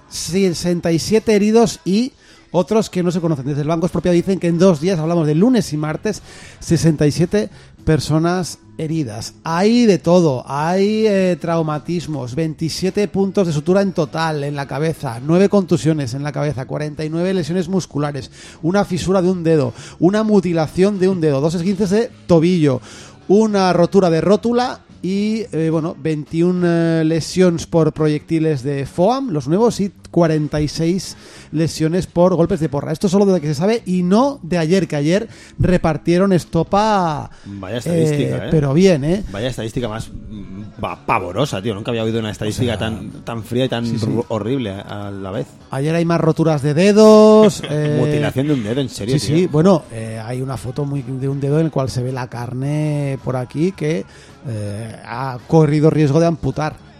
67 0.10 1.34
heridos 1.34 1.80
y 1.86 2.12
otros 2.52 2.90
que 2.90 3.04
no 3.04 3.12
se 3.12 3.22
conocen. 3.22 3.46
Desde 3.46 3.62
el 3.62 3.70
Banco 3.70 3.86
Expropiado 3.86 4.16
dicen 4.16 4.38
que 4.38 4.48
en 4.48 4.60
dos 4.60 4.82
días, 4.82 5.00
hablamos 5.00 5.28
de 5.28 5.34
lunes 5.34 5.72
y 5.72 5.78
martes, 5.78 6.22
67 6.60 7.50
personas 7.82 8.60
heridas. 8.78 9.36
Hay 9.44 9.86
de 9.86 9.98
todo, 9.98 10.44
hay 10.48 11.06
eh, 11.06 11.38
traumatismos, 11.40 12.36
27 12.36 13.08
puntos 13.08 13.48
de 13.48 13.54
sutura 13.54 13.82
en 13.82 13.94
total 13.94 14.44
en 14.44 14.56
la 14.56 14.68
cabeza, 14.68 15.20
9 15.24 15.50
contusiones 15.50 16.14
en 16.14 16.24
la 16.24 16.32
cabeza, 16.32 16.66
49 16.66 17.34
lesiones 17.34 17.70
musculares, 17.70 18.32
una 18.62 18.86
fisura 18.86 19.22
de 19.22 19.30
un 19.30 19.44
dedo, 19.44 19.74
una 20.00 20.24
mutilación 20.24 21.00
de 21.00 21.10
un 21.10 21.22
dedo, 21.22 21.42
dos 21.42 21.56
esguinces 21.56 21.90
de 21.92 22.10
tobillo, 22.28 22.82
una 23.28 23.72
rotura 23.74 24.10
de 24.10 24.22
rótula 24.22 24.82
y 25.02 25.44
eh, 25.52 25.70
bueno, 25.72 25.96
21 26.00 26.68
eh, 26.68 27.04
lesiones 27.06 27.66
por 27.66 27.92
proyectiles 27.94 28.64
de 28.64 28.86
FOAM, 28.86 29.30
los 29.30 29.48
nuevos, 29.48 29.80
y 29.80 29.92
46 30.12 31.18
lesiones 31.52 32.06
por 32.08 32.36
golpes 32.36 32.60
de 32.60 32.70
porra. 32.70 32.92
Esto 32.92 33.10
solo 33.10 33.26
de 33.26 33.32
lo 33.34 33.42
que 33.42 33.48
se 33.48 33.56
sabe 33.56 33.82
y 33.86 34.04
no 34.04 34.40
de 34.44 34.58
ayer, 34.58 34.88
que 34.88 34.96
ayer 34.96 35.28
repartieron 35.58 36.34
estopa. 36.34 37.30
Vaya 37.46 37.78
estadística, 37.78 38.46
¿eh? 38.46 38.48
Pero 38.52 38.74
bien, 38.74 39.04
¿eh? 39.04 39.24
Vaya 39.32 39.48
estadística 39.50 39.88
más 39.88 40.10
mm, 40.10 40.82
pavorosa, 41.06 41.62
tío. 41.62 41.74
Nunca 41.74 41.92
había 41.92 42.04
oído 42.04 42.20
una 42.20 42.32
estadística 42.32 42.78
tan, 42.78 43.10
tan 43.24 43.44
fría 43.44 43.66
y 43.66 43.70
tan 43.70 43.86
sí, 43.86 43.98
sí. 43.98 44.06
ru- 44.06 44.26
horrible 44.28 44.72
a 44.72 45.10
la 45.12 45.32
vez. 45.32 45.48
Ayer 45.72 45.96
hay 45.96 46.06
más 46.06 46.20
roturas 46.20 46.62
de 46.62 46.74
dedos. 46.74 47.64
eh, 47.70 47.98
Mutilación 48.00 48.48
de 48.48 48.54
un 48.54 48.64
dedo, 48.64 48.82
en 48.82 48.90
serio, 48.90 49.18
Sí, 49.18 49.28
tío. 49.28 49.36
sí, 49.38 49.48
bueno, 49.48 49.84
eh, 49.92 50.22
hay 50.24 50.42
una 50.42 50.58
foto 50.58 50.86
muy 50.86 51.02
de 51.02 51.30
un 51.30 51.40
dedo 51.40 51.60
en 51.60 51.66
el 51.66 51.72
cual 51.72 51.90
se 51.90 52.04
ve 52.04 52.12
la 52.12 52.28
carne 52.28 53.18
por 53.24 53.36
aquí 53.38 53.72
que 53.72 54.06
eh, 54.48 54.96
ha 55.06 55.38
corrido 55.48 55.90
riesgo 55.90 56.20
de 56.20 56.26
amputar. 56.28 56.91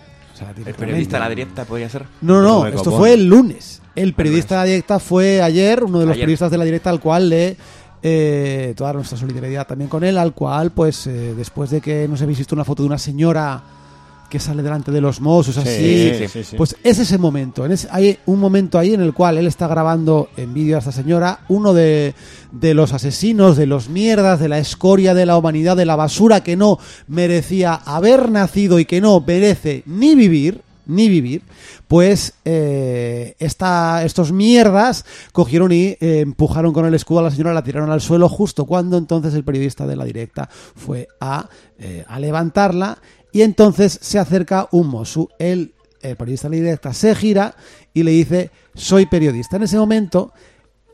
Sea, 0.42 0.54
El 0.66 0.74
periodista 0.76 1.18
de 1.18 1.24
la 1.24 1.30
directa 1.30 1.66
podría 1.66 1.90
ser. 1.90 2.06
No, 2.22 2.42
no, 2.42 2.66
esto 2.68 2.92
fue 2.92 3.14
el 3.14 3.28
lunes. 3.28 3.82
El 3.96 4.14
periodista 4.14 4.56
de 4.56 4.60
la 4.62 4.66
directa 4.66 5.00
fue 5.00 5.42
ayer, 5.42 5.84
uno 5.84 6.00
de 6.00 6.06
los 6.06 6.14
Ayer. 6.14 6.24
periodistas 6.24 6.50
de 6.52 6.58
la 6.58 6.64
directa 6.64 6.90
al 6.90 7.00
cual 7.00 7.30
le 7.30 7.58
eh, 8.04 8.74
toda 8.76 8.94
nuestra 8.94 9.18
solidaridad 9.18 9.68
también 9.68 9.90
con 9.90 10.04
él, 10.04 10.18
al 10.18 10.34
cual 10.34 10.72
pues 10.72 11.06
eh, 11.08 11.34
después 11.36 11.70
de 11.70 11.82
que 11.82 12.08
no 12.08 12.18
sé 12.18 12.24
habéis 12.24 12.40
visto 12.40 12.56
una 12.56 12.64
foto 12.64 12.84
de 12.84 12.88
una 12.88 12.98
señora 12.98 13.62
que 14.32 14.40
sale 14.40 14.64
delante 14.64 14.92
de 14.92 15.02
los 15.02 15.22
Mossos 15.22 15.58
así, 15.58 15.70
Sí, 15.70 16.12
sí, 16.18 16.28
sí, 16.28 16.44
sí. 16.44 16.56
pues 16.56 16.76
es 16.84 16.98
ese 16.98 17.20
momento, 17.20 17.66
en 17.66 17.74
ese- 17.74 17.88
hay 17.92 18.18
un 18.26 18.40
momento 18.40 18.80
ahí 18.80 18.94
en 18.96 19.02
el 19.02 19.14
cual 19.14 19.38
él 19.38 19.46
está 19.46 19.68
grabando 19.68 20.30
en 20.38 20.54
vídeo 20.54 20.78
a 20.78 20.80
esta 20.80 20.92
señora, 20.92 21.42
uno 21.50 21.74
de, 21.74 22.16
de 22.52 22.74
los 22.74 22.94
asesinos, 22.94 23.58
de 23.58 23.68
los 23.68 23.90
mierdas, 23.90 24.40
de 24.40 24.50
la 24.50 24.58
escoria 24.58 25.14
de 25.14 25.26
la 25.28 25.38
humanidad, 25.38 25.78
de 25.78 25.86
la 25.86 25.96
basura 25.96 26.42
que 26.42 26.56
no 26.56 26.80
merecía 27.08 27.74
haber 27.76 28.32
nacido 28.32 28.80
y 28.80 28.86
que 28.86 29.02
no 29.02 29.20
merece 29.20 29.84
ni 29.86 30.16
vivir, 30.16 30.62
ni 30.88 31.08
vivir, 31.10 31.44
pues 31.88 32.34
eh, 32.44 33.36
esta, 33.40 34.04
estos 34.04 34.32
mierdas 34.32 35.06
cogieron 35.32 35.72
y 35.72 35.96
eh, 36.00 36.20
empujaron 36.22 36.74
con 36.74 36.86
el 36.86 36.94
escudo 36.94 37.20
a 37.20 37.24
la 37.24 37.32
señora, 37.32 37.54
la 37.54 37.64
tiraron 37.64 37.92
al 37.92 38.02
suelo 38.02 38.28
justo 38.30 38.66
cuando 38.66 38.98
entonces 38.98 39.34
el 39.34 39.44
periodista 39.44 39.86
de 39.86 39.96
la 39.96 40.06
directa 40.06 40.50
fue 40.76 41.08
a, 41.20 41.48
eh, 41.78 42.04
a 42.08 42.20
levantarla 42.20 42.98
y 43.32 43.42
entonces 43.42 43.98
se 44.02 44.20
acerca 44.20 44.68
un 44.72 44.88
Mosu. 44.88 45.30
El, 45.40 45.74
el 46.02 46.16
periodista 46.16 46.50
directa 46.50 46.94
se 46.94 47.16
gira 47.16 47.56
y 47.94 48.04
le 48.04 48.12
dice, 48.12 48.52
soy 48.74 49.06
periodista. 49.06 49.58
En 49.58 49.64
ese 49.64 49.78
momento 49.78 50.34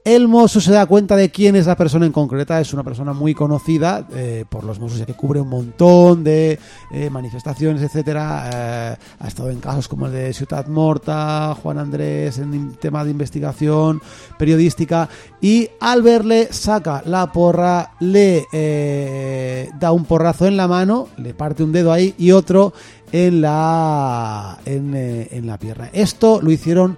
el 0.08 0.30
Mosu 0.30 0.62
se 0.62 0.72
da 0.72 0.86
cuenta 0.86 1.18
de 1.18 1.30
quién 1.30 1.58
es 1.58 1.66
la 1.66 1.76
persona 1.76 2.06
en 2.06 2.14
concreta. 2.14 2.62
Es 2.62 2.74
una 2.74 2.82
persona 2.82 3.12
muy 3.12 3.34
conocida 3.34 4.08
eh, 4.14 4.46
por 4.48 4.64
los 4.64 4.80
Mossos, 4.80 5.00
ya 5.00 5.06
que 5.06 5.14
cubre 5.14 5.42
un 5.42 5.50
montón 5.50 6.24
de 6.24 6.58
eh, 6.94 7.10
manifestaciones, 7.10 7.82
etcétera. 7.82 8.50
Eh, 8.54 8.96
ha 9.20 9.28
estado 9.28 9.50
en 9.50 9.60
casos 9.60 9.90
como 9.90 10.06
el 10.06 10.14
de 10.14 10.34
Ciudad 10.34 10.66
Morta, 10.68 11.54
Juan 11.62 11.78
Andrés, 11.78 12.38
en 12.38 12.76
tema 12.76 13.04
de 13.04 13.12
investigación 13.12 14.02
periodística. 14.38 15.10
Y 15.42 15.68
al 15.82 16.02
verle, 16.04 16.48
saca 16.52 17.04
la 17.06 17.30
porra, 17.34 17.92
le 18.00 18.46
eh, 18.54 19.70
da 19.78 19.92
un 19.92 20.06
porrazo 20.06 20.48
en 20.48 20.56
la 20.56 20.70
mano, 20.70 21.10
le 21.18 21.34
parte 21.34 21.64
un 21.64 21.74
dedo 21.74 21.92
ahí 21.92 22.16
y 22.18 22.32
otro 22.32 22.72
en 23.12 23.42
la, 23.42 24.58
en, 24.64 24.96
en 24.96 25.46
la 25.46 25.58
pierna. 25.58 25.90
Esto 25.92 26.40
lo 26.42 26.50
hicieron. 26.50 26.98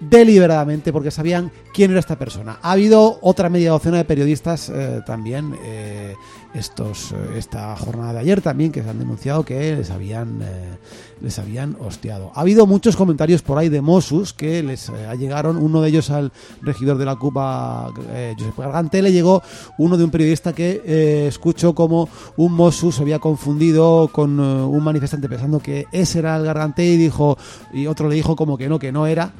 Deliberadamente 0.00 0.92
porque 0.92 1.10
sabían 1.10 1.50
quién 1.72 1.90
era 1.90 2.00
esta 2.00 2.18
persona. 2.18 2.58
Ha 2.62 2.72
habido 2.72 3.18
otra 3.22 3.48
media 3.48 3.70
docena 3.70 3.98
de 3.98 4.04
periodistas 4.04 4.68
eh, 4.68 5.00
también 5.06 5.54
eh, 5.64 6.14
estos 6.54 7.12
eh, 7.12 7.16
esta 7.36 7.76
jornada 7.76 8.14
de 8.14 8.18
ayer 8.20 8.40
también 8.40 8.72
que 8.72 8.82
se 8.82 8.88
han 8.88 8.98
denunciado 8.98 9.44
que 9.44 9.76
les 9.76 9.90
habían 9.90 10.40
eh, 10.42 10.78
les 11.20 11.38
habían 11.38 11.76
hostiado. 11.80 12.30
Ha 12.34 12.40
habido 12.40 12.66
muchos 12.66 12.96
comentarios 12.96 13.42
por 13.42 13.58
ahí 13.58 13.68
de 13.68 13.80
Mossus 13.80 14.32
que 14.32 14.62
les 14.62 14.90
llegaron, 15.18 15.56
uno 15.56 15.82
de 15.82 15.88
ellos 15.88 16.10
al 16.10 16.32
regidor 16.62 16.96
de 16.96 17.04
la 17.04 17.16
CUPA, 17.16 17.92
eh, 18.12 18.36
Josep 18.38 18.56
Gargante, 18.56 19.02
le 19.02 19.10
llegó 19.10 19.42
uno 19.78 19.96
de 19.96 20.04
un 20.04 20.10
periodista 20.10 20.52
que 20.52 21.26
escuchó 21.26 21.74
como 21.74 22.08
un 22.36 22.52
Mossus 22.52 22.96
se 22.96 23.02
había 23.02 23.18
confundido 23.18 24.08
con 24.12 24.38
un 24.38 24.84
manifestante 24.84 25.28
pensando 25.28 25.58
que 25.58 25.86
ese 25.90 26.20
era 26.20 26.36
el 26.36 26.44
Gargante 26.44 26.84
y 26.84 26.96
dijo 26.96 27.36
y 27.72 27.86
otro 27.86 28.08
le 28.08 28.14
dijo 28.14 28.36
como 28.36 28.56
que 28.56 28.68
no, 28.68 28.78
que 28.78 28.92
no 28.92 29.06
era. 29.06 29.32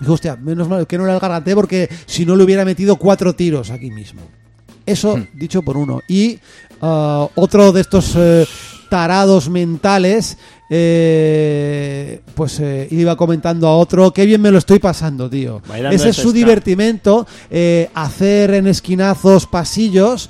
Dijo, 0.00 0.12
hostia, 0.12 0.36
menos 0.36 0.68
mal 0.68 0.86
que 0.86 0.96
no 0.96 1.04
era 1.04 1.14
el 1.14 1.20
Gargante 1.20 1.54
porque 1.54 1.88
si 2.06 2.24
no 2.24 2.36
le 2.36 2.44
hubiera 2.44 2.64
metido 2.64 2.96
cuatro 2.96 3.34
tiros 3.34 3.70
aquí 3.70 3.90
mismo. 3.90 4.22
Eso 4.86 5.20
dicho 5.34 5.62
por 5.62 5.76
uno. 5.76 6.00
Y 6.08 6.38
ah, 6.80 7.28
otro 7.34 7.72
de 7.72 7.80
estos 7.80 8.14
eh, 8.16 8.46
tarados 8.88 9.48
mentales, 9.50 10.38
eh, 10.70 12.20
pues 12.34 12.60
eh, 12.60 12.88
iba 12.90 13.16
comentando 13.16 13.66
a 13.68 13.76
otro, 13.76 14.12
qué 14.12 14.26
bien 14.26 14.40
me 14.40 14.50
lo 14.50 14.58
estoy 14.58 14.78
pasando, 14.78 15.30
tío. 15.30 15.62
Bailando 15.66 15.96
Ese 15.96 16.10
es 16.10 16.16
su 16.16 16.32
divertimento, 16.32 17.26
eh, 17.50 17.88
hacer 17.94 18.54
en 18.54 18.66
esquinazos 18.66 19.46
pasillos 19.46 20.28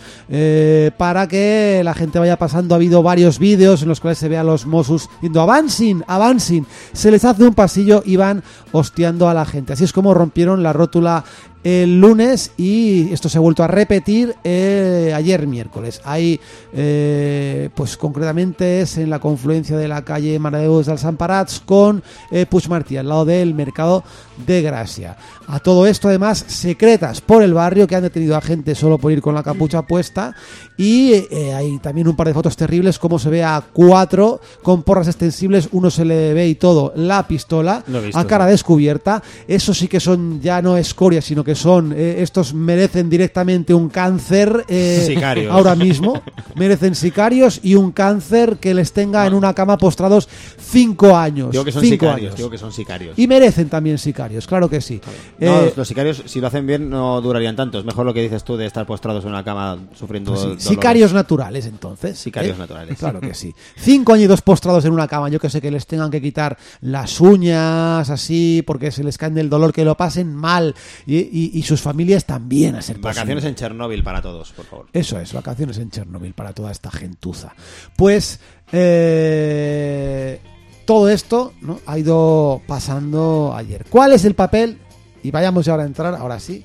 para 0.97 1.27
que 1.27 1.81
la 1.85 1.95
gente 1.95 2.19
vaya 2.19 2.37
pasando. 2.39 2.75
Ha 2.75 2.77
habido 2.77 3.03
varios 3.03 3.39
vídeos 3.39 3.83
en 3.83 3.89
los 3.89 4.01
cuales 4.01 4.19
se 4.19 4.29
ve 4.29 4.39
a 4.39 4.45
los 4.45 4.67
Mossus 4.67 5.09
diciendo 5.15 5.41
avancing, 5.41 6.03
avancing. 6.07 6.67
Se 6.93 7.11
les 7.11 7.25
hace 7.25 7.45
un 7.45 7.55
pasillo 7.55 8.03
y 8.05 8.17
van 8.17 8.43
hostiando 8.73 9.29
a 9.29 9.35
la 9.35 9.45
gente. 9.45 9.73
Así 9.73 9.85
es 9.85 9.93
como 9.93 10.15
rompieron 10.15 10.63
la 10.63 10.73
rótula 10.73 11.25
el 11.65 12.01
lunes 12.01 12.53
y 12.57 13.13
esto 13.13 13.29
se 13.29 13.39
ha 13.39 13.41
vuelto 13.41 13.63
a 13.63 13.67
repetir 13.67 14.35
eh, 14.45 15.13
ayer 15.15 15.47
miércoles. 15.47 16.01
Hay, 16.05 16.41
eh, 16.73 17.69
pues 17.75 17.97
concretamente 17.97 18.81
es 18.81 18.97
en 18.99 19.11
la 19.11 19.19
confluencia 19.19 19.77
de 19.77 19.89
la 19.89 20.05
calle 20.05 20.28
calle 20.29 20.39
Maradeus 20.39 20.87
dels 20.87 21.05
Amparats 21.05 21.63
con 21.65 22.03
eh, 22.31 22.45
Puigmartí, 22.47 22.97
al 22.97 23.09
lado 23.09 23.25
del 23.25 23.55
mercado 23.55 24.05
de 24.37 24.63
Gracia. 24.63 25.17
A 25.51 25.61
todo 25.61 25.87
esto, 25.87 26.09
además, 26.09 26.45
secretas 26.47 27.23
por 27.23 27.43
el 27.43 27.55
barrio 27.55 27.87
que 27.87 27.97
han 27.97 28.03
detenido 28.03 28.37
a 28.37 28.43
gente 28.43 28.75
solo 28.75 28.99
por 28.99 29.13
ir 29.13 29.23
con 29.23 29.35
la 29.35 29.43
capucha 29.43 29.81
puesta. 29.81 30.37
Y 30.77 31.13
eh, 31.15 31.55
hay 31.55 31.79
también 31.79 32.07
un 32.07 32.15
par 32.15 32.27
de 32.27 32.35
fotos 32.35 32.55
terribles, 32.55 32.99
como 32.99 33.19
se 33.19 33.31
ve 33.31 33.43
a 33.43 33.65
cuatro 33.73 34.43
con 34.63 34.83
porras 34.83 35.09
extensibles, 35.09 35.71
uno 35.73 35.91
se 35.91 36.05
le 36.05 36.35
ve 36.35 36.49
y 36.49 36.57
todo 36.57 36.93
la 36.97 37.27
pistola 37.27 37.83
visto, 37.87 38.19
a 38.19 38.27
cara 38.27 38.45
descubierta. 38.45 39.23
Eso 39.47 39.73
sí 39.73 39.89
que 39.89 40.01
son 40.01 40.39
ya 40.43 40.61
no 40.61 40.77
escoria, 40.77 41.23
sino 41.23 41.43
que 41.43 41.55
son, 41.55 41.95
eh, 41.97 42.17
estos 42.19 42.53
merecen 42.53 43.09
directamente 43.09 43.73
un 43.73 43.89
cáncer 43.89 44.67
eh, 44.69 45.03
Sicarios. 45.07 45.51
ahora 45.51 45.75
mismo. 45.75 46.21
merecen 46.57 46.95
sicarios 46.95 47.61
y 47.63 47.75
un 47.75 47.93
cáncer 47.93 48.59
que 48.59 48.75
les 48.75 48.93
tenga 48.93 49.27
en 49.27 49.33
una 49.33 49.55
cama 49.55 49.79
postrados 49.79 50.29
cinco 50.59 51.17
años. 51.17 51.53
Digo 51.53 51.65
que 51.65 51.73
son 51.73 51.83
cinco 51.83 52.05
sicarios, 52.05 52.29
años. 52.29 52.37
digo 52.37 52.51
que 52.51 52.59
son 52.59 52.73
sicarios. 52.73 53.19
Y 53.19 53.27
merecen 53.27 53.71
también 53.71 53.97
sicarios, 53.97 54.47
claro 54.47 54.69
que 54.69 54.83
sí. 54.83 55.01
No, 55.41 55.61
Eh, 55.63 55.73
los 55.77 55.87
sicarios, 55.87 56.23
si 56.27 56.41
lo 56.41 56.49
hacen 56.49 56.67
bien, 56.67 56.91
no 56.91 57.21
durarían 57.21 57.55
tanto. 57.55 57.79
Es 57.79 57.85
mejor 57.85 58.05
lo 58.05 58.13
que 58.13 58.23
dices 58.23 58.43
tú 58.43 58.57
de 58.57 58.67
estar 58.67 58.85
postrados 58.87 59.23
en 59.25 59.31
una 59.31 59.45
cama 59.45 59.79
sufriendo 59.95 60.33
pues 60.35 60.63
sí, 60.63 60.71
sicarios 60.71 61.13
naturales, 61.13 61.67
entonces. 61.67 62.19
Sicarios 62.19 62.57
¿eh? 62.57 62.61
naturales. 62.61 62.99
Claro 62.99 63.21
que 63.21 63.35
sí. 63.35 63.55
Cinco 63.77 64.15
añitos 64.15 64.43
postrados 64.43 64.85
en 64.85 64.93
una 64.93 65.07
cama, 65.07 65.29
yo 65.29 65.39
que 65.39 65.49
sé, 65.49 65.61
que 65.61 65.71
les 65.71 65.87
tengan 65.87 66.11
que 66.11 66.21
quitar 66.21 66.59
las 66.81 67.21
uñas, 67.21 68.11
así, 68.11 68.63
porque 68.67 68.91
se 68.91 69.05
les 69.05 69.17
caen 69.17 69.35
del 69.35 69.49
dolor, 69.49 69.73
que 69.73 69.85
lo 69.85 69.97
pasen 69.97 70.35
mal. 70.35 70.75
Y, 71.07 71.17
y- 71.19 71.51
y 71.55 71.63
sus 71.63 71.81
familias 71.81 72.25
también, 72.25 72.75
a 72.75 72.83
ser 72.83 72.99
Vacaciones 72.99 73.37
posible. 73.37 73.49
en 73.51 73.55
Chernóbil 73.55 74.03
para 74.03 74.21
todos, 74.21 74.51
por 74.53 74.65
favor. 74.65 74.87
Eso 74.93 75.21
es, 75.21 75.33
vacaciones 75.33 75.79
en 75.79 75.91
Chernobyl 75.91 76.35
para 76.35 76.53
toda 76.53 76.73
esta 76.73 76.91
gentuza. 76.91 77.55
Pues 77.97 78.41
eh, 78.73 80.41
todo 80.85 81.09
esto 81.09 81.53
¿no? 81.61 81.81
ha 81.87 81.99
ido 81.99 82.61
pasando 82.67 83.53
ayer. 83.55 83.85
¿Cuál 83.89 84.13
es 84.13 84.25
el 84.25 84.35
papel? 84.35 84.79
Y 85.23 85.31
vayamos 85.31 85.65
ya 85.67 85.73
ahora 85.73 85.85
a 85.85 85.87
entrar, 85.87 86.15
ahora 86.15 86.39
sí, 86.41 86.65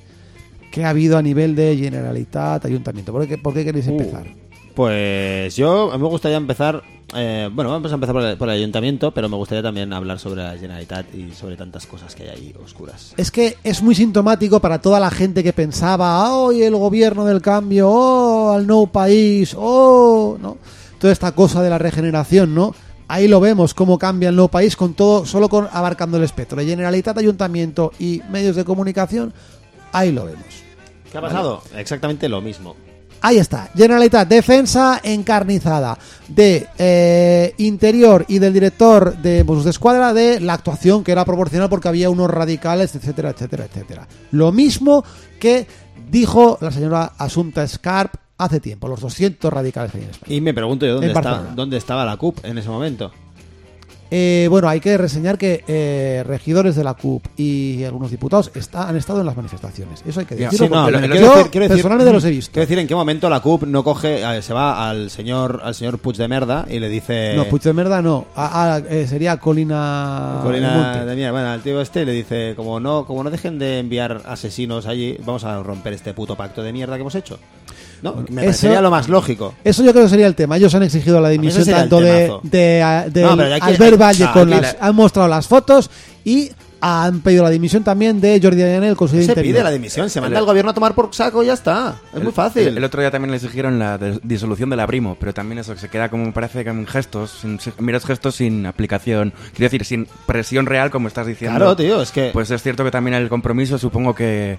que 0.70 0.84
ha 0.84 0.90
habido 0.90 1.18
a 1.18 1.22
nivel 1.22 1.54
de 1.54 1.76
Generalitat, 1.76 2.64
Ayuntamiento. 2.64 3.12
¿Por 3.12 3.26
qué, 3.26 3.38
por 3.38 3.54
qué 3.54 3.64
queréis 3.64 3.86
empezar? 3.86 4.26
Pues 4.74 5.54
yo, 5.54 5.92
a 5.92 5.96
mí 5.96 6.02
me 6.02 6.08
gustaría 6.08 6.36
empezar. 6.36 6.82
eh, 7.14 7.48
bueno, 7.52 7.70
vamos 7.70 7.92
a 7.92 7.94
empezar 7.94 8.12
por 8.12 8.24
el, 8.24 8.36
por 8.36 8.48
el 8.48 8.56
ayuntamiento, 8.56 9.12
pero 9.12 9.28
me 9.28 9.36
gustaría 9.36 9.62
también 9.62 9.92
hablar 9.92 10.18
sobre 10.18 10.42
la 10.42 10.56
Generalitat 10.56 11.14
y 11.14 11.30
sobre 11.30 11.56
tantas 11.56 11.86
cosas 11.86 12.14
que 12.16 12.24
hay 12.24 12.28
ahí 12.30 12.54
oscuras. 12.64 13.14
Es 13.16 13.30
que 13.30 13.56
es 13.62 13.82
muy 13.82 13.94
sintomático 13.94 14.58
para 14.60 14.80
toda 14.80 14.98
la 14.98 15.10
gente 15.10 15.44
que 15.44 15.52
pensaba, 15.52 16.34
hoy 16.36 16.62
el 16.62 16.74
gobierno 16.74 17.24
del 17.24 17.40
cambio, 17.40 17.88
oh, 17.88 18.52
al 18.52 18.66
no 18.66 18.86
país, 18.86 19.54
oh, 19.56 20.36
¿no? 20.40 20.56
Toda 20.98 21.12
esta 21.12 21.30
cosa 21.32 21.62
de 21.62 21.70
la 21.70 21.78
regeneración, 21.78 22.52
¿no? 22.52 22.74
Ahí 23.08 23.28
lo 23.28 23.40
vemos, 23.40 23.74
cómo 23.74 23.98
cambia 23.98 24.30
el 24.30 24.36
nuevo 24.36 24.48
país 24.48 24.76
con 24.76 24.94
todo, 24.94 25.26
solo 25.26 25.48
con 25.48 25.68
abarcando 25.70 26.16
el 26.16 26.24
espectro. 26.24 26.56
La 26.56 26.64
Generalitat, 26.64 27.18
Ayuntamiento 27.18 27.92
y 27.98 28.22
medios 28.30 28.56
de 28.56 28.64
comunicación, 28.64 29.32
ahí 29.92 30.10
lo 30.12 30.24
vemos. 30.24 30.44
¿Qué 31.10 31.18
ha 31.18 31.20
pasado? 31.20 31.62
Exactamente 31.76 32.28
lo 32.28 32.40
mismo. 32.40 32.74
Ahí 33.20 33.38
está, 33.38 33.70
Generalitat, 33.74 34.28
defensa 34.28 35.00
encarnizada 35.02 35.98
de 36.28 36.66
eh, 36.76 37.54
Interior 37.56 38.24
y 38.28 38.38
del 38.38 38.52
director 38.52 39.16
de 39.16 39.44
Mossos 39.44 39.64
de 39.64 39.70
Escuadra 39.70 40.12
de 40.12 40.40
la 40.40 40.52
actuación 40.52 41.02
que 41.02 41.12
era 41.12 41.24
proporcional 41.24 41.70
porque 41.70 41.88
había 41.88 42.10
unos 42.10 42.30
radicales, 42.30 42.94
etcétera, 42.94 43.30
etcétera, 43.30 43.64
etcétera. 43.64 44.06
Lo 44.30 44.52
mismo 44.52 45.04
que 45.40 45.66
dijo 46.10 46.58
la 46.60 46.70
señora 46.70 47.12
Asunta 47.16 47.66
Scarp 47.66 48.23
hace 48.38 48.60
tiempo, 48.60 48.88
los 48.88 49.00
200 49.00 49.52
radicales 49.52 49.92
que 49.92 49.98
hay 49.98 50.04
en 50.04 50.10
España. 50.10 50.34
Y 50.34 50.40
me 50.40 50.54
pregunto 50.54 50.86
yo 50.86 50.94
dónde, 50.94 51.08
está, 51.12 51.42
dónde 51.54 51.76
estaba 51.76 52.04
la 52.04 52.16
CUP 52.16 52.44
en 52.44 52.58
ese 52.58 52.68
momento. 52.68 53.12
Eh, 54.10 54.46
bueno, 54.48 54.68
hay 54.68 54.78
que 54.80 54.96
reseñar 54.96 55.38
que 55.38 55.64
eh, 55.66 56.22
regidores 56.24 56.76
de 56.76 56.84
la 56.84 56.94
CUP 56.94 57.24
y 57.36 57.82
algunos 57.82 58.12
diputados 58.12 58.50
está- 58.54 58.88
han 58.88 58.96
estado 58.96 59.18
en 59.20 59.26
las 59.26 59.34
manifestaciones. 59.36 60.04
Eso 60.06 60.20
hay 60.20 60.26
que 60.26 60.36
decirlo. 60.36 60.66
Sí, 60.66 60.72
no, 60.72 60.90
yo 60.90 60.98
decir- 61.00 61.10
quiero 61.50 61.64
decir- 61.64 61.68
personalmente 61.68 62.12
los 62.12 62.24
he 62.24 62.30
visto. 62.30 62.52
Quiero 62.52 62.64
decir, 62.66 62.78
¿en 62.78 62.86
qué 62.86 62.94
momento 62.94 63.28
la 63.28 63.40
CUP 63.40 63.64
no 63.64 63.82
coge, 63.82 64.22
eh, 64.22 64.42
se 64.42 64.52
va 64.52 64.88
al 64.88 65.10
señor 65.10 65.62
al 65.64 65.74
señor 65.74 65.98
Puig 65.98 66.16
de 66.16 66.28
Merda 66.28 66.64
y 66.70 66.78
le 66.78 66.88
dice... 66.90 67.32
No, 67.34 67.46
Puig 67.46 67.62
de 67.62 67.72
Merda 67.72 68.02
no. 68.02 68.26
Eh, 68.88 69.06
sería 69.08 69.38
Colina... 69.38 70.38
Colina 70.44 71.04
de 71.04 71.16
mierda. 71.16 71.32
Bueno, 71.32 71.48
al 71.48 71.62
tío 71.62 71.80
este 71.80 72.04
le 72.04 72.12
dice, 72.12 72.52
como 72.54 72.78
no, 72.78 73.06
como 73.06 73.24
no 73.24 73.30
dejen 73.30 73.58
de 73.58 73.80
enviar 73.80 74.22
asesinos 74.26 74.86
allí, 74.86 75.16
vamos 75.24 75.42
a 75.44 75.60
romper 75.62 75.92
este 75.94 76.14
puto 76.14 76.36
pacto 76.36 76.62
de 76.62 76.72
mierda 76.72 76.94
que 76.94 77.00
hemos 77.00 77.14
hecho. 77.16 77.40
¿No? 78.04 78.16
Me 78.16 78.22
eso- 78.22 78.34
parecería 78.34 78.80
lo 78.82 78.90
más 78.90 79.08
lógico. 79.08 79.54
Eso 79.64 79.82
yo 79.82 79.92
creo 79.92 80.04
que 80.04 80.10
sería 80.10 80.26
el 80.26 80.34
tema. 80.34 80.58
Ellos 80.58 80.74
han 80.74 80.82
exigido 80.82 81.20
la 81.22 81.30
dimisión 81.30 81.64
tanto 81.64 82.00
de, 82.00 82.30
de, 82.42 83.04
de 83.10 83.22
No, 83.22 83.30
Albert 83.32 83.98
Valle 84.00 84.24
ah, 84.24 84.32
con 84.32 84.50
las... 84.50 84.60
la- 84.60 84.76
Han 84.80 84.94
mostrado 84.94 85.26
las 85.28 85.48
fotos 85.48 85.90
y 86.22 86.50
han 86.86 87.20
pedido 87.20 87.42
la 87.44 87.48
dimisión 87.48 87.82
también 87.82 88.20
de 88.20 88.38
Jordi 88.42 88.60
Ariane, 88.62 88.88
el 88.88 88.94
consejero 88.96 89.32
Se 89.34 89.40
pide 89.40 89.62
la 89.62 89.70
dimisión, 89.70 90.10
se 90.10 90.20
manda 90.20 90.36
El- 90.36 90.42
al 90.42 90.46
gobierno 90.46 90.70
a 90.72 90.74
tomar 90.74 90.94
por 90.94 91.14
saco 91.14 91.42
y 91.42 91.46
ya 91.46 91.54
está. 91.54 91.96
Es 92.14 92.22
muy 92.22 92.30
fácil. 92.32 92.68
El, 92.68 92.76
el 92.76 92.84
otro 92.84 93.00
día 93.00 93.10
también 93.10 93.30
le 93.30 93.38
exigieron 93.38 93.78
la 93.78 93.96
disolución 94.22 94.68
de 94.68 94.76
la 94.76 94.84
Brimo, 94.84 95.16
pero 95.18 95.32
también 95.32 95.60
eso 95.60 95.72
que 95.72 95.80
se 95.80 95.88
queda 95.88 96.10
como 96.10 96.26
me 96.26 96.32
parece 96.32 96.62
que 96.62 96.68
en 96.68 96.86
gestos, 96.86 97.30
sin, 97.40 97.58
sin- 97.58 97.72
meros 97.78 98.04
gestos 98.04 98.34
sin 98.34 98.66
aplicación, 98.66 99.32
quiero 99.54 99.64
decir, 99.70 99.86
sin 99.86 100.06
presión 100.26 100.66
real 100.66 100.90
como 100.90 101.08
estás 101.08 101.26
diciendo. 101.26 101.56
Claro, 101.56 101.74
tío, 101.74 102.02
es 102.02 102.10
que... 102.10 102.28
Pues 102.34 102.50
es 102.50 102.62
cierto 102.62 102.84
que 102.84 102.90
también 102.90 103.14
el 103.14 103.30
compromiso 103.30 103.78
supongo 103.78 104.14
que, 104.14 104.58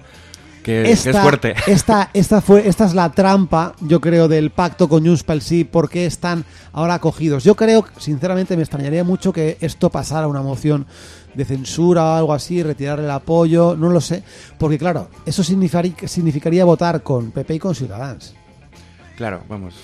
que, 0.66 0.82
que 0.82 0.90
esta, 0.90 1.10
es 1.10 1.18
fuerte. 1.18 1.54
Esta, 1.68 2.10
esta, 2.12 2.40
fue, 2.40 2.66
esta 2.66 2.86
es 2.86 2.94
la 2.94 3.12
trampa, 3.12 3.76
yo 3.80 4.00
creo, 4.00 4.26
del 4.26 4.50
pacto 4.50 4.88
con 4.88 5.06
Junts 5.06 5.22
pel 5.22 5.40
Sí, 5.40 5.62
porque 5.62 6.06
están 6.06 6.44
ahora 6.72 6.94
acogidos. 6.94 7.44
Yo 7.44 7.54
creo, 7.54 7.86
sinceramente, 7.98 8.56
me 8.56 8.64
extrañaría 8.64 9.04
mucho 9.04 9.32
que 9.32 9.58
esto 9.60 9.90
pasara 9.90 10.24
a 10.24 10.28
una 10.28 10.42
moción 10.42 10.84
de 11.34 11.44
censura 11.44 12.04
o 12.04 12.14
algo 12.16 12.32
así, 12.32 12.64
retirar 12.64 12.98
el 12.98 13.10
apoyo, 13.12 13.76
no 13.76 13.90
lo 13.90 14.00
sé, 14.00 14.24
porque 14.58 14.76
claro, 14.76 15.08
eso 15.24 15.44
significaría, 15.44 15.94
significaría 16.06 16.64
votar 16.64 17.04
con 17.04 17.30
PP 17.30 17.54
y 17.54 17.58
con 17.60 17.74
Ciudadanos. 17.76 18.34
Claro, 19.16 19.44
vamos. 19.48 19.74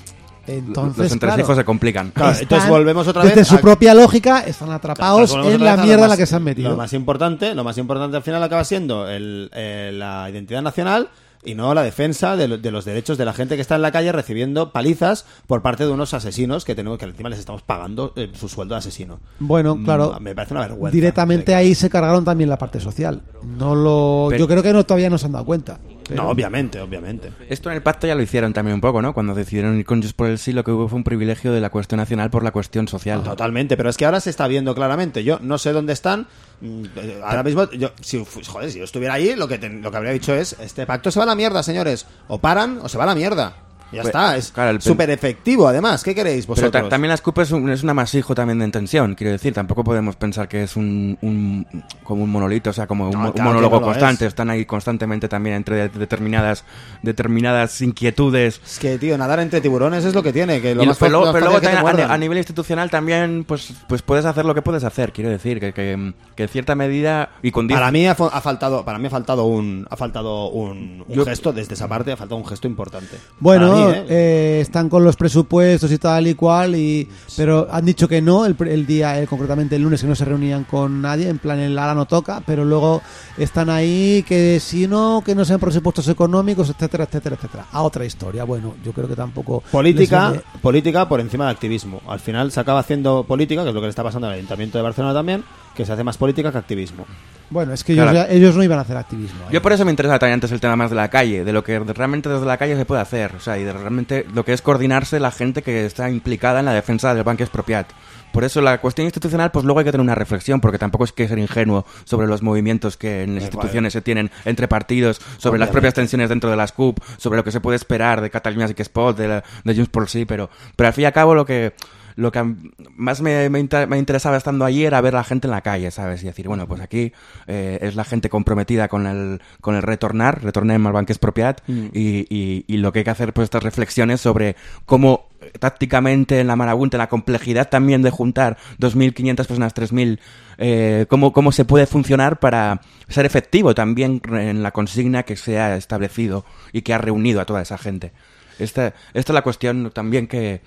Entonces, 0.47 0.99
Los 1.05 1.13
entresijos 1.13 1.47
claro, 1.47 1.61
se 1.61 1.65
complican. 1.65 2.11
Claro, 2.11 2.31
están, 2.33 2.43
entonces 2.45 2.69
volvemos 2.69 3.07
otra 3.09 3.23
desde 3.23 3.37
vez 3.37 3.49
su 3.49 3.55
a- 3.57 3.61
propia 3.61 3.95
lógica, 3.95 4.41
están 4.41 4.71
atrapados 4.73 5.33
en 5.35 5.65
la 5.65 5.77
mierda 5.77 6.05
en 6.05 6.11
la 6.11 6.17
que 6.17 6.27
se 6.27 6.37
han 6.37 6.43
metido. 6.45 6.71
Lo 6.71 6.77
más 6.77 6.93
importante, 6.93 7.55
lo 7.55 7.65
más 7.65 7.79
importante 7.79 8.17
al 8.17 8.23
final 8.23 8.43
acaba 8.43 8.65
siendo 8.65 9.09
el, 9.09 9.51
eh, 9.55 9.91
la 9.95 10.29
identidad 10.31 10.63
nacional 10.63 11.09
y 11.45 11.57
no 11.57 11.75
la 11.75 11.83
defensa 11.83 12.37
de, 12.37 12.47
lo- 12.47 12.59
de 12.59 12.71
los 12.71 12.85
derechos 12.85 13.19
de 13.19 13.25
la 13.25 13.33
gente 13.33 13.57
que 13.57 13.63
está 13.63 13.75
en 13.75 13.83
la 13.83 13.91
calle 13.91 14.13
recibiendo 14.13 14.71
palizas 14.71 15.25
por 15.49 15.61
parte 15.61 15.85
de 15.85 15.91
unos 15.91 16.15
asesinos 16.15 16.65
que 16.65 16.75
tenemos 16.77 16.99
que 16.99 17.05
encima 17.05 17.29
les 17.29 17.41
estamos 17.41 17.63
pagando 17.63 18.13
eh, 18.15 18.31
su 18.33 18.49
sueldo 18.49 18.75
de 18.75 18.79
asesino. 18.79 19.19
Bueno, 19.41 19.75
Mm, 19.75 19.85
claro. 19.85 20.17
me 20.21 20.35
parece 20.37 20.55
una 20.55 20.61
vergüenza. 20.69 20.95
Directamente 20.95 21.55
ahí 21.57 21.75
se 21.75 21.91
cargaron 21.91 22.25
también 22.25 22.49
la 22.49 22.59
parte 22.59 22.79
social. 22.81 23.23
No 23.59 23.75
lo, 23.75 24.27
Pero- 24.31 24.39
yo 24.41 24.47
creo 24.49 24.63
que 24.63 24.73
no 24.73 24.85
todavía 24.85 25.11
no 25.11 25.19
se 25.19 25.27
han 25.27 25.33
dado 25.33 25.45
cuenta. 25.45 25.81
Pero- 26.09 26.23
No, 26.23 26.29
obviamente, 26.31 26.81
obviamente. 26.81 27.31
Esto 27.49 27.71
en 27.71 27.77
el 27.77 27.83
pacto 27.83 28.07
ya 28.07 28.15
lo 28.15 28.23
hicieron 28.23 28.53
también 28.53 28.75
un 28.75 28.81
poco, 28.81 29.01
¿no? 29.03 29.13
Cuando 29.15 29.35
decidieron 29.35 29.79
ir 29.79 29.85
con 29.85 30.03
Just 30.03 30.17
por 30.17 30.29
el 30.29 30.39
sí, 30.39 30.53
lo 30.53 30.65
que 30.65 30.71
hubo 30.73 30.89
fue 30.89 30.97
un 30.99 31.05
privilegio 31.05 31.53
de 31.53 31.61
la 31.61 31.71
cuestión 31.71 31.99
nacional 31.99 32.31
por 32.31 32.43
la 32.45 32.51
cuestión 32.53 32.89
social. 32.89 33.23
Totalmente, 33.23 33.77
pero 33.77 33.89
es 33.91 33.97
que 33.97 34.05
ahora 34.05 34.21
se 34.21 34.31
está 34.31 34.47
viendo 34.49 34.75
claramente. 34.75 35.25
Yo 35.25 35.39
no 35.41 35.59
sé 35.59 35.73
dónde 35.73 35.93
están. 35.93 36.27
mm, 36.61 36.85
eh, 36.97 37.21
Ahora 37.25 37.43
mismo, 37.43 37.71
yo, 37.73 37.91
si, 38.01 38.25
joder, 38.47 38.71
si 38.71 38.79
yo 38.79 38.85
estuviera 38.85 39.15
ahí, 39.15 39.35
lo 39.37 39.49
que, 39.49 39.59
lo 39.59 39.91
que 39.91 39.97
habría 39.97 40.13
dicho 40.13 40.35
es: 40.35 40.57
este 40.61 40.87
pacto 40.87 41.11
se 41.11 41.19
va 41.19 41.25
a 41.25 41.27
la 41.27 41.35
mierda, 41.35 41.63
señores. 41.63 42.07
O 42.29 42.39
paran 42.39 42.79
o 42.83 42.89
se 42.89 42.99
va 42.99 43.05
a 43.05 43.09
la 43.09 43.15
mierda. 43.15 43.55
Ya 43.93 44.01
Pues, 44.03 44.07
está, 44.07 44.37
es 44.37 44.51
claro, 44.51 44.81
súper 44.81 45.11
efectivo 45.11 45.69
además. 45.69 46.03
¿Qué 46.03 46.15
queréis 46.15 46.47
Pero 46.47 46.55
vosotros? 46.57 46.83
ta- 46.85 46.89
también 46.89 47.11
la 47.11 47.17
SCUP 47.19 47.39
es 47.41 47.51
un, 47.53 47.69
es 47.71 47.83
un 47.83 47.91
amasijo 47.91 48.35
también 48.35 48.59
de 48.59 48.65
intención, 48.65 49.15
quiero 49.15 49.33
decir, 49.33 49.53
tampoco 49.53 49.85
podemos 49.85 50.17
pensar 50.17 50.49
que 50.49 50.63
es 50.63 50.77
un, 50.77 51.19
un- 51.21 51.67
como 52.03 52.25
un 52.25 52.31
monolito, 52.31 52.71
o 52.71 52.73
sea, 52.73 52.87
como 52.87 53.05
un, 53.05 53.11
No, 53.13 53.19
mo- 53.19 53.27
un 53.27 53.33
claro 53.33 53.51
que 53.51 53.55
monólogo 53.55 53.81
no 53.81 53.87
constante, 53.87 54.25
es. 54.25 54.29
están 54.29 54.49
ahí 54.51 54.65
constantemente 54.65 55.29
también 55.29 55.57
entre 55.57 55.77
de- 55.77 55.89
determinadas 55.91 56.65
determinadas 57.03 57.81
inquietudes. 57.83 58.61
Es 58.65 58.79
que, 58.79 58.97
tío, 58.99 59.19
nadar 59.19 59.41
entre 59.41 59.61
tiburones 59.61 60.05
es 60.05 60.15
lo 60.15 60.23
que 60.23 60.33
tiene. 60.33 60.61
Que 60.61 60.75
lo 60.75 60.85
Y 60.85 60.87
más 60.87 60.97
pero, 60.99 61.11
luego- 61.11 61.27
fácil- 61.27 61.49
pero 61.49 61.61
también 61.61 62.11
a, 62.11 62.17
nivel 62.19 62.39
institucional 62.39 62.89
también 62.91 63.45
pues 63.47 63.73
pues 63.89 64.03
puedes 64.03 64.25
hacer 64.25 64.45
lo 64.45 64.55
que 64.55 64.63
puedes 64.63 64.85
hacer, 64.85 65.13
quiero 65.13 65.31
decir, 65.31 65.61
que, 65.61 65.73
que, 65.73 66.15
que 66.37 66.43
en 66.45 66.49
cierta 66.49 66.75
medida 66.75 67.31
y 67.43 67.51
con 67.51 67.69
Para 67.69 67.91
mí 67.91 68.07
ha, 68.07 68.13
ha 68.13 68.41
faltado, 68.41 68.85
para 68.85 68.99
mí 68.99 69.07
ha 69.07 69.11
faltado 69.11 69.45
un, 69.45 69.87
ha 69.91 69.97
faltado 69.97 70.49
un, 70.49 71.05
un 71.07 71.15
Yo- 71.15 71.25
gesto 71.25 71.53
desde 71.53 71.75
esa 71.75 71.89
parte, 71.89 72.13
ha 72.13 72.17
faltado 72.17 72.41
un 72.41 72.47
gesto 72.47 72.67
importante. 72.67 73.17
Bueno, 73.41 73.82
¿eh? 73.91 74.05
eh, 74.09 74.59
están 74.61 74.89
con 74.89 75.05
los 75.05 75.17
presupuestos 75.17 75.91
y 75.91 75.99
tal 75.99 76.27
y 76.27 76.35
cual, 76.35 76.77
y 76.77 77.09
pero 77.37 77.69
han 77.71 77.85
dicho 77.85 78.09
que 78.09 78.21
no, 78.21 78.47
el, 78.47 78.57
el 78.67 78.87
día, 78.87 79.21
eh, 79.21 79.27
concretamente 79.27 79.77
el 79.77 79.83
lunes, 79.83 80.01
que 80.01 80.07
no 80.07 80.15
se 80.15 80.25
reunían 80.25 80.65
con 80.65 81.03
nadie, 81.03 81.29
en 81.29 81.39
plan 81.39 81.59
el 81.59 81.79
ala 81.79 81.95
no 81.95 82.07
toca, 82.07 82.43
pero 82.47 82.65
luego 82.65 83.03
están 83.39 83.71
ahí 83.71 84.25
que 84.27 84.61
si 84.61 84.87
no, 84.87 85.23
que 85.25 85.35
no 85.35 85.45
sean 85.45 85.61
presupuestos 85.61 86.09
económicos, 86.09 86.71
etcétera, 86.71 87.05
etcétera, 87.05 87.37
etcétera. 87.37 87.67
A 87.73 87.83
otra 87.83 88.05
historia. 88.05 88.45
Bueno, 88.45 88.75
yo 88.85 88.93
creo 88.93 89.09
que 89.09 89.17
tampoco... 89.17 89.63
Política, 89.71 90.35
política 90.61 91.09
por 91.09 91.21
encima 91.21 91.47
de 91.47 91.51
activismo. 91.53 92.01
Al 92.07 92.21
final 92.21 92.53
se 92.53 92.61
acaba 92.61 92.81
haciendo 92.81 93.25
política, 93.25 93.63
que 93.63 93.69
es 93.69 93.75
lo 93.75 93.81
que 93.81 93.87
le 93.87 93.91
está 93.91 94.03
pasando 94.03 94.27
al 94.27 94.35
Ayuntamiento 94.35 94.79
de 94.79 94.83
Barcelona 94.83 95.15
también, 95.15 95.45
que 95.75 95.85
se 95.87 95.93
hace 95.93 96.05
más 96.05 96.17
política 96.19 96.51
que 96.53 96.59
activismo. 96.59 97.07
Bueno, 97.51 97.75
es 97.75 97.85
que 97.85 97.93
ellos, 97.93 98.11
Claro. 98.11 98.29
ya- 98.29 98.35
ellos 98.35 98.57
no 98.57 98.63
iban 98.63 98.79
a 98.79 98.83
hacer 98.83 98.97
activismo. 98.97 99.43
¿eh? 99.45 99.49
Yo 99.53 99.61
por 99.61 99.73
eso 99.73 99.85
me 99.85 99.91
interesa 99.91 100.19
también 100.19 100.35
antes 100.35 100.53
el 100.53 100.61
tema 100.61 100.75
más 100.75 100.89
de 100.91 100.97
la 100.97 101.09
calle, 101.11 101.45
de 101.45 101.53
lo 101.53 101.63
que 101.63 101.79
realmente 101.79 102.31
desde 102.31 102.47
la 102.47 102.57
calle 102.57 102.77
se 102.77 102.87
puede 102.87 103.03
hacer, 103.03 103.35
o 103.37 103.41
sea, 103.41 103.59
y 103.59 103.65
de 103.65 103.73
realmente 103.75 104.27
lo 104.35 104.45
que 104.45 104.55
es 104.55 104.63
coordinarse 104.63 105.21
la 105.21 105.31
gente 105.31 105.61
que 105.63 105.85
está 105.85 106.09
implicada 106.09 106.61
en 106.61 106.65
la 106.67 106.73
defensa 106.73 107.15
del 107.15 107.25
Banco 107.25 107.43
Expropiat. 107.43 107.89
Por 108.33 108.45
eso 108.45 108.63
la 108.63 108.79
cuestión 108.79 109.05
institucional, 109.05 109.51
pues 109.51 109.67
luego 109.67 109.81
hay 109.81 109.85
que 109.85 109.91
tener 109.93 110.03
una 110.03 110.15
reflexión, 110.15 110.63
porque 110.63 110.79
tampoco 110.79 111.05
es 111.05 111.13
que 111.13 111.29
ser 111.29 111.39
ingenuo 111.39 111.85
sobre 112.05 112.27
los 112.27 112.41
movimientos 112.41 112.97
que 112.97 113.25
en 113.25 113.35
las 113.35 113.45
instituciones 113.45 113.93
se 113.93 114.01
tienen 114.01 114.31
entre 114.47 114.67
partidos, 114.69 115.21
sobre 115.37 115.59
las 115.61 115.69
propias 115.69 115.93
tensiones 115.93 116.31
dentro 116.31 116.49
de 116.49 116.57
las 116.57 116.73
CUP, 116.73 116.99
sobre 117.19 117.37
lo 117.37 117.45
que 117.45 117.53
se 117.53 117.61
puede 117.61 117.77
esperar 117.77 118.23
de 118.23 118.31
Cataluña 118.31 118.67
y 118.71 118.73
que 118.75 118.81
Spot, 118.81 119.15
de, 119.15 119.29
la- 119.29 119.45
de 119.65 119.75
Junts 119.75 119.91
por 119.91 120.09
sí, 120.09 120.25
pero, 120.25 120.49
pero 120.75 120.87
al 120.87 120.95
fin 120.95 121.03
y 121.03 121.07
al 121.07 121.13
cabo 121.13 121.35
lo 121.35 121.45
que 121.45 121.75
lo 122.17 122.31
que 122.33 122.55
más 122.97 123.21
me, 123.21 123.49
me, 123.51 123.59
inter- 123.61 123.89
me 123.89 123.99
interesaba 123.99 124.37
estando 124.37 124.65
allí 124.65 124.85
era 124.85 125.01
ver 125.01 125.15
a 125.15 125.19
la 125.19 125.25
gente 125.25 125.47
en 125.47 125.53
la 125.53 125.61
calle, 125.63 125.91
¿sabes? 125.91 126.23
Y 126.23 126.27
decir, 126.27 126.49
bueno, 126.49 126.67
pues 126.69 126.81
aquí 126.81 127.13
eh, 127.47 127.79
es 127.83 127.95
la 127.97 128.05
gente 128.05 128.29
comprometida 128.29 128.89
con 128.89 129.07
el, 129.07 129.41
con 129.61 129.75
el 129.75 129.83
retornar, 129.83 130.43
retornem 130.43 130.87
al 130.87 130.93
Banco 130.93 131.13
Expropiat, 131.13 131.61
Mm. 131.67 131.87
y, 131.93 132.27
y, 132.29 132.65
y 132.67 132.77
lo 132.79 132.93
que 132.93 133.01
hay 133.01 133.05
que 133.05 133.11
hacer, 133.11 133.33
pues 133.33 133.45
estas 133.45 133.63
reflexiones 133.63 134.21
sobre 134.21 134.57
cómo 134.85 135.29
eh, 135.41 135.51
tácticamente 135.59 136.41
en 136.41 136.47
la 136.47 136.57
marabunta, 136.57 136.97
en 136.97 137.01
la 137.01 137.09
complejidad 137.09 137.69
también 137.69 138.03
de 138.03 138.11
juntar 138.11 138.57
2.500 138.79 139.35
personas, 139.47 139.75
3.000, 139.75 140.19
eh, 140.59 141.07
cómo, 141.09 141.33
cómo 141.33 141.53
se 141.53 141.65
puede 141.65 141.87
funcionar 141.87 142.39
para 142.41 142.81
ser 143.09 143.27
efectivo 143.27 143.75
también 143.75 144.21
en 144.33 144.63
la 144.63 144.71
consigna 144.73 145.23
que 145.25 145.37
se 145.37 145.59
ha 145.59 145.77
establecido 145.77 146.45
y 146.73 146.83
que 146.83 146.95
ha 146.95 146.99
reunido 146.99 147.41
a 147.41 147.45
toda 147.47 147.63
esa 147.63 147.79
gente. 147.79 148.13
Esta, 148.59 148.89
esta 149.15 149.33
es 149.33 149.35
la 149.35 149.43
cuestión 149.43 149.91
también 149.93 150.27
que... 150.27 150.61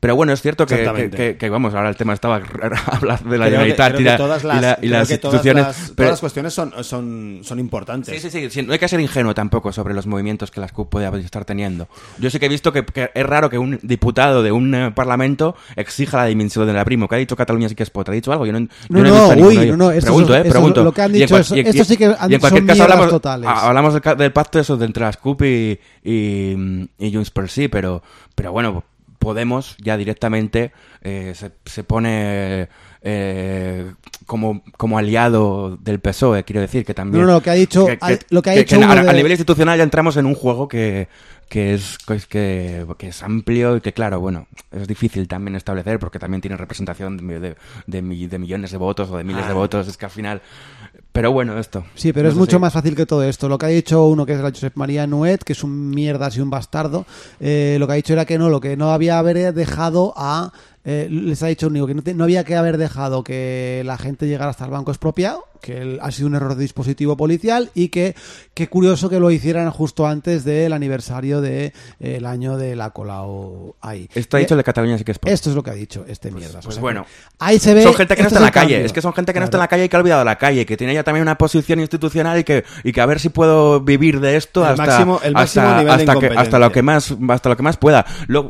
Pero 0.00 0.16
bueno, 0.16 0.32
es 0.32 0.40
cierto 0.40 0.64
que, 0.64 0.76
que, 0.94 1.10
que- 1.10 1.36
que, 1.36 1.50
vamos, 1.50 1.74
ahora 1.74 1.90
el 1.90 1.96
tema 1.96 2.14
estaba 2.14 2.36
hablar 2.86 3.22
de 3.22 3.36
la 3.36 3.44
Generalitat 3.44 4.00
y, 4.00 4.02
la- 4.02 4.16
todas 4.16 4.42
y 4.42 4.46
las, 4.46 4.60
la- 4.62 4.78
y 4.80 4.86
creo 4.88 4.92
las 4.98 5.08
que 5.08 5.18
todas 5.18 5.34
instituciones. 5.34 5.64
las- 5.66 5.76
todas 5.76 5.92
pero- 5.94 6.10
las 6.10 6.20
cuestiones 6.20 6.54
son, 6.54 6.72
son, 6.84 7.40
son 7.42 7.58
importantes. 7.58 8.14
Sí, 8.22 8.30
sí, 8.30 8.40
sí, 8.40 8.50
sí, 8.50 8.62
No 8.66 8.72
hay 8.72 8.78
que 8.78 8.88
ser 8.88 8.98
ingenuo 8.98 9.34
tampoco 9.34 9.72
sobre 9.72 9.92
los 9.92 10.06
movimientos 10.06 10.50
que 10.50 10.58
las 10.58 10.72
CUP 10.72 10.88
puede 10.90 11.20
estar 11.20 11.44
teniendo. 11.44 11.86
Yo 12.18 12.30
sí 12.30 12.38
que 12.38 12.46
he 12.46 12.48
visto 12.48 12.72
que, 12.72 12.82
que 12.86 13.10
es 13.14 13.26
raro 13.26 13.50
que 13.50 13.58
un 13.58 13.78
diputado 13.82 14.42
de 14.42 14.52
un 14.52 14.74
eh, 14.74 14.90
parlamento 14.90 15.54
exija 15.76 16.16
la 16.16 16.24
dimisión 16.26 16.66
de 16.66 16.72
la 16.72 16.84
primo. 16.86 17.06
que 17.06 17.16
ha 17.16 17.18
dicho 17.18 17.36
Cataluña 17.36 17.68
sí 17.68 17.74
que 17.74 17.82
es 17.82 17.90
pot? 17.90 18.08
¿Ha 18.08 18.12
dicho 18.12 18.32
algo? 18.32 18.46
Yo 18.46 18.52
no, 18.54 18.58
yo 18.60 18.66
No, 18.88 19.00
he 19.00 19.02
no, 19.02 19.34
ninguno 19.34 19.48
uy, 19.48 19.56
no, 19.68 19.76
no, 19.76 19.88
pregunto, 19.90 20.34
es- 20.34 20.46
¿eh? 20.46 20.48
Pregunto. 20.48 20.82
lo 20.82 20.92
que 20.92 21.02
han 21.02 21.10
Y 21.10 21.16
en 21.16 21.20
dicho 21.20 21.36
es- 21.36 21.52
esto 21.52 21.84
sí 21.84 21.96
que 21.98 22.06
han- 22.06 22.30
y 22.30 22.34
en 22.36 22.40
cualquier 22.40 22.62
son 22.62 22.66
caso 22.68 22.82
hablamos, 22.84 23.08
totales. 23.10 23.50
hablamos 23.52 23.92
del, 24.00 24.16
del 24.16 24.32
pacto 24.32 24.58
eso 24.60 24.78
de 24.78 24.86
entre 24.86 25.04
las 25.04 25.18
CUP 25.18 25.42
y, 25.42 25.78
y, 26.02 26.88
y 26.98 27.12
Junts 27.12 27.30
per 27.30 27.50
sí, 27.50 27.68
pero, 27.68 28.02
pero 28.34 28.52
bueno, 28.52 28.82
Podemos 29.20 29.76
ya 29.78 29.96
directamente 29.98 30.72
eh, 31.02 31.34
se, 31.36 31.52
se 31.66 31.84
pone 31.84 32.68
eh, 33.02 33.92
como, 34.26 34.62
como 34.78 34.96
aliado 34.98 35.76
del 35.76 36.00
PSOE, 36.00 36.42
quiero 36.44 36.62
decir, 36.62 36.84
que 36.86 36.94
también... 36.94 37.20
No, 37.22 37.26
no, 37.28 37.34
lo 37.34 37.42
que 37.42 37.50
ha 37.50 37.54
dicho- 37.54 37.86
lo 38.30 38.40
que 38.42 38.50
ha 38.50 38.54
dicho 38.54 38.76
a, 38.76 38.78
uno 38.78 39.10
a 39.10 39.12
nivel 39.12 39.32
institucional 39.32 39.76
ya 39.76 39.84
entramos 39.84 40.16
en 40.16 40.24
un 40.24 40.34
juego 40.34 40.68
que, 40.68 41.08
que 41.50 41.74
es 41.74 41.98
que, 41.98 42.14
es- 42.14 42.26
que, 42.26 42.86
que 42.96 43.08
es 43.08 43.22
amplio 43.22 43.76
y 43.76 43.82
que, 43.82 43.92
claro, 43.92 44.20
bueno, 44.20 44.46
es 44.72 44.88
difícil 44.88 45.28
también 45.28 45.54
establecer 45.54 45.98
porque 45.98 46.18
también 46.18 46.40
tiene 46.40 46.56
representación 46.56 47.18
de, 47.26 47.40
de, 47.40 47.56
de 47.86 48.02
millones 48.38 48.70
de 48.70 48.78
votos 48.78 49.10
o 49.10 49.18
de 49.18 49.24
miles 49.24 49.46
de 49.46 49.52
votos. 49.52 49.86
Es 49.86 49.96
que 49.98 50.06
al 50.06 50.10
final... 50.10 50.40
Pero 51.12 51.32
bueno, 51.32 51.58
esto. 51.58 51.84
Sí, 51.94 52.12
pero 52.12 52.28
No 52.28 52.32
es 52.32 52.36
mucho 52.36 52.60
más 52.60 52.72
fácil 52.72 52.94
que 52.94 53.04
todo 53.04 53.24
esto. 53.24 53.48
Lo 53.48 53.58
que 53.58 53.66
ha 53.66 53.70
dicho 53.70 54.06
uno 54.06 54.24
que 54.24 54.34
es 54.34 54.40
la 54.40 54.50
Josep 54.50 54.76
María 54.76 55.06
Nuet, 55.06 55.42
que 55.42 55.54
es 55.54 55.64
un 55.64 55.90
mierdas 55.90 56.36
y 56.36 56.40
un 56.40 56.50
bastardo, 56.50 57.04
eh, 57.40 57.76
lo 57.80 57.86
que 57.86 57.92
ha 57.92 57.96
dicho 57.96 58.12
era 58.12 58.24
que 58.24 58.38
no, 58.38 58.48
lo 58.48 58.60
que 58.60 58.76
no 58.76 58.92
había 58.92 59.18
haber 59.18 59.52
dejado 59.52 60.14
a... 60.16 60.52
eh, 60.84 61.08
les 61.10 61.42
ha 61.42 61.46
dicho 61.48 61.66
un 61.66 61.72
único 61.72 61.86
que 61.86 61.94
no, 61.94 62.02
te- 62.02 62.14
no 62.14 62.24
había 62.24 62.44
que 62.44 62.56
haber 62.56 62.78
dejado 62.78 63.22
que 63.24 63.82
la 63.84 63.98
gente 63.98 64.26
llegara 64.26 64.50
hasta 64.50 64.64
el 64.64 64.70
banco 64.70 64.90
expropiado, 64.90 65.44
que 65.60 65.76
el- 65.78 65.98
ha 66.00 66.10
sido 66.10 66.26
un 66.28 66.34
error 66.34 66.54
de 66.54 66.62
dispositivo 66.62 67.16
policial 67.18 67.70
y 67.74 67.88
que 67.88 68.14
qué 68.54 68.68
curioso 68.68 69.10
que 69.10 69.20
lo 69.20 69.30
hicieran 69.30 69.70
justo 69.70 70.06
antes 70.06 70.42
del 70.44 70.72
aniversario 70.72 71.42
del 71.42 71.72
año 72.24 72.56
de 72.56 72.76
la 72.76 72.90
Colau 72.90 73.74
ahí. 73.82 74.08
Esto 74.14 74.36
ha 74.36 74.40
Y- 74.40 74.44
dicho 74.44 74.54
el 74.54 74.58
de 74.58 74.64
Cataluña 74.64 74.96
sí 74.96 75.04
que 75.04 75.12
es 75.12 75.18
pot. 75.18 75.30
Esto 75.30 75.50
es 75.50 75.56
lo 75.56 75.62
que 75.62 75.70
ha 75.70 75.74
dicho 75.74 76.04
este 76.08 76.30
mierdas. 76.30 76.64
pues 76.64 76.66
O 76.68 76.72
sea, 76.72 76.80
bueno. 76.80 77.04
ahí 77.38 77.58
se 77.58 77.74
ve... 77.74 77.82
Son 77.82 77.92
gente 77.94 78.16
que 78.16 78.22
no 78.22 78.28
está 78.28 78.38
en 78.38 78.44
la 78.46 78.50
calle. 78.50 78.74
cambio. 78.74 78.86
Es 78.86 78.92
que 78.94 79.02
son 79.02 79.12
gente 79.12 79.32
que 79.34 79.38
no 79.40 79.44
está 79.44 79.58
en 79.58 79.60
la 79.62 79.68
calle 79.68 79.84
y 79.84 79.88
que 79.90 79.96
ha 79.96 79.98
olvidado 80.00 80.24
la 80.24 80.36
calle. 80.38 80.64
Que 80.64 80.76
tiene 80.78 80.94
ya 80.94 81.04
también 81.04 81.22
una 81.22 81.36
posición 81.36 81.78
institucional 81.80 82.38
y 82.38 82.44
que, 82.44 82.64
y 82.84 82.92
que 82.92 83.00
a 83.02 83.06
ver 83.06 83.20
si 83.20 83.28
puedo 83.28 83.80
vivir 83.80 84.20
de 84.20 84.36
esto 84.36 84.62
El 84.64 84.70
hasta, 84.70 84.86
máximo- 84.86 85.20
el 85.22 85.34
máximo 85.34 85.66
hasta, 85.66 85.78
nivel 85.80 85.84
de 85.86 85.90
hasta, 85.92 86.04
que, 86.04 86.10
incompetencia. 86.10 86.40
hasta 86.40 86.58
lo 86.58 86.72
que 86.72 86.82
más 86.82 87.14
hasta 87.28 87.48
lo 87.50 87.56
que 87.58 87.62
más 87.62 87.76
pueda. 87.76 88.06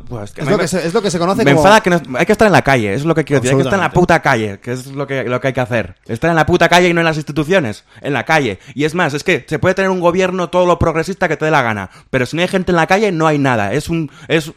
Pues, 0.08 0.32
Es 0.36 0.44
lo, 0.44 0.56
me- 0.56 0.62
que 0.62 0.68
se, 0.68 0.86
es 0.86 0.94
lo 0.94 1.02
que 1.02 1.10
se 1.10 1.18
conoce 1.18 1.44
me 1.44 1.52
como... 1.52 1.62
enfada 1.66 1.80
que 1.80 1.90
no- 1.90 2.19
hay 2.20 2.26
que 2.26 2.32
estar 2.32 2.46
en 2.46 2.52
la 2.52 2.60
calle, 2.60 2.92
es 2.92 3.06
lo 3.06 3.14
que 3.14 3.24
quiero 3.24 3.40
decir. 3.40 3.56
Hay 3.56 3.62
que 3.62 3.62
estar 3.62 3.78
en 3.78 3.82
la 3.82 3.92
puta 3.92 4.20
calle, 4.20 4.60
que 4.60 4.72
es 4.72 4.88
lo 4.88 5.06
que, 5.06 5.24
lo 5.24 5.40
que 5.40 5.46
hay 5.48 5.52
que 5.54 5.60
hacer. 5.62 5.94
Estar 6.06 6.28
en 6.28 6.36
la 6.36 6.44
puta 6.44 6.68
calle 6.68 6.90
y 6.90 6.92
no 6.92 7.00
en 7.00 7.06
las 7.06 7.16
instituciones, 7.16 7.86
en 8.02 8.12
la 8.12 8.26
calle. 8.26 8.58
Y 8.74 8.84
es 8.84 8.94
más, 8.94 9.14
es 9.14 9.24
que 9.24 9.46
se 9.48 9.58
puede 9.58 9.74
tener 9.74 9.90
un 9.90 10.00
gobierno 10.00 10.50
todo 10.50 10.66
lo 10.66 10.78
progresista 10.78 11.28
que 11.28 11.38
te 11.38 11.46
dé 11.46 11.50
la 11.50 11.62
gana, 11.62 11.88
pero 12.10 12.26
si 12.26 12.36
no 12.36 12.42
hay 12.42 12.48
gente 12.48 12.72
en 12.72 12.76
la 12.76 12.86
calle 12.86 13.10
no 13.10 13.26
hay 13.26 13.38
nada. 13.38 13.72
Es 13.72 13.88
un 13.88 14.10
es 14.28 14.52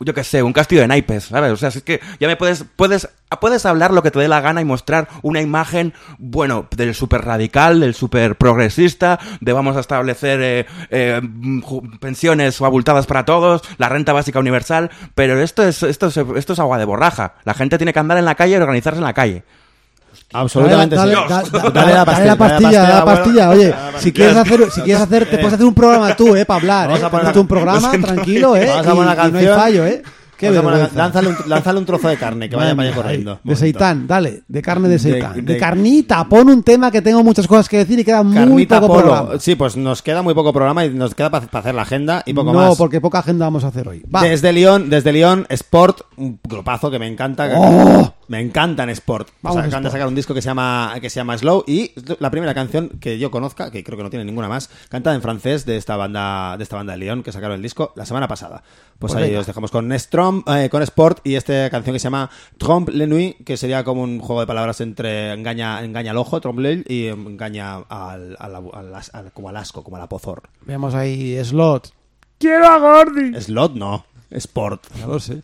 yo 0.00 0.14
qué 0.14 0.24
sé, 0.24 0.42
un 0.42 0.52
castillo 0.52 0.82
de 0.82 0.88
naipes, 0.88 1.24
¿sabes? 1.24 1.52
O 1.52 1.56
sea, 1.56 1.70
es 1.70 1.82
que 1.82 2.00
ya 2.20 2.28
me 2.28 2.36
puedes 2.36 2.64
puedes 2.76 3.08
puedes 3.40 3.66
hablar 3.66 3.92
lo 3.92 4.02
que 4.02 4.10
te 4.10 4.18
dé 4.18 4.28
la 4.28 4.40
gana 4.40 4.60
y 4.60 4.64
mostrar 4.64 5.08
una 5.22 5.40
imagen, 5.40 5.92
bueno, 6.18 6.66
del 6.74 6.94
súper 6.94 7.24
radical, 7.24 7.80
del 7.80 7.94
súper 7.94 8.36
progresista, 8.36 9.18
de 9.40 9.52
vamos 9.52 9.76
a 9.76 9.80
establecer 9.80 10.40
eh, 10.42 10.66
eh, 10.90 11.20
pensiones 12.00 12.60
abultadas 12.60 13.06
para 13.06 13.24
todos, 13.24 13.62
la 13.76 13.88
renta 13.88 14.12
básica 14.12 14.38
universal, 14.38 14.90
pero 15.14 15.40
esto 15.40 15.62
es, 15.62 15.82
esto 15.82 16.06
es, 16.06 16.16
esto 16.16 16.52
es 16.52 16.58
agua 16.58 16.78
de 16.78 16.84
borraja. 16.84 17.34
La 17.44 17.54
gente 17.54 17.76
tiene 17.76 17.92
que 17.92 17.98
andar 17.98 18.18
en 18.18 18.24
la 18.24 18.34
calle 18.34 18.54
y 18.54 18.56
organizarse 18.56 18.98
en 18.98 19.04
la 19.04 19.14
calle. 19.14 19.44
Absolutamente 20.32 20.94
dale, 20.96 21.14
sí. 21.14 21.20
dale, 21.28 21.50
da- 21.50 21.58
da- 21.58 21.70
Dale 21.70 21.72
la 21.72 21.82
dale 21.82 21.94
la 21.94 22.04
pastilla, 22.04 22.36
pastilla, 22.36 22.82
dale 22.82 22.94
la 22.94 23.04
pastilla. 23.04 23.50
Oye, 23.50 23.68
la 23.70 23.98
si 23.98 24.12
quieres 24.12 24.36
hacer, 24.36 24.70
si 24.70 24.80
quieres 24.82 25.02
hacer, 25.02 25.24
te 25.30 25.38
puedes 25.38 25.54
hacer 25.54 25.66
un 25.66 25.74
programa 25.74 26.14
tú, 26.16 26.36
eh, 26.36 26.44
para 26.44 26.60
hablar, 26.60 26.86
Vamos 26.88 27.02
eh. 27.02 27.06
a 27.06 27.10
poner- 27.10 27.38
un 27.38 27.46
programa 27.48 27.90
tranquilo, 27.92 28.56
eh. 28.56 28.66
Vamos 28.68 28.86
a 28.86 28.90
poner 28.94 29.16
y- 29.16 29.20
una 29.20 29.28
y 29.28 29.32
no 29.32 29.38
hay 29.38 29.46
fallo, 29.58 29.86
eh. 29.86 30.02
Qué 30.36 30.50
Vamos 30.52 30.94
lánzale, 30.94 31.30
un, 31.30 31.36
lánzale 31.46 31.78
un 31.80 31.84
trozo 31.84 32.06
de 32.06 32.16
carne, 32.16 32.48
que 32.48 32.54
vaya 32.54 32.76
para 32.76 32.86
allá 32.90 32.96
corriendo. 32.96 33.40
De 33.42 33.56
seitán, 33.56 34.06
dale, 34.06 34.44
de 34.46 34.62
carne 34.62 34.88
de 34.88 35.00
seitán. 35.00 35.34
De, 35.34 35.54
de- 35.54 35.58
carnita, 35.58 36.28
pon 36.28 36.48
un 36.48 36.62
tema 36.62 36.92
que 36.92 37.02
tengo 37.02 37.24
muchas 37.24 37.48
cosas 37.48 37.68
que 37.68 37.78
decir 37.78 37.98
y 37.98 38.04
queda 38.04 38.22
muy 38.22 38.64
poco 38.64 38.86
polo. 38.86 39.00
programa. 39.02 39.30
Sí, 39.40 39.56
pues 39.56 39.76
nos 39.76 40.00
queda 40.00 40.22
muy 40.22 40.34
poco 40.34 40.52
programa 40.52 40.84
y 40.84 40.90
nos 40.90 41.16
queda 41.16 41.28
para 41.30 41.46
hacer 41.58 41.74
la 41.74 41.82
agenda 41.82 42.22
y 42.24 42.34
poco 42.34 42.52
no, 42.52 42.68
más. 42.68 42.76
porque 42.78 43.00
poca 43.00 43.18
agenda 43.18 43.46
vamos 43.46 43.64
a 43.64 43.66
hacer 43.66 43.88
hoy. 43.88 44.04
Va. 44.14 44.22
Desde 44.22 44.52
Lyon, 44.52 44.88
desde 44.88 45.10
Lyon, 45.10 45.44
Sport, 45.48 46.02
un 46.18 46.38
grupazo 46.48 46.88
que 46.88 47.00
me 47.00 47.08
encanta. 47.08 47.50
¡Oh! 47.56 48.14
Me 48.28 48.40
encantan 48.40 48.90
Sport. 48.90 49.28
O 49.28 49.32
Vamos, 49.42 49.60
sea, 49.60 49.64
acaban 49.68 49.82
de 49.82 49.88
Sport. 49.88 49.92
sacar 49.92 50.08
un 50.08 50.14
disco 50.14 50.34
que 50.34 50.42
se 50.42 50.46
llama 50.48 50.94
que 51.00 51.08
se 51.10 51.16
llama 51.18 51.36
Slow 51.38 51.64
y 51.66 51.92
la 52.20 52.30
primera 52.30 52.52
canción 52.54 52.90
que 53.00 53.18
yo 53.18 53.30
conozca, 53.30 53.70
que 53.70 53.82
creo 53.82 53.96
que 53.96 54.04
no 54.04 54.10
tiene 54.10 54.24
ninguna 54.26 54.48
más, 54.48 54.68
cantada 54.90 55.16
en 55.16 55.22
francés 55.22 55.64
de 55.64 55.76
esta 55.78 55.96
banda 55.96 56.56
de 56.58 56.62
esta 56.62 56.76
banda 56.76 56.92
de 56.92 56.98
Lyon 56.98 57.22
que 57.22 57.32
sacaron 57.32 57.56
el 57.56 57.62
disco 57.62 57.92
la 57.96 58.04
semana 58.06 58.28
pasada. 58.28 58.62
Pues, 58.98 59.12
Pues 59.12 59.14
ahí 59.14 59.28
venga. 59.30 59.40
os 59.40 59.46
dejamos 59.46 59.70
con 59.70 59.90
Strom, 59.98 60.42
eh, 60.46 60.68
con 60.70 60.82
Sport 60.82 61.20
y 61.26 61.36
esta 61.36 61.70
canción 61.70 61.94
que 61.94 62.00
se 62.00 62.04
llama 62.04 62.28
Trompe 62.58 62.92
le 62.92 63.06
Nuit, 63.06 63.44
que 63.44 63.56
sería 63.56 63.82
como 63.84 64.02
un 64.02 64.18
juego 64.20 64.40
de 64.40 64.46
palabras 64.46 64.80
entre 64.80 65.32
engaña 65.32 65.82
engaña 65.82 66.10
al 66.10 66.16
ojo, 66.18 66.40
Trompe 66.40 66.60
l'œil, 66.62 66.84
y 66.88 67.06
engaña 67.06 67.76
al, 67.88 68.36
al- 68.38 68.54
al- 68.56 68.94
al- 69.12 69.32
como 69.32 69.48
al 69.48 69.56
asco, 69.56 69.82
como 69.82 69.96
a 69.96 70.00
la 70.00 70.08
pozor. 70.08 70.42
Veamos 70.66 70.94
ahí, 70.94 71.42
slot. 71.44 71.92
Quiero 72.38 72.66
a 72.66 72.78
Gordy. 72.78 73.40
Slot 73.40 73.74
no, 73.74 74.04
Sport. 74.30 74.86
Ya 74.98 75.06
lo 75.06 75.18
sé. 75.18 75.42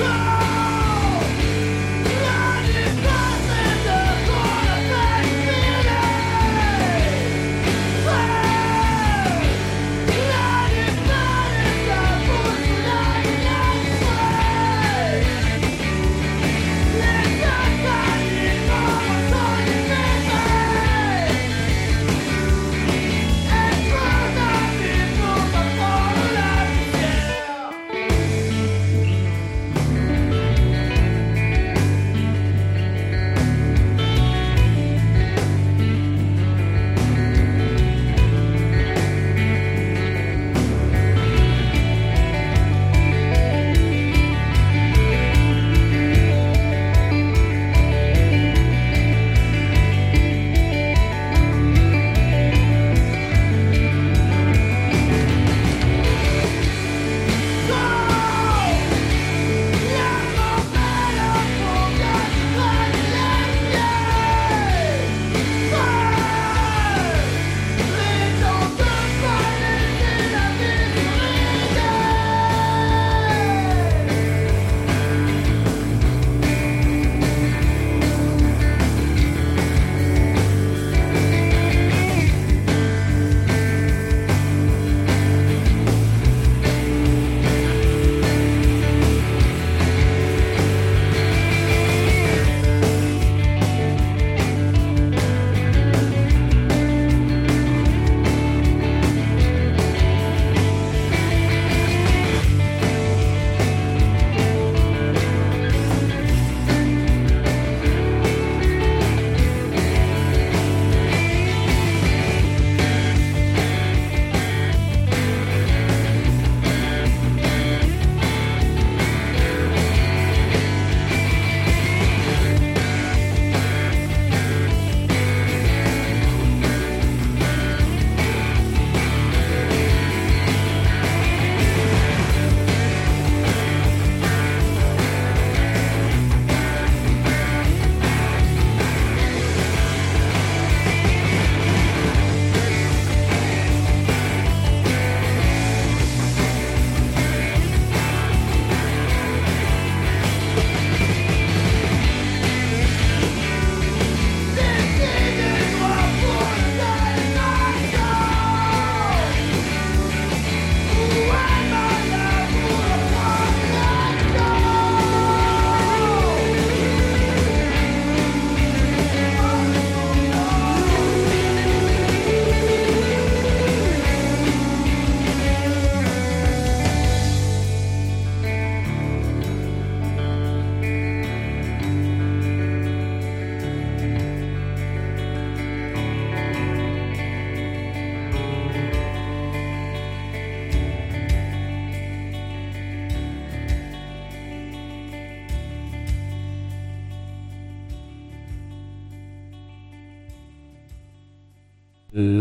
Yeah. 0.00 0.39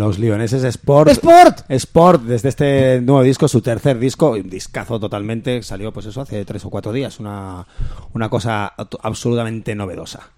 Los 0.10 0.18
lioneses 0.18 0.64
Sport. 0.64 1.12
¡Sport! 1.12 1.70
Sport, 1.70 2.24
desde 2.24 2.49
este 2.49 2.99
nuevo 2.99 3.22
disco, 3.22 3.47
su 3.47 3.62
tercer 3.62 3.99
disco, 3.99 4.32
un 4.32 4.49
discazo 4.49 4.99
totalmente, 4.99 5.62
salió 5.62 5.93
pues 5.93 6.07
eso 6.07 6.20
hace 6.22 6.43
tres 6.45 6.66
o 6.66 6.72
cuatro 6.72 6.91
días, 6.91 7.20
una, 7.20 7.64
una 8.16 8.28
cosa 8.28 8.74
absolutamente 9.03 9.76
novedosa. 9.76 10.32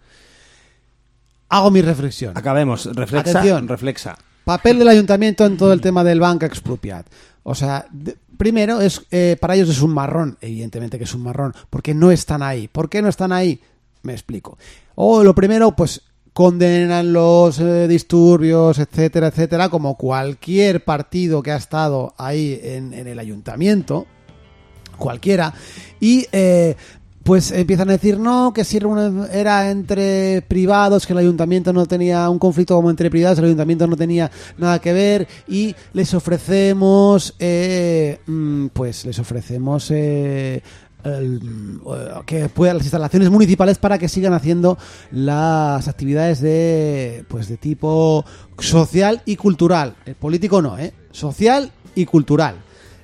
Hago 1.47 1.71
mi 1.71 1.81
reflexión. 1.81 2.37
Acabemos, 2.37 2.85
reflexa, 2.93 3.29
Atención. 3.39 3.65
reflexa. 3.69 4.17
Papel 4.43 4.77
del 4.79 4.89
ayuntamiento 4.89 5.45
en 5.45 5.55
todo 5.55 5.71
el 5.71 5.79
tema 5.79 6.03
del 6.03 6.19
banca 6.19 6.45
expropiat. 6.47 7.05
O 7.43 7.55
sea, 7.55 7.85
de- 7.91 8.17
primero, 8.35 8.81
es 8.81 9.03
eh, 9.09 9.37
para 9.39 9.55
ellos 9.55 9.69
es 9.69 9.81
un 9.81 9.93
marrón, 9.93 10.37
evidentemente 10.41 10.97
que 10.97 11.05
es 11.05 11.13
un 11.15 11.23
marrón, 11.23 11.53
porque 11.69 11.93
no 11.93 12.11
están 12.11 12.43
ahí. 12.43 12.67
¿Por 12.67 12.89
qué 12.89 13.01
no 13.01 13.07
están 13.07 13.31
ahí? 13.31 13.61
Me 14.03 14.11
explico. 14.11 14.57
O 14.95 15.23
lo 15.23 15.33
primero, 15.33 15.71
pues 15.77 16.01
condenan 16.33 17.11
los 17.11 17.59
eh, 17.59 17.87
disturbios, 17.87 18.79
etcétera, 18.79 19.27
etcétera, 19.27 19.69
como 19.69 19.97
cualquier 19.97 20.83
partido 20.83 21.43
que 21.43 21.51
ha 21.51 21.57
estado 21.57 22.13
ahí 22.17 22.59
en, 22.63 22.93
el 22.93 23.19
ayuntamiento, 23.19 24.07
cualquiera, 24.97 25.53
y 25.99 26.25
eh, 26.31 26.75
pues 27.23 27.51
empiezan 27.51 27.89
a 27.89 27.93
decir 27.93 28.17
no, 28.17 28.53
que 28.53 28.63
si 28.63 28.79
era 29.31 29.69
entre 29.69 30.41
privados, 30.47 31.05
que 31.05 31.13
el 31.13 31.19
ayuntamiento 31.19 31.73
no 31.73 31.85
tenía 31.85 32.29
un 32.29 32.39
conflicto 32.39 32.75
como 32.75 32.89
entre 32.89 33.09
privados, 33.09 33.39
el 33.39 33.45
ayuntamiento 33.45 33.85
no 33.85 33.97
tenía 33.97 34.31
nada 34.57 34.79
que 34.79 34.93
ver 34.93 35.27
y 35.47 35.75
les 35.93 36.13
ofrecemos, 36.13 37.35
eh, 37.39 38.19
mm, 38.25 38.67
pues 38.67 39.05
les 39.05 39.19
ofrecemos... 39.19 39.91
eh, 39.91 40.61
eh, 41.03 41.39
que 42.25 42.49
puedan 42.49 42.77
las 42.77 42.85
instalaciones 42.85 43.29
municipales 43.29 43.77
para 43.77 43.97
que 43.97 44.07
sigan 44.07 44.33
haciendo 44.33 44.77
las 45.11 45.87
actividades 45.87 46.41
de 46.41 47.25
pues 47.27 47.47
de 47.47 47.57
tipo 47.57 48.25
social 48.59 49.21
y 49.25 49.35
cultural. 49.35 49.95
El 50.05 50.15
político 50.15 50.61
no 50.61 50.77
eh 50.77 50.93
social 51.11 51.71
y 51.95 52.05
cultural. 52.05 52.55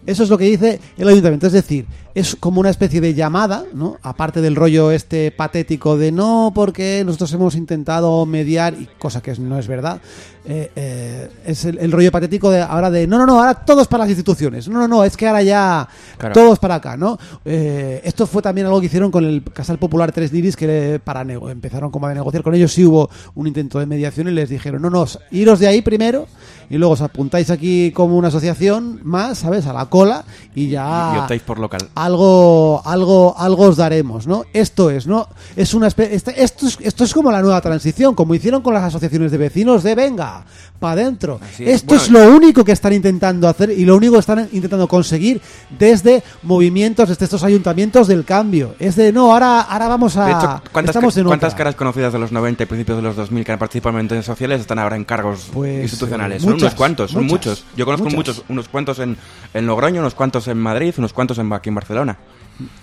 Eso 0.06 0.24
es 0.24 0.30
lo 0.30 0.38
que 0.38 0.46
dice 0.46 0.80
el 0.98 1.08
ayuntamiento, 1.10 1.48
es 1.48 1.54
decir, 1.54 1.86
es 2.18 2.36
como 2.36 2.60
una 2.60 2.72
especie 2.72 3.00
de 3.00 3.14
llamada, 3.14 3.64
¿no? 3.76 3.98
Aparte 4.02 4.42
del 4.42 4.56
rollo 4.56 4.90
este 4.90 5.30
patético 5.30 5.98
de 5.98 6.12
no, 6.12 6.52
porque 6.56 7.04
nosotros 7.06 7.32
hemos 7.34 7.54
intentado 7.54 8.26
mediar, 8.26 8.74
y 8.74 8.90
cosa 8.98 9.22
que 9.22 9.36
no 9.38 9.60
es 9.60 9.68
verdad, 9.68 10.02
eh, 10.44 10.72
eh, 10.76 11.30
es 11.46 11.66
el, 11.66 11.78
el 11.78 11.92
rollo 11.92 12.12
patético 12.12 12.50
de 12.50 12.62
ahora 12.62 12.90
de 12.90 13.06
no, 13.06 13.20
no, 13.20 13.28
no, 13.28 13.38
ahora 13.38 13.54
todos 13.54 13.88
para 13.88 14.06
las 14.06 14.10
instituciones, 14.10 14.68
no, 14.68 14.80
no, 14.80 14.88
no, 14.88 15.04
es 15.04 15.16
que 15.16 15.28
ahora 15.28 15.44
ya 15.44 15.88
Claro. 16.18 16.34
todos 16.34 16.58
para 16.58 16.76
acá, 16.76 16.98
¿no? 16.98 17.20
Eh, 17.46 18.02
esto 18.04 18.26
fue 18.26 18.42
también 18.42 18.66
algo 18.66 18.80
que 18.80 18.88
hicieron 18.88 19.12
con 19.12 19.24
el 19.24 19.44
Casal 19.44 19.78
Popular 19.78 20.12
Tres 20.12 20.32
Diris, 20.32 20.56
que 20.56 21.00
para 21.04 21.22
empezaron 21.22 21.92
como 21.92 22.08
a 22.08 22.14
negociar 22.16 22.42
con 22.42 22.56
ellos, 22.56 22.72
sí 22.74 22.84
hubo 22.84 23.12
un 23.36 23.46
intento 23.46 23.78
de 23.78 23.86
mediación 23.86 24.28
y 24.28 24.32
les 24.32 24.50
dijeron, 24.50 24.82
no, 24.82 24.90
no, 24.90 25.06
iros 25.30 25.60
de 25.60 25.68
ahí 25.68 25.84
primero 25.84 26.26
y 26.70 26.78
luego 26.78 26.94
os 26.94 27.02
apuntáis 27.02 27.50
aquí 27.50 27.92
como 27.92 28.18
una 28.18 28.28
asociación 28.28 29.00
más, 29.04 29.40
¿sabes? 29.40 29.68
A 29.68 29.74
la 29.74 29.86
cola 29.86 30.26
y 30.56 30.70
ya 30.70 31.14
Y 31.16 31.20
optáis 31.20 31.42
por 31.42 31.60
local. 31.60 31.82
Algo 32.08 32.82
algo 32.86 33.36
algo 33.38 33.64
os 33.66 33.76
daremos 33.78 34.26
no 34.28 34.44
esto 34.54 34.90
es 34.90 35.06
no 35.08 35.28
es 35.56 35.74
una 35.74 35.88
este- 35.88 36.16
esto 36.44 36.66
es 36.68 36.78
esto 36.82 37.04
es 37.04 37.14
como 37.14 37.32
la 37.32 37.42
nueva 37.42 37.60
transición 37.62 38.16
como 38.16 38.34
hicieron 38.34 38.62
con 38.62 38.74
las 38.74 38.84
asociaciones 38.84 39.32
de 39.32 39.38
vecinos 39.38 39.84
de 39.84 39.94
venga 39.94 40.44
para 40.80 40.94
adentro 40.94 41.40
es. 41.60 41.68
esto 41.68 41.96
es 41.96 42.10
lo 42.10 42.28
único 42.36 42.64
que 42.64 42.72
están 42.72 42.94
intentando 42.94 43.48
hacer 43.48 43.72
y 43.72 43.84
lo 43.86 43.96
único 43.96 44.14
que 44.14 44.20
están 44.20 44.48
intentando 44.52 44.88
conseguir 44.88 45.42
desde 45.78 46.24
movimientos 46.44 47.10
desde 47.10 47.26
estos 47.26 47.44
ayuntamientos 47.44 48.08
del 48.08 48.24
cambio 48.24 48.76
es 48.80 48.96
de 48.96 49.12
no 49.12 49.34
ahora 49.34 49.62
ahora 49.62 49.88
vamos 49.88 50.16
a 50.18 50.26
De 50.26 50.32
hecho, 50.32 50.62
¿cuántas, 50.72 50.96
estamos 50.96 51.18
en 51.18 51.26
cuántas 51.26 51.56
caras 51.56 51.76
conocidas 51.76 52.14
de 52.14 52.20
los 52.20 52.32
90 52.32 52.64
y 52.64 52.66
principios 52.68 52.98
de 52.98 53.02
los 53.04 53.16
2000 53.16 53.44
que 53.44 53.52
han 53.52 53.60
participado 53.60 53.90
en 53.90 54.06
movimientos 54.06 54.26
sociales 54.26 54.62
están 54.62 54.80
ahora 54.80 54.96
en 54.96 55.04
cargos 55.04 55.50
Pues, 55.54 55.82
institucionales? 55.84 56.42
son 56.42 56.54
unos 56.54 56.74
cuantos, 56.76 57.12
son 57.12 57.26
muchos. 57.26 57.66
Yo 57.76 57.86
conozco 57.86 58.06
muchas. 58.06 58.36
muchos, 58.38 58.44
unos 58.50 58.68
cuantos 58.70 59.00
en, 59.00 59.18
en 59.54 59.66
Logroño, 59.68 60.00
unos 60.02 60.14
cuantos 60.14 60.48
en 60.48 60.58
Madrid, 60.58 60.94
unos 60.98 61.12
cuantos 61.14 61.38
en, 61.40 61.52
aquí 61.54 61.70
en 61.70 61.76
Barcelona. 61.76 61.97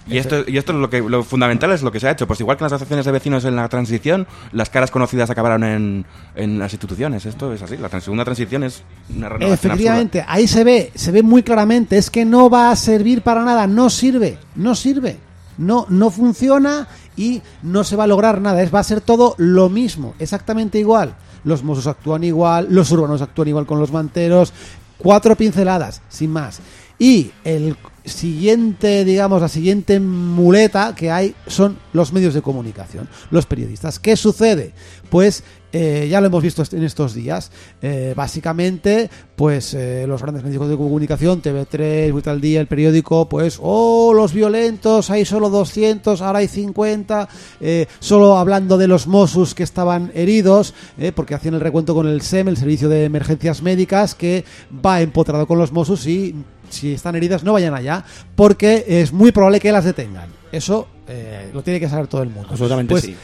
Y 0.07 0.19
esto, 0.19 0.45
y 0.47 0.57
esto 0.57 0.71
es 0.73 0.79
lo 0.79 0.89
que 0.89 1.01
lo 1.01 1.25
fundamental 1.25 1.73
es 1.73 1.83
lo 1.83 1.91
que 1.91 1.99
se 1.99 2.07
ha 2.07 2.13
hecho. 2.13 2.29
Pues 2.29 2.39
igual 2.39 2.57
que 2.57 2.63
las 2.63 2.73
asociaciones 2.73 3.07
de 3.07 3.11
vecinos 3.11 3.45
en 3.45 3.57
la 3.57 3.69
transición, 3.69 4.29
las 4.53 4.71
caras 4.71 4.93
conocidas 4.93 5.31
acabaron 5.31 5.65
en, 5.65 6.07
en 6.37 6.61
las 6.61 6.73
instituciones. 6.73 7.27
Esto 7.27 7.53
es 7.53 7.61
así. 7.61 7.77
La 7.77 7.89
trans- 7.89 8.05
segunda 8.05 8.23
transición 8.25 8.63
es 8.63 8.85
una 9.11 9.29
renovación 9.31 9.73
Efectivamente, 9.73 10.25
ahí 10.29 10.47
se 10.47 10.63
ve, 10.63 10.93
se 10.95 11.11
ve 11.11 11.25
muy 11.25 11.43
claramente, 11.43 11.97
es 11.99 12.09
que 12.09 12.25
no 12.25 12.49
va 12.49 12.71
a 12.71 12.77
servir 12.77 13.23
para 13.23 13.43
nada, 13.43 13.67
no 13.67 13.91
sirve, 13.91 14.39
no 14.55 14.77
sirve, 14.77 15.17
no, 15.59 15.87
no 15.89 16.11
funciona 16.11 16.87
y 17.17 17.43
no 17.65 17.83
se 17.83 17.97
va 17.97 18.05
a 18.05 18.09
lograr 18.09 18.41
nada, 18.41 18.63
es, 18.63 18.73
va 18.73 18.79
a 18.79 18.85
ser 18.85 19.01
todo 19.01 19.35
lo 19.39 19.69
mismo, 19.71 20.15
exactamente 20.21 20.79
igual. 20.79 21.17
Los 21.43 21.65
mozos 21.65 21.89
actúan 21.89 22.23
igual, 22.23 22.69
los 22.71 22.93
urbanos 22.93 23.23
actúan 23.23 23.49
igual 23.49 23.67
con 23.67 23.81
los 23.81 23.91
manteros, 23.91 24.53
cuatro 24.99 25.35
pinceladas, 25.35 26.01
sin 26.09 26.31
más. 26.31 26.61
Y 26.99 27.31
el 27.45 27.77
siguiente, 28.05 29.05
digamos, 29.05 29.41
la 29.41 29.49
siguiente 29.49 29.99
muleta 29.99 30.95
que 30.95 31.11
hay 31.11 31.35
son 31.47 31.79
los 31.93 32.13
medios 32.13 32.35
de 32.35 32.43
comunicación, 32.43 33.09
los 33.31 33.47
periodistas. 33.47 33.99
¿Qué 33.99 34.17
sucede? 34.17 34.73
Pues 35.11 35.43
eh, 35.73 36.07
ya 36.09 36.21
lo 36.21 36.29
hemos 36.29 36.43
visto 36.43 36.63
en 36.71 36.85
estos 36.85 37.15
días. 37.15 37.51
Eh, 37.83 38.13
básicamente, 38.15 39.11
pues 39.35 39.75
eh, 39.75 40.05
los 40.07 40.23
grandes 40.23 40.45
medios 40.45 40.69
de 40.69 40.77
comunicación, 40.77 41.43
TV3, 41.43 42.13
Vuelta 42.13 42.31
al 42.31 42.41
Día, 42.41 42.61
el 42.61 42.69
periódico, 42.69 43.29
pues, 43.29 43.59
oh, 43.61 44.13
los 44.15 44.33
violentos, 44.33 45.11
hay 45.11 45.25
solo 45.25 45.51
200, 45.51 46.23
ahora 46.23 46.39
hay 46.39 46.49
50, 46.49 47.29
eh, 47.61 47.87
solo 47.99 48.39
hablando 48.39 48.79
de 48.79 48.87
los 48.87 49.09
Mossos 49.09 49.55
que 49.55 49.65
estaban 49.65 50.13
heridos, 50.15 50.75
porque 51.17 51.35
hacían 51.35 51.55
el 51.55 51.61
recuento 51.61 51.95
con 51.95 52.07
el 52.07 52.21
SEM, 52.21 52.49
el 52.49 52.57
Servicio 52.57 52.89
de 52.89 53.05
Emergencias 53.05 53.63
Médicas, 53.63 54.15
que 54.15 54.45
va 54.85 55.01
empotrado 55.01 55.47
con 55.47 55.59
los 55.59 55.73
Mossos 55.73 56.07
y 56.07 56.35
si 56.75 56.93
están 56.93 57.17
heridas 57.17 57.43
no 57.45 57.53
vayan 57.55 57.75
allá, 57.75 58.05
porque 58.37 58.85
es 58.87 59.13
muy 59.13 59.33
probable 59.33 59.61
que 59.61 59.73
las 59.73 59.85
detengan. 59.85 60.29
Eso 60.53 60.87
eh, 61.09 61.51
lo 61.55 61.63
tiene 61.63 61.81
que 61.81 61.89
saber 61.89 62.07
todo 62.07 62.23
el 62.23 62.29
mundo. 62.29 62.49
Absolutamente 62.51 62.93
Pues, 62.93 63.05
sí. 63.05 63.17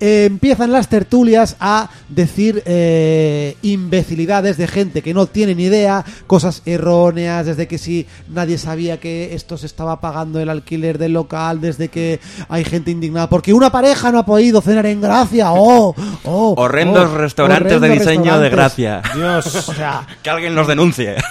eh, 0.00 0.24
empiezan 0.26 0.72
las 0.72 0.88
tertulias 0.88 1.56
a 1.60 1.88
decir 2.08 2.62
eh, 2.66 3.56
imbecilidades 3.62 4.56
de 4.56 4.66
gente 4.66 5.00
que 5.00 5.14
no 5.14 5.26
tiene 5.26 5.54
ni 5.54 5.64
idea, 5.64 6.04
cosas 6.26 6.62
erróneas, 6.66 7.46
desde 7.46 7.68
que 7.68 7.78
si 7.78 8.06
nadie 8.28 8.58
sabía 8.58 8.98
que 8.98 9.34
esto 9.34 9.56
se 9.56 9.66
estaba 9.66 10.00
pagando 10.00 10.40
el 10.40 10.48
alquiler 10.50 10.98
del 10.98 11.12
local, 11.12 11.60
desde 11.60 11.88
que 11.88 12.18
hay 12.48 12.64
gente 12.64 12.90
indignada 12.90 13.28
porque 13.28 13.52
una 13.54 13.70
pareja 13.70 14.10
no 14.10 14.18
ha 14.18 14.26
podido 14.26 14.60
cenar 14.60 14.84
en 14.86 15.00
Gracia, 15.00 15.52
oh, 15.52 15.94
oh, 16.24 16.54
Horrendos 16.58 17.10
oh, 17.10 17.16
restaurantes 17.16 17.80
de 17.80 17.88
diseño 17.88 18.38
de 18.40 18.50
gracia. 18.50 19.00
Dios, 19.14 19.46
o 19.68 19.72
sea, 19.74 20.06
que 20.22 20.28
alguien 20.28 20.54
los 20.56 20.66
denuncie. 20.66 21.14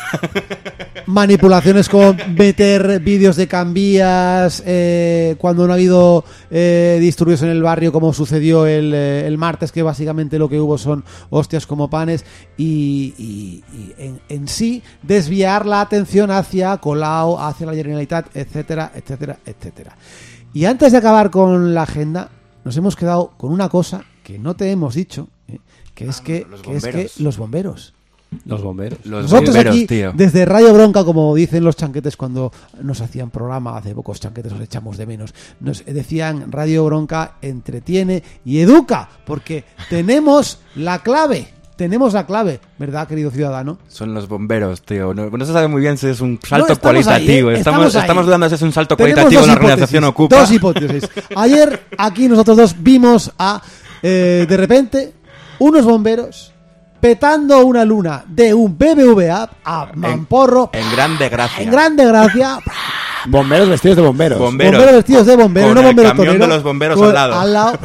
manipulaciones 1.05 1.89
con 1.89 2.17
meter 2.37 2.99
vídeos 2.99 3.35
de 3.35 3.47
cambias 3.47 4.63
eh, 4.65 5.35
cuando 5.39 5.65
no 5.67 5.73
ha 5.73 5.75
habido 5.75 6.23
eh, 6.51 6.97
disturbios 6.99 7.41
en 7.41 7.49
el 7.49 7.61
barrio 7.63 7.91
como 7.91 8.13
sucedió 8.13 8.65
el, 8.65 8.93
eh, 8.93 9.27
el 9.27 9.37
martes 9.37 9.71
que 9.71 9.83
básicamente 9.83 10.39
lo 10.39 10.49
que 10.49 10.59
hubo 10.59 10.77
son 10.77 11.03
hostias 11.29 11.65
como 11.67 11.89
panes 11.89 12.25
y, 12.57 13.13
y- 13.17 13.63
y 13.75 13.93
en, 13.97 14.19
en 14.29 14.47
sí 14.47 14.81
desviar 15.01 15.65
la 15.65 15.81
atención 15.81 16.31
hacia 16.31 16.77
Colau, 16.77 17.37
hacia 17.39 17.65
la 17.67 17.73
Generalitat, 17.73 18.35
etcétera, 18.35 18.91
etcétera, 18.95 19.39
etcétera. 19.45 19.97
Y 20.53 20.65
antes 20.65 20.91
de 20.91 20.97
acabar 20.99 21.29
con 21.31 21.73
la 21.73 21.83
agenda 21.83 22.29
nos 22.63 22.77
hemos 22.77 22.95
quedado 22.95 23.31
con 23.37 23.51
una 23.51 23.69
cosa 23.69 24.03
que 24.23 24.39
no 24.39 24.55
te 24.55 24.71
hemos 24.71 24.95
dicho, 24.95 25.27
eh, 25.47 25.59
que 25.93 26.07
es 26.07 26.21
que, 26.21 26.45
que 26.61 26.75
es 26.77 26.83
que 27.17 27.23
los 27.23 27.37
bomberos. 27.37 27.93
Los 28.45 28.61
bomberos. 28.61 28.99
Los 29.05 29.23
Nosotros 29.23 29.49
bomberos, 29.49 29.75
aquí, 29.75 29.87
tío. 29.87 30.11
desde 30.15 30.45
Radio 30.45 30.73
Bronca, 30.73 31.03
como 31.03 31.33
dicen 31.35 31.63
los 31.63 31.75
chanquetes 31.75 32.17
cuando 32.17 32.51
nos 32.81 33.01
hacían 33.01 33.29
programa, 33.29 33.77
hace 33.77 33.93
pocos 33.95 34.19
chanquetes 34.19 34.51
los 34.51 34.61
echamos 34.61 34.97
de 34.97 35.05
menos, 35.05 35.33
nos 35.59 35.83
decían 35.85 36.51
Radio 36.51 36.85
Bronca 36.85 37.35
entretiene 37.41 38.23
y 38.45 38.59
educa, 38.59 39.09
porque 39.25 39.63
tenemos 39.89 40.59
la 40.75 40.99
clave, 40.99 41.47
tenemos 41.75 42.13
la 42.13 42.25
clave, 42.25 42.59
¿verdad, 42.77 43.07
querido 43.07 43.31
ciudadano? 43.31 43.79
Son 43.87 44.13
los 44.13 44.27
bomberos, 44.27 44.83
tío. 44.83 45.13
No, 45.13 45.29
no 45.29 45.45
se 45.45 45.53
sabe 45.53 45.67
muy 45.67 45.81
bien 45.81 45.97
si 45.97 46.07
es 46.07 46.21
un 46.21 46.39
salto 46.47 46.73
estamos 46.73 46.95
ahí, 46.95 47.03
cualitativo. 47.03 47.51
¿eh? 47.51 47.55
estamos, 47.57 47.95
Estamos 47.95 48.25
dudando 48.25 48.47
si 48.49 48.55
es 48.55 48.61
un 48.61 48.71
salto 48.71 48.95
Tenemos 48.95 49.15
cualitativo 49.23 49.41
en 49.41 49.47
la 49.47 49.53
organización 49.53 50.03
hipótesis, 50.03 50.09
Ocupa. 50.13 50.39
Dos 50.39 50.51
hipótesis. 50.51 51.09
Ayer 51.35 51.83
aquí 51.97 52.27
nosotros 52.29 52.57
dos 52.57 52.75
vimos 52.79 53.31
a, 53.39 53.61
eh, 54.03 54.45
de 54.47 54.57
repente, 54.57 55.13
unos 55.59 55.83
bomberos 55.83 56.52
petando 57.03 57.65
una 57.65 57.83
luna 57.83 58.23
de 58.25 58.53
un 58.53 58.77
BBVA 58.77 59.49
a 59.65 59.89
Mamporro, 59.93 60.69
En 60.71 60.89
grande 60.89 61.27
gracia. 61.27 61.61
en 61.61 61.69
grande 61.69 62.05
gracia. 62.05 62.59
Bomberos 63.25 63.67
vestidos 63.67 63.97
de 63.97 64.03
bomberos. 64.03 64.39
Bomberos. 64.39 64.71
Bomberos 64.71 64.95
vestidos 64.95 65.25
de 65.25 65.35
bomberos, 65.35 65.67
Con 65.67 65.75
no 65.75 65.81
el 65.81 65.87
bomberos 65.87 66.13
camión 66.13 66.39
de 66.39 66.47
los 66.47 66.63
bomberos 66.63 66.97
con- 66.97 67.17
al 67.17 67.51
lado. 67.51 67.77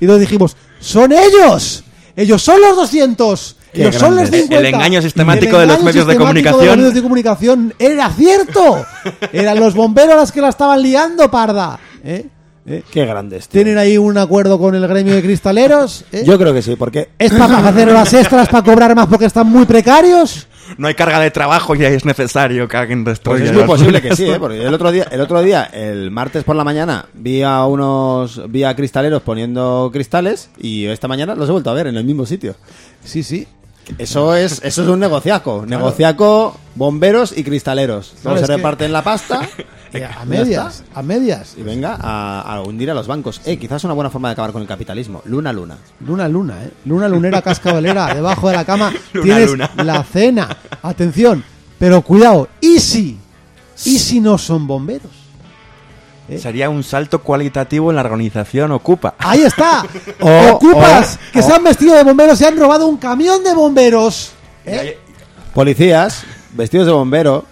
Y 0.00 0.06
nos 0.06 0.18
dijimos, 0.18 0.56
¡son 0.80 1.12
ellos! 1.12 1.84
¡Ellos 2.16 2.42
son 2.42 2.60
los 2.60 2.74
200! 2.74 3.56
Qué 3.72 3.82
¡Ellos 3.82 3.94
son 3.94 4.16
los 4.16 4.28
grandes. 4.30 4.40
50! 4.40 4.68
El 4.68 4.74
engaño 4.74 5.00
sistemático 5.00 5.60
el 5.60 5.68
de 5.68 5.74
los 5.74 5.84
medios 5.84 6.06
de 6.08 6.16
comunicación. 6.16 6.66
los 6.66 6.76
medios 6.76 6.94
de 6.94 7.02
comunicación 7.02 7.74
era 7.78 8.10
cierto. 8.10 8.84
Eran 9.32 9.60
los 9.60 9.76
bomberos 9.76 10.16
los 10.16 10.32
que 10.32 10.40
la 10.40 10.48
estaban 10.48 10.82
liando, 10.82 11.30
parda. 11.30 11.78
¿Eh? 12.02 12.26
¿Eh? 12.68 12.82
Qué 12.90 13.04
grandes. 13.06 13.48
tío. 13.48 13.62
¿Tienen 13.62 13.78
ahí 13.78 13.98
un 13.98 14.16
acuerdo 14.18 14.58
con 14.58 14.74
el 14.74 14.86
gremio 14.86 15.14
de 15.14 15.22
cristaleros? 15.22 16.04
¿eh? 16.12 16.22
Yo 16.26 16.38
creo 16.38 16.52
que 16.54 16.62
sí, 16.62 16.76
porque 16.76 17.08
¿Es 17.18 17.32
para 17.32 17.58
hacer 17.68 17.88
horas 17.88 18.12
extras 18.14 18.48
para 18.48 18.64
cobrar 18.64 18.94
más 18.94 19.06
porque 19.06 19.24
están 19.26 19.46
muy 19.46 19.64
precarios? 19.66 20.46
No 20.76 20.86
hay 20.86 20.94
carga 20.94 21.18
de 21.18 21.30
trabajo 21.30 21.74
y 21.74 21.82
ahí 21.84 21.94
es 21.94 22.04
necesario 22.04 22.68
que 22.68 22.76
alguien 22.76 23.02
Pues 23.02 23.16
destruya. 23.18 23.44
es 23.46 23.52
muy 23.54 23.64
posible 23.64 24.02
que 24.02 24.14
sí, 24.14 24.26
¿eh? 24.28 24.36
porque 24.38 24.62
el 24.62 24.74
otro 24.74 24.92
día, 24.92 25.06
el 25.10 25.20
otro 25.22 25.40
día, 25.42 25.64
el 25.64 26.10
martes 26.10 26.44
por 26.44 26.56
la 26.56 26.62
mañana, 26.64 27.06
vi 27.14 27.42
a 27.42 27.64
unos, 27.64 28.42
vi 28.50 28.64
a 28.64 28.76
cristaleros 28.76 29.22
poniendo 29.22 29.88
cristales 29.92 30.50
y 30.58 30.84
esta 30.84 31.08
mañana 31.08 31.34
los 31.34 31.48
he 31.48 31.52
vuelto 31.52 31.70
a 31.70 31.74
ver 31.74 31.86
en 31.86 31.96
el 31.96 32.04
mismo 32.04 32.26
sitio. 32.26 32.54
Sí, 33.02 33.22
sí. 33.22 33.48
Eso 33.96 34.34
es, 34.34 34.60
eso 34.62 34.82
es 34.82 34.88
un 34.88 35.00
negociaco, 35.00 35.64
negociaco, 35.66 36.56
bomberos 36.74 37.36
y 37.36 37.42
cristaleros. 37.44 38.14
Claro, 38.20 38.22
Todos 38.22 38.40
es 38.42 38.46
se 38.46 38.52
que- 38.52 38.56
reparten 38.58 38.92
la 38.92 39.02
pasta 39.02 39.40
a 40.20 40.24
medias, 40.26 40.84
a 40.94 41.02
medias. 41.02 41.54
y 41.56 41.62
venga 41.62 41.96
a, 42.00 42.40
a 42.42 42.60
hundir 42.62 42.90
a 42.90 42.94
los 42.94 43.06
bancos. 43.06 43.40
Eh, 43.46 43.56
quizás 43.56 43.82
una 43.84 43.94
buena 43.94 44.10
forma 44.10 44.28
de 44.28 44.32
acabar 44.32 44.52
con 44.52 44.60
el 44.62 44.68
capitalismo. 44.68 45.22
Luna, 45.24 45.52
luna. 45.52 45.78
Luna, 46.06 46.28
luna, 46.28 46.62
¿eh? 46.64 46.70
Luna, 46.84 47.08
lunera, 47.08 47.40
cascabalera. 47.42 48.06
Debajo 48.14 48.48
de 48.48 48.56
la 48.56 48.64
cama 48.64 48.92
Luna, 49.14 49.24
tienes 49.24 49.50
luna. 49.50 49.70
la 49.76 50.02
cena. 50.04 50.56
Atención. 50.82 51.42
Pero 51.78 52.02
cuidado. 52.02 52.48
¿Y 52.60 52.80
si? 52.80 53.18
¿Y 53.84 53.98
si 53.98 54.20
no 54.20 54.36
son 54.38 54.66
bomberos? 54.66 55.10
¿Eh? 56.28 56.38
Sería 56.38 56.68
un 56.68 56.82
salto 56.84 57.22
cualitativo 57.22 57.90
en 57.90 57.96
la 57.96 58.02
organización 58.02 58.72
Ocupa. 58.72 59.14
Ahí 59.18 59.42
está. 59.42 59.84
O- 60.20 60.52
Ocupas 60.56 61.16
o- 61.16 61.32
que 61.32 61.42
se 61.42 61.52
han 61.52 61.64
vestido 61.64 61.94
de 61.94 62.04
bomberos 62.04 62.40
y 62.40 62.44
han 62.44 62.56
robado 62.58 62.86
un 62.86 62.98
camión 62.98 63.42
de 63.42 63.54
bomberos. 63.54 64.32
¿eh? 64.66 64.98
Policías 65.54 66.24
vestidos 66.52 66.86
de 66.86 66.92
bombero 66.92 67.44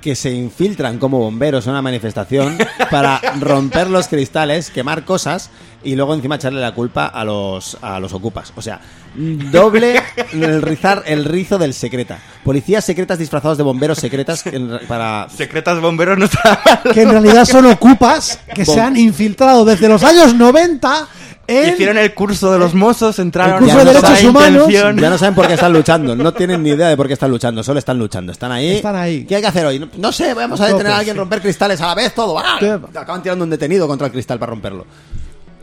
que 0.00 0.14
se 0.14 0.30
infiltran 0.30 0.98
como 0.98 1.18
bomberos 1.18 1.66
en 1.66 1.72
una 1.72 1.82
manifestación 1.82 2.56
para 2.90 3.20
romper 3.40 3.88
los 3.90 4.06
cristales, 4.08 4.70
quemar 4.70 5.04
cosas 5.04 5.50
y 5.84 5.94
luego 5.94 6.14
encima 6.14 6.34
echarle 6.36 6.60
la 6.60 6.72
culpa 6.74 7.06
a 7.06 7.24
los 7.24 7.76
a 7.82 8.00
los 8.00 8.12
ocupas. 8.12 8.52
O 8.56 8.62
sea, 8.62 8.80
doble 9.14 10.02
el 10.32 10.62
rizar 10.62 11.02
el 11.06 11.24
rizo 11.24 11.58
del 11.58 11.74
secreta. 11.74 12.18
Policías 12.44 12.84
secretas 12.84 13.18
disfrazados 13.18 13.56
de 13.58 13.64
bomberos 13.64 13.98
secretas 13.98 14.46
en- 14.46 14.80
para 14.88 15.28
Secretas 15.30 15.80
bomberos 15.80 16.18
no 16.18 16.24
está 16.26 16.60
mal. 16.84 16.94
Que 16.94 17.02
en 17.02 17.10
realidad 17.10 17.44
son 17.44 17.66
ocupas 17.66 18.40
que 18.54 18.64
se 18.64 18.80
han 18.80 18.96
infiltrado 18.96 19.64
desde 19.64 19.88
los 19.88 20.02
años 20.02 20.34
90 20.34 21.08
en... 21.50 21.72
Hicieron 21.74 21.96
el 21.96 22.12
curso 22.12 22.52
de 22.52 22.58
los 22.58 22.74
mozos, 22.74 23.18
entraron 23.18 23.54
El 23.54 23.70
curso 23.70 23.78
de 23.78 23.84
con 23.84 23.92
derechos 23.94 24.18
toda 24.18 24.30
humanos. 24.30 24.62
intención. 24.68 24.98
ya 24.98 25.08
no 25.10 25.16
saben 25.16 25.34
por 25.34 25.46
qué 25.46 25.54
están 25.54 25.72
luchando, 25.78 26.14
no 26.14 26.34
tienen 26.34 26.62
ni 26.62 26.70
idea 26.70 26.88
de 26.88 26.96
por 26.96 27.06
qué 27.06 27.14
están 27.14 27.30
luchando, 27.30 27.62
solo 27.62 27.78
están 27.78 27.98
luchando, 27.98 28.32
están 28.32 28.52
ahí. 28.52 28.72
Están 28.76 28.96
ahí. 28.96 29.24
¿Qué 29.24 29.36
hay 29.36 29.40
que 29.40 29.46
hacer 29.48 29.64
hoy? 29.64 29.78
No, 29.78 29.88
no 29.96 30.12
sé, 30.12 30.34
vamos 30.34 30.60
a 30.60 30.66
detener 30.66 30.92
a 30.92 30.98
alguien, 30.98 31.16
romper 31.16 31.40
cristales 31.40 31.80
a 31.80 31.86
la 31.86 31.94
vez, 31.94 32.14
todo. 32.14 32.38
¡Ah! 32.38 32.56
¿Qué? 32.60 32.70
Acaban 32.94 33.22
tirando 33.22 33.44
un 33.44 33.50
detenido 33.50 33.88
contra 33.88 34.08
el 34.08 34.12
cristal 34.12 34.38
para 34.38 34.50
romperlo. 34.50 34.84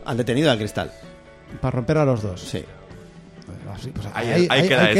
Al 0.06 0.16
detenido 0.16 0.48
y 0.48 0.50
al 0.50 0.58
cristal. 0.58 0.90
Para 1.60 1.72
romper 1.76 1.98
a 1.98 2.04
los 2.04 2.22
dos. 2.22 2.40
Sí. 2.40 2.64
Así, 3.72 3.90
pues 3.90 4.06
Ahí- 4.14 4.46
ahí 4.48 4.68
queda 4.68 4.84
ahí 4.84 4.94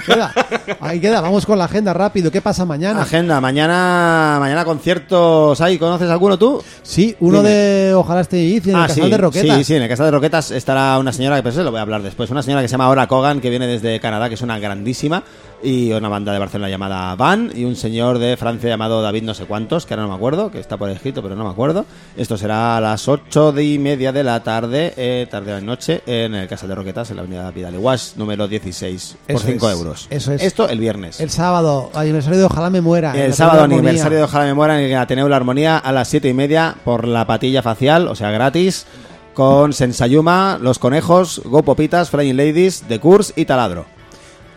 queda, 0.00 0.32
ahí 0.80 1.00
queda. 1.00 1.20
Vamos 1.20 1.44
con 1.44 1.58
la 1.58 1.64
agenda 1.64 1.92
rápido. 1.92 2.30
¿Qué 2.30 2.40
pasa 2.40 2.64
mañana? 2.64 3.02
Agenda, 3.02 3.40
mañana 3.40 4.36
mañana 4.38 4.64
conciertos 4.64 5.60
hay, 5.60 5.78
¿conoces 5.78 6.08
alguno 6.08 6.38
tú? 6.38 6.62
Sí, 6.82 7.16
uno 7.20 7.38
Dime. 7.38 7.48
de 7.50 7.94
Ojalá 7.94 8.20
esté 8.20 8.38
Izi 8.38 8.70
en 8.70 8.76
el 8.76 8.82
Casal 8.86 9.04
sí, 9.04 9.10
de 9.10 9.16
Roquetas. 9.18 9.56
sí, 9.58 9.64
sí, 9.64 9.74
en 9.74 9.82
el 9.82 9.88
Casal 9.88 10.06
de 10.06 10.10
Roquetas 10.12 10.50
estará 10.52 10.96
una 10.98 11.12
señora, 11.12 11.36
que 11.36 11.42
pues 11.42 11.56
lo 11.56 11.70
voy 11.70 11.78
a 11.78 11.82
hablar 11.82 12.02
después, 12.02 12.30
una 12.30 12.42
señora 12.42 12.62
que 12.62 12.68
se 12.68 12.72
llama 12.72 12.88
Ora 12.88 13.06
Kogan, 13.08 13.40
que 13.40 13.50
viene 13.50 13.66
desde 13.66 13.98
Canadá, 14.00 14.28
que 14.28 14.36
es 14.36 14.42
una 14.42 14.58
grandísima, 14.60 15.24
y 15.62 15.92
una 15.92 16.08
banda 16.08 16.32
de 16.32 16.38
Barcelona 16.38 16.68
llamada 16.68 17.14
Van, 17.16 17.50
y 17.54 17.64
un 17.64 17.76
señor 17.76 18.18
de 18.18 18.36
Francia 18.36 18.68
llamado 18.68 19.02
David 19.02 19.24
no 19.24 19.34
sé 19.34 19.44
cuántos, 19.44 19.86
que 19.86 19.94
ahora 19.94 20.04
no 20.04 20.10
me 20.10 20.14
acuerdo, 20.14 20.50
que 20.50 20.58
está 20.58 20.76
por 20.76 20.88
escrito, 20.90 21.22
pero 21.22 21.36
no 21.36 21.44
me 21.44 21.50
acuerdo. 21.50 21.84
Esto 22.16 22.36
será 22.36 22.76
a 22.76 22.80
las 22.80 23.06
ocho 23.08 23.58
y 23.60 23.78
media 23.78 24.12
de 24.12 24.24
la 24.24 24.42
tarde, 24.42 24.94
eh, 24.96 25.26
tarde 25.30 25.52
de 25.52 25.60
la 25.60 25.66
noche, 25.66 26.02
en 26.06 26.34
el 26.34 26.48
Casal 26.48 26.68
de 26.68 26.74
Roquetas, 26.74 27.10
en 27.10 27.16
la 27.16 27.22
avenida 27.22 27.50
Vidal 27.50 27.74
Iguas, 27.74 28.14
número 28.16 28.48
16, 28.48 29.16
por 29.26 29.36
Eso 29.36 29.46
5 29.46 29.68
es, 29.70 29.78
euros. 29.78 30.06
eso 30.10 30.32
es. 30.32 30.42
Esto 30.42 30.68
el 30.68 30.78
viernes. 30.78 31.20
El 31.20 31.30
sábado, 31.30 31.90
aniversario 31.94 32.38
de 32.38 32.44
Ojalá 32.44 32.70
me 32.70 32.80
muera. 32.80 33.12
El 33.14 33.34
sábado 33.34 33.64
aniversario 33.64 34.18
de 34.18 34.24
Ojalá 34.24 34.44
me 34.46 34.54
muera 34.54 34.80
en 34.80 34.90
el 34.90 34.96
Ateneo 34.96 35.28
La 35.28 35.36
Armonía 35.36 35.78
a 35.78 35.92
las 35.92 36.08
siete 36.08 36.28
y 36.28 36.34
media 36.34 36.76
por 36.84 37.06
la 37.06 37.26
patilla 37.26 37.62
facial, 37.62 38.08
o 38.08 38.14
sea, 38.14 38.30
gratis, 38.30 38.86
con 39.34 39.72
Sensayuma, 39.72 40.58
Los 40.60 40.78
Conejos, 40.78 41.42
Go 41.44 41.62
Popitas, 41.62 42.10
Flying 42.10 42.36
Ladies, 42.36 42.84
The 42.88 42.98
Curse 42.98 43.32
y 43.36 43.44
Taladro. 43.44 43.86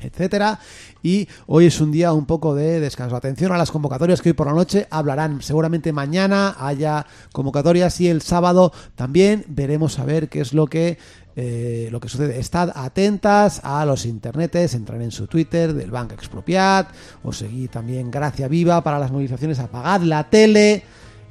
etcétera 0.00 0.58
y 1.02 1.28
hoy 1.46 1.66
es 1.66 1.80
un 1.80 1.92
día 1.92 2.12
un 2.12 2.26
poco 2.26 2.54
de 2.54 2.80
descanso. 2.80 3.16
Atención 3.16 3.52
a 3.52 3.58
las 3.58 3.70
convocatorias 3.70 4.22
que 4.22 4.30
hoy 4.30 4.32
por 4.32 4.46
la 4.46 4.54
noche 4.54 4.86
hablarán. 4.90 5.42
Seguramente 5.42 5.92
mañana 5.92 6.56
haya 6.58 7.06
convocatorias 7.32 8.00
y 8.00 8.08
el 8.08 8.22
sábado 8.22 8.72
también 8.94 9.44
veremos 9.48 9.98
a 9.98 10.04
ver 10.04 10.28
qué 10.28 10.40
es 10.40 10.54
lo 10.54 10.66
que 10.66 10.98
eh, 11.36 11.88
lo 11.90 11.98
que 12.00 12.08
sucede. 12.08 12.38
Estad 12.38 12.70
atentas 12.74 13.60
a 13.64 13.84
los 13.84 14.06
internetes, 14.06 14.74
entrar 14.74 15.02
en 15.02 15.10
su 15.10 15.26
Twitter 15.26 15.74
del 15.74 15.90
Banco 15.90 16.14
Expropiat, 16.14 16.88
o 17.24 17.32
seguir 17.32 17.70
también 17.70 18.10
Gracia 18.10 18.46
Viva 18.46 18.82
para 18.84 19.00
las 19.00 19.10
movilizaciones, 19.10 19.58
apagad 19.58 20.02
la 20.02 20.30
tele. 20.30 20.84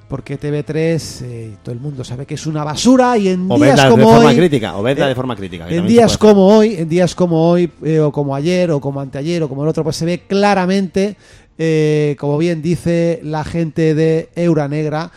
Porque 0.07 0.39
TV3 0.39 1.21
eh, 1.23 1.57
todo 1.63 1.73
el 1.73 1.79
mundo 1.79 2.03
sabe 2.03 2.25
que 2.25 2.35
es 2.35 2.45
una 2.45 2.63
basura 2.63 3.17
y 3.17 3.29
en 3.29 3.49
O 3.49 3.57
días 3.57 3.81
de 3.81 3.89
como 3.89 4.03
forma 4.09 4.29
hoy 4.29 4.35
crítica, 4.35 4.75
o 4.75 4.87
eh, 4.87 4.95
de 4.95 5.15
forma 5.15 5.35
crítica. 5.35 5.69
en 5.69 5.87
días 5.87 6.17
como 6.17 6.47
hoy, 6.47 6.75
en 6.75 6.89
días 6.89 7.15
como 7.15 7.49
hoy, 7.49 7.71
eh, 7.83 7.99
o 7.99 8.11
como 8.11 8.35
ayer, 8.35 8.69
o 8.71 8.79
como 8.79 8.99
anteayer, 8.99 9.41
o 9.43 9.49
como 9.49 9.63
el 9.63 9.69
otro, 9.69 9.83
pues 9.83 9.95
se 9.95 10.05
ve 10.05 10.23
claramente, 10.27 11.17
eh, 11.57 12.15
como 12.19 12.37
bien 12.37 12.61
dice 12.61 13.21
la 13.23 13.43
gente 13.43 13.95
de 13.95 14.29
Eura 14.35 14.67
Negra, 14.67 15.11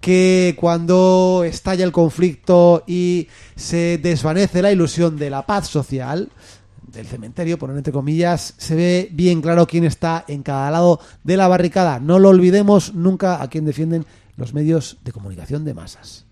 que 0.00 0.56
cuando 0.58 1.42
estalla 1.44 1.84
el 1.84 1.92
conflicto 1.92 2.82
y 2.86 3.28
se 3.54 3.98
desvanece 3.98 4.62
la 4.62 4.72
ilusión 4.72 5.16
de 5.16 5.30
la 5.30 5.44
paz 5.44 5.68
social, 5.68 6.30
del 6.90 7.06
cementerio, 7.06 7.58
poner 7.58 7.76
entre 7.76 7.92
comillas, 7.92 8.54
se 8.56 8.74
ve 8.74 9.08
bien 9.12 9.40
claro 9.40 9.66
quién 9.66 9.84
está 9.84 10.24
en 10.26 10.42
cada 10.42 10.70
lado 10.70 11.00
de 11.22 11.36
la 11.36 11.48
barricada. 11.48 12.00
No 12.00 12.18
lo 12.18 12.30
olvidemos 12.30 12.94
nunca 12.94 13.42
a 13.42 13.48
quien 13.48 13.64
defienden 13.64 14.06
los 14.40 14.52
medios 14.54 14.98
de 15.04 15.12
comunicación 15.12 15.64
de 15.64 15.74
masas. 15.74 16.26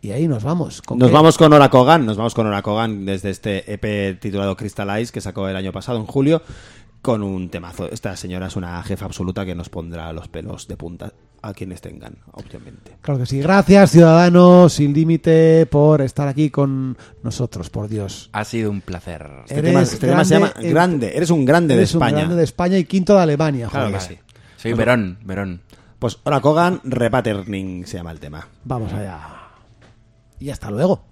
Y 0.00 0.10
ahí 0.10 0.26
nos 0.26 0.42
vamos. 0.42 0.82
¿Con 0.82 0.98
Nos 0.98 1.08
qué? 1.10 1.14
vamos 1.14 1.38
con 1.38 1.52
Ora 1.52 1.68
Kogan, 1.68 2.04
nos 2.06 2.16
vamos 2.16 2.34
con 2.34 2.46
Ora 2.46 2.62
Kogan 2.62 3.04
desde 3.04 3.30
este 3.30 3.72
EP 3.72 4.18
titulado 4.18 4.56
Crystallize 4.56 5.12
que 5.12 5.20
sacó 5.20 5.48
el 5.48 5.54
año 5.56 5.70
pasado, 5.72 5.98
en 5.98 6.06
julio, 6.06 6.42
con 7.02 7.22
un 7.22 7.50
temazo. 7.50 7.88
Esta 7.90 8.16
señora 8.16 8.46
es 8.48 8.56
una 8.56 8.82
jefa 8.82 9.04
absoluta 9.04 9.44
que 9.44 9.54
nos 9.54 9.68
pondrá 9.68 10.12
los 10.12 10.26
pelos 10.28 10.66
de 10.66 10.76
punta 10.76 11.12
a 11.40 11.54
quienes 11.54 11.80
tengan, 11.80 12.16
obviamente. 12.32 12.96
Claro 13.00 13.20
que 13.20 13.26
sí. 13.26 13.40
Gracias, 13.40 13.90
Ciudadanos 13.92 14.72
Sin 14.72 14.92
Límite, 14.92 15.66
por 15.66 16.00
estar 16.00 16.26
aquí 16.28 16.50
con 16.50 16.96
nosotros, 17.22 17.70
por 17.70 17.88
Dios. 17.88 18.28
Ha 18.32 18.44
sido 18.44 18.70
un 18.72 18.80
placer. 18.80 19.28
Este, 19.44 19.58
Eres 19.58 19.70
tema, 19.70 19.82
este 19.82 20.06
tema 20.06 20.24
se 20.24 20.34
llama 20.34 20.48
grande 20.52 20.66
en- 20.68 20.74
Grande, 20.74 21.16
eres 21.16 21.30
un 21.30 21.44
grande 21.44 21.74
de 21.74 21.80
Eres 21.80 21.94
un 21.94 22.02
España. 22.02 22.16
grande 22.18 22.36
de 22.36 22.44
España 22.44 22.78
y 22.78 22.84
quinto 22.84 23.14
de 23.14 23.20
Alemania. 23.22 23.68
Claro 23.68 23.86
joder. 23.86 24.00
que 24.00 24.14
sí. 24.14 24.20
Soy 24.56 24.72
Verón, 24.74 25.18
Verón. 25.24 25.60
Pues 26.02 26.18
Ora 26.24 26.40
Kogan, 26.40 26.80
Repatterning 26.82 27.86
se 27.86 27.98
llama 27.98 28.10
el 28.10 28.18
tema. 28.18 28.48
Vamos 28.64 28.92
allá. 28.92 29.20
Y 30.40 30.50
hasta 30.50 30.68
luego. 30.68 31.11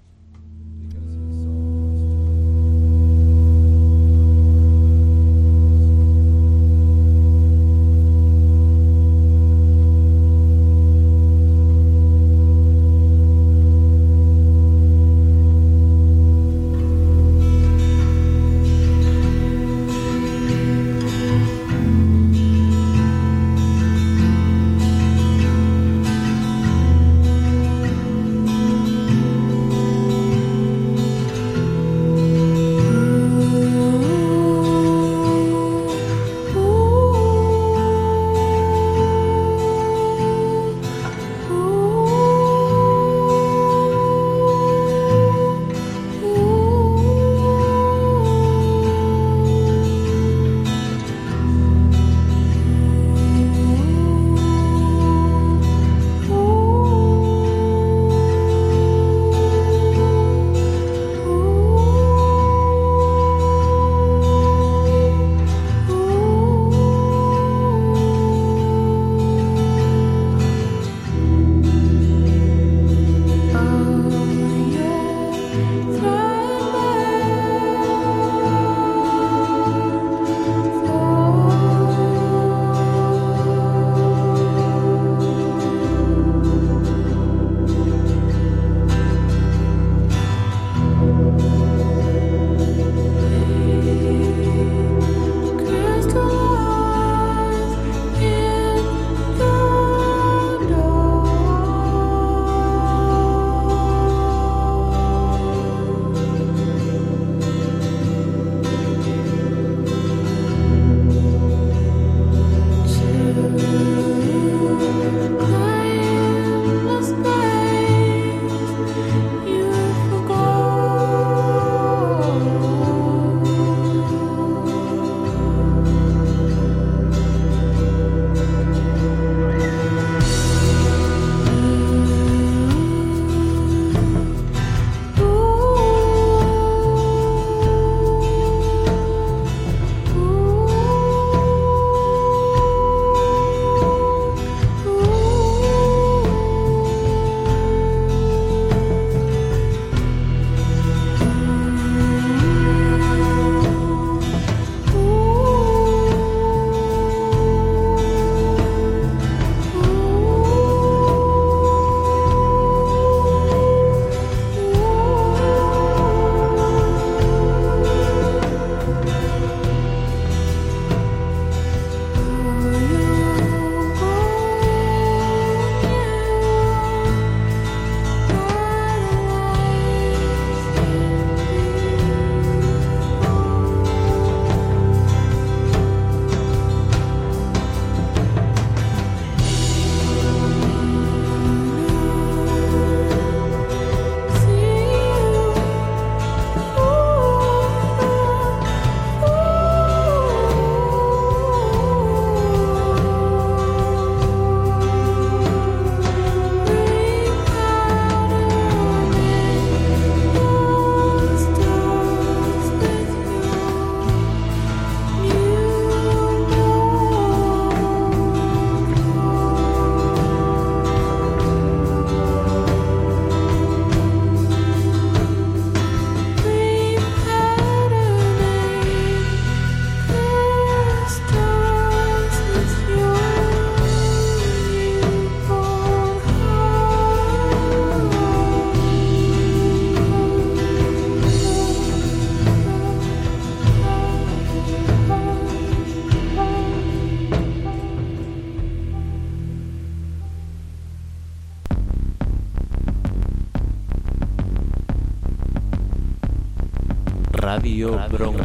Radio 257.80 258.08
Bronca 258.10 258.39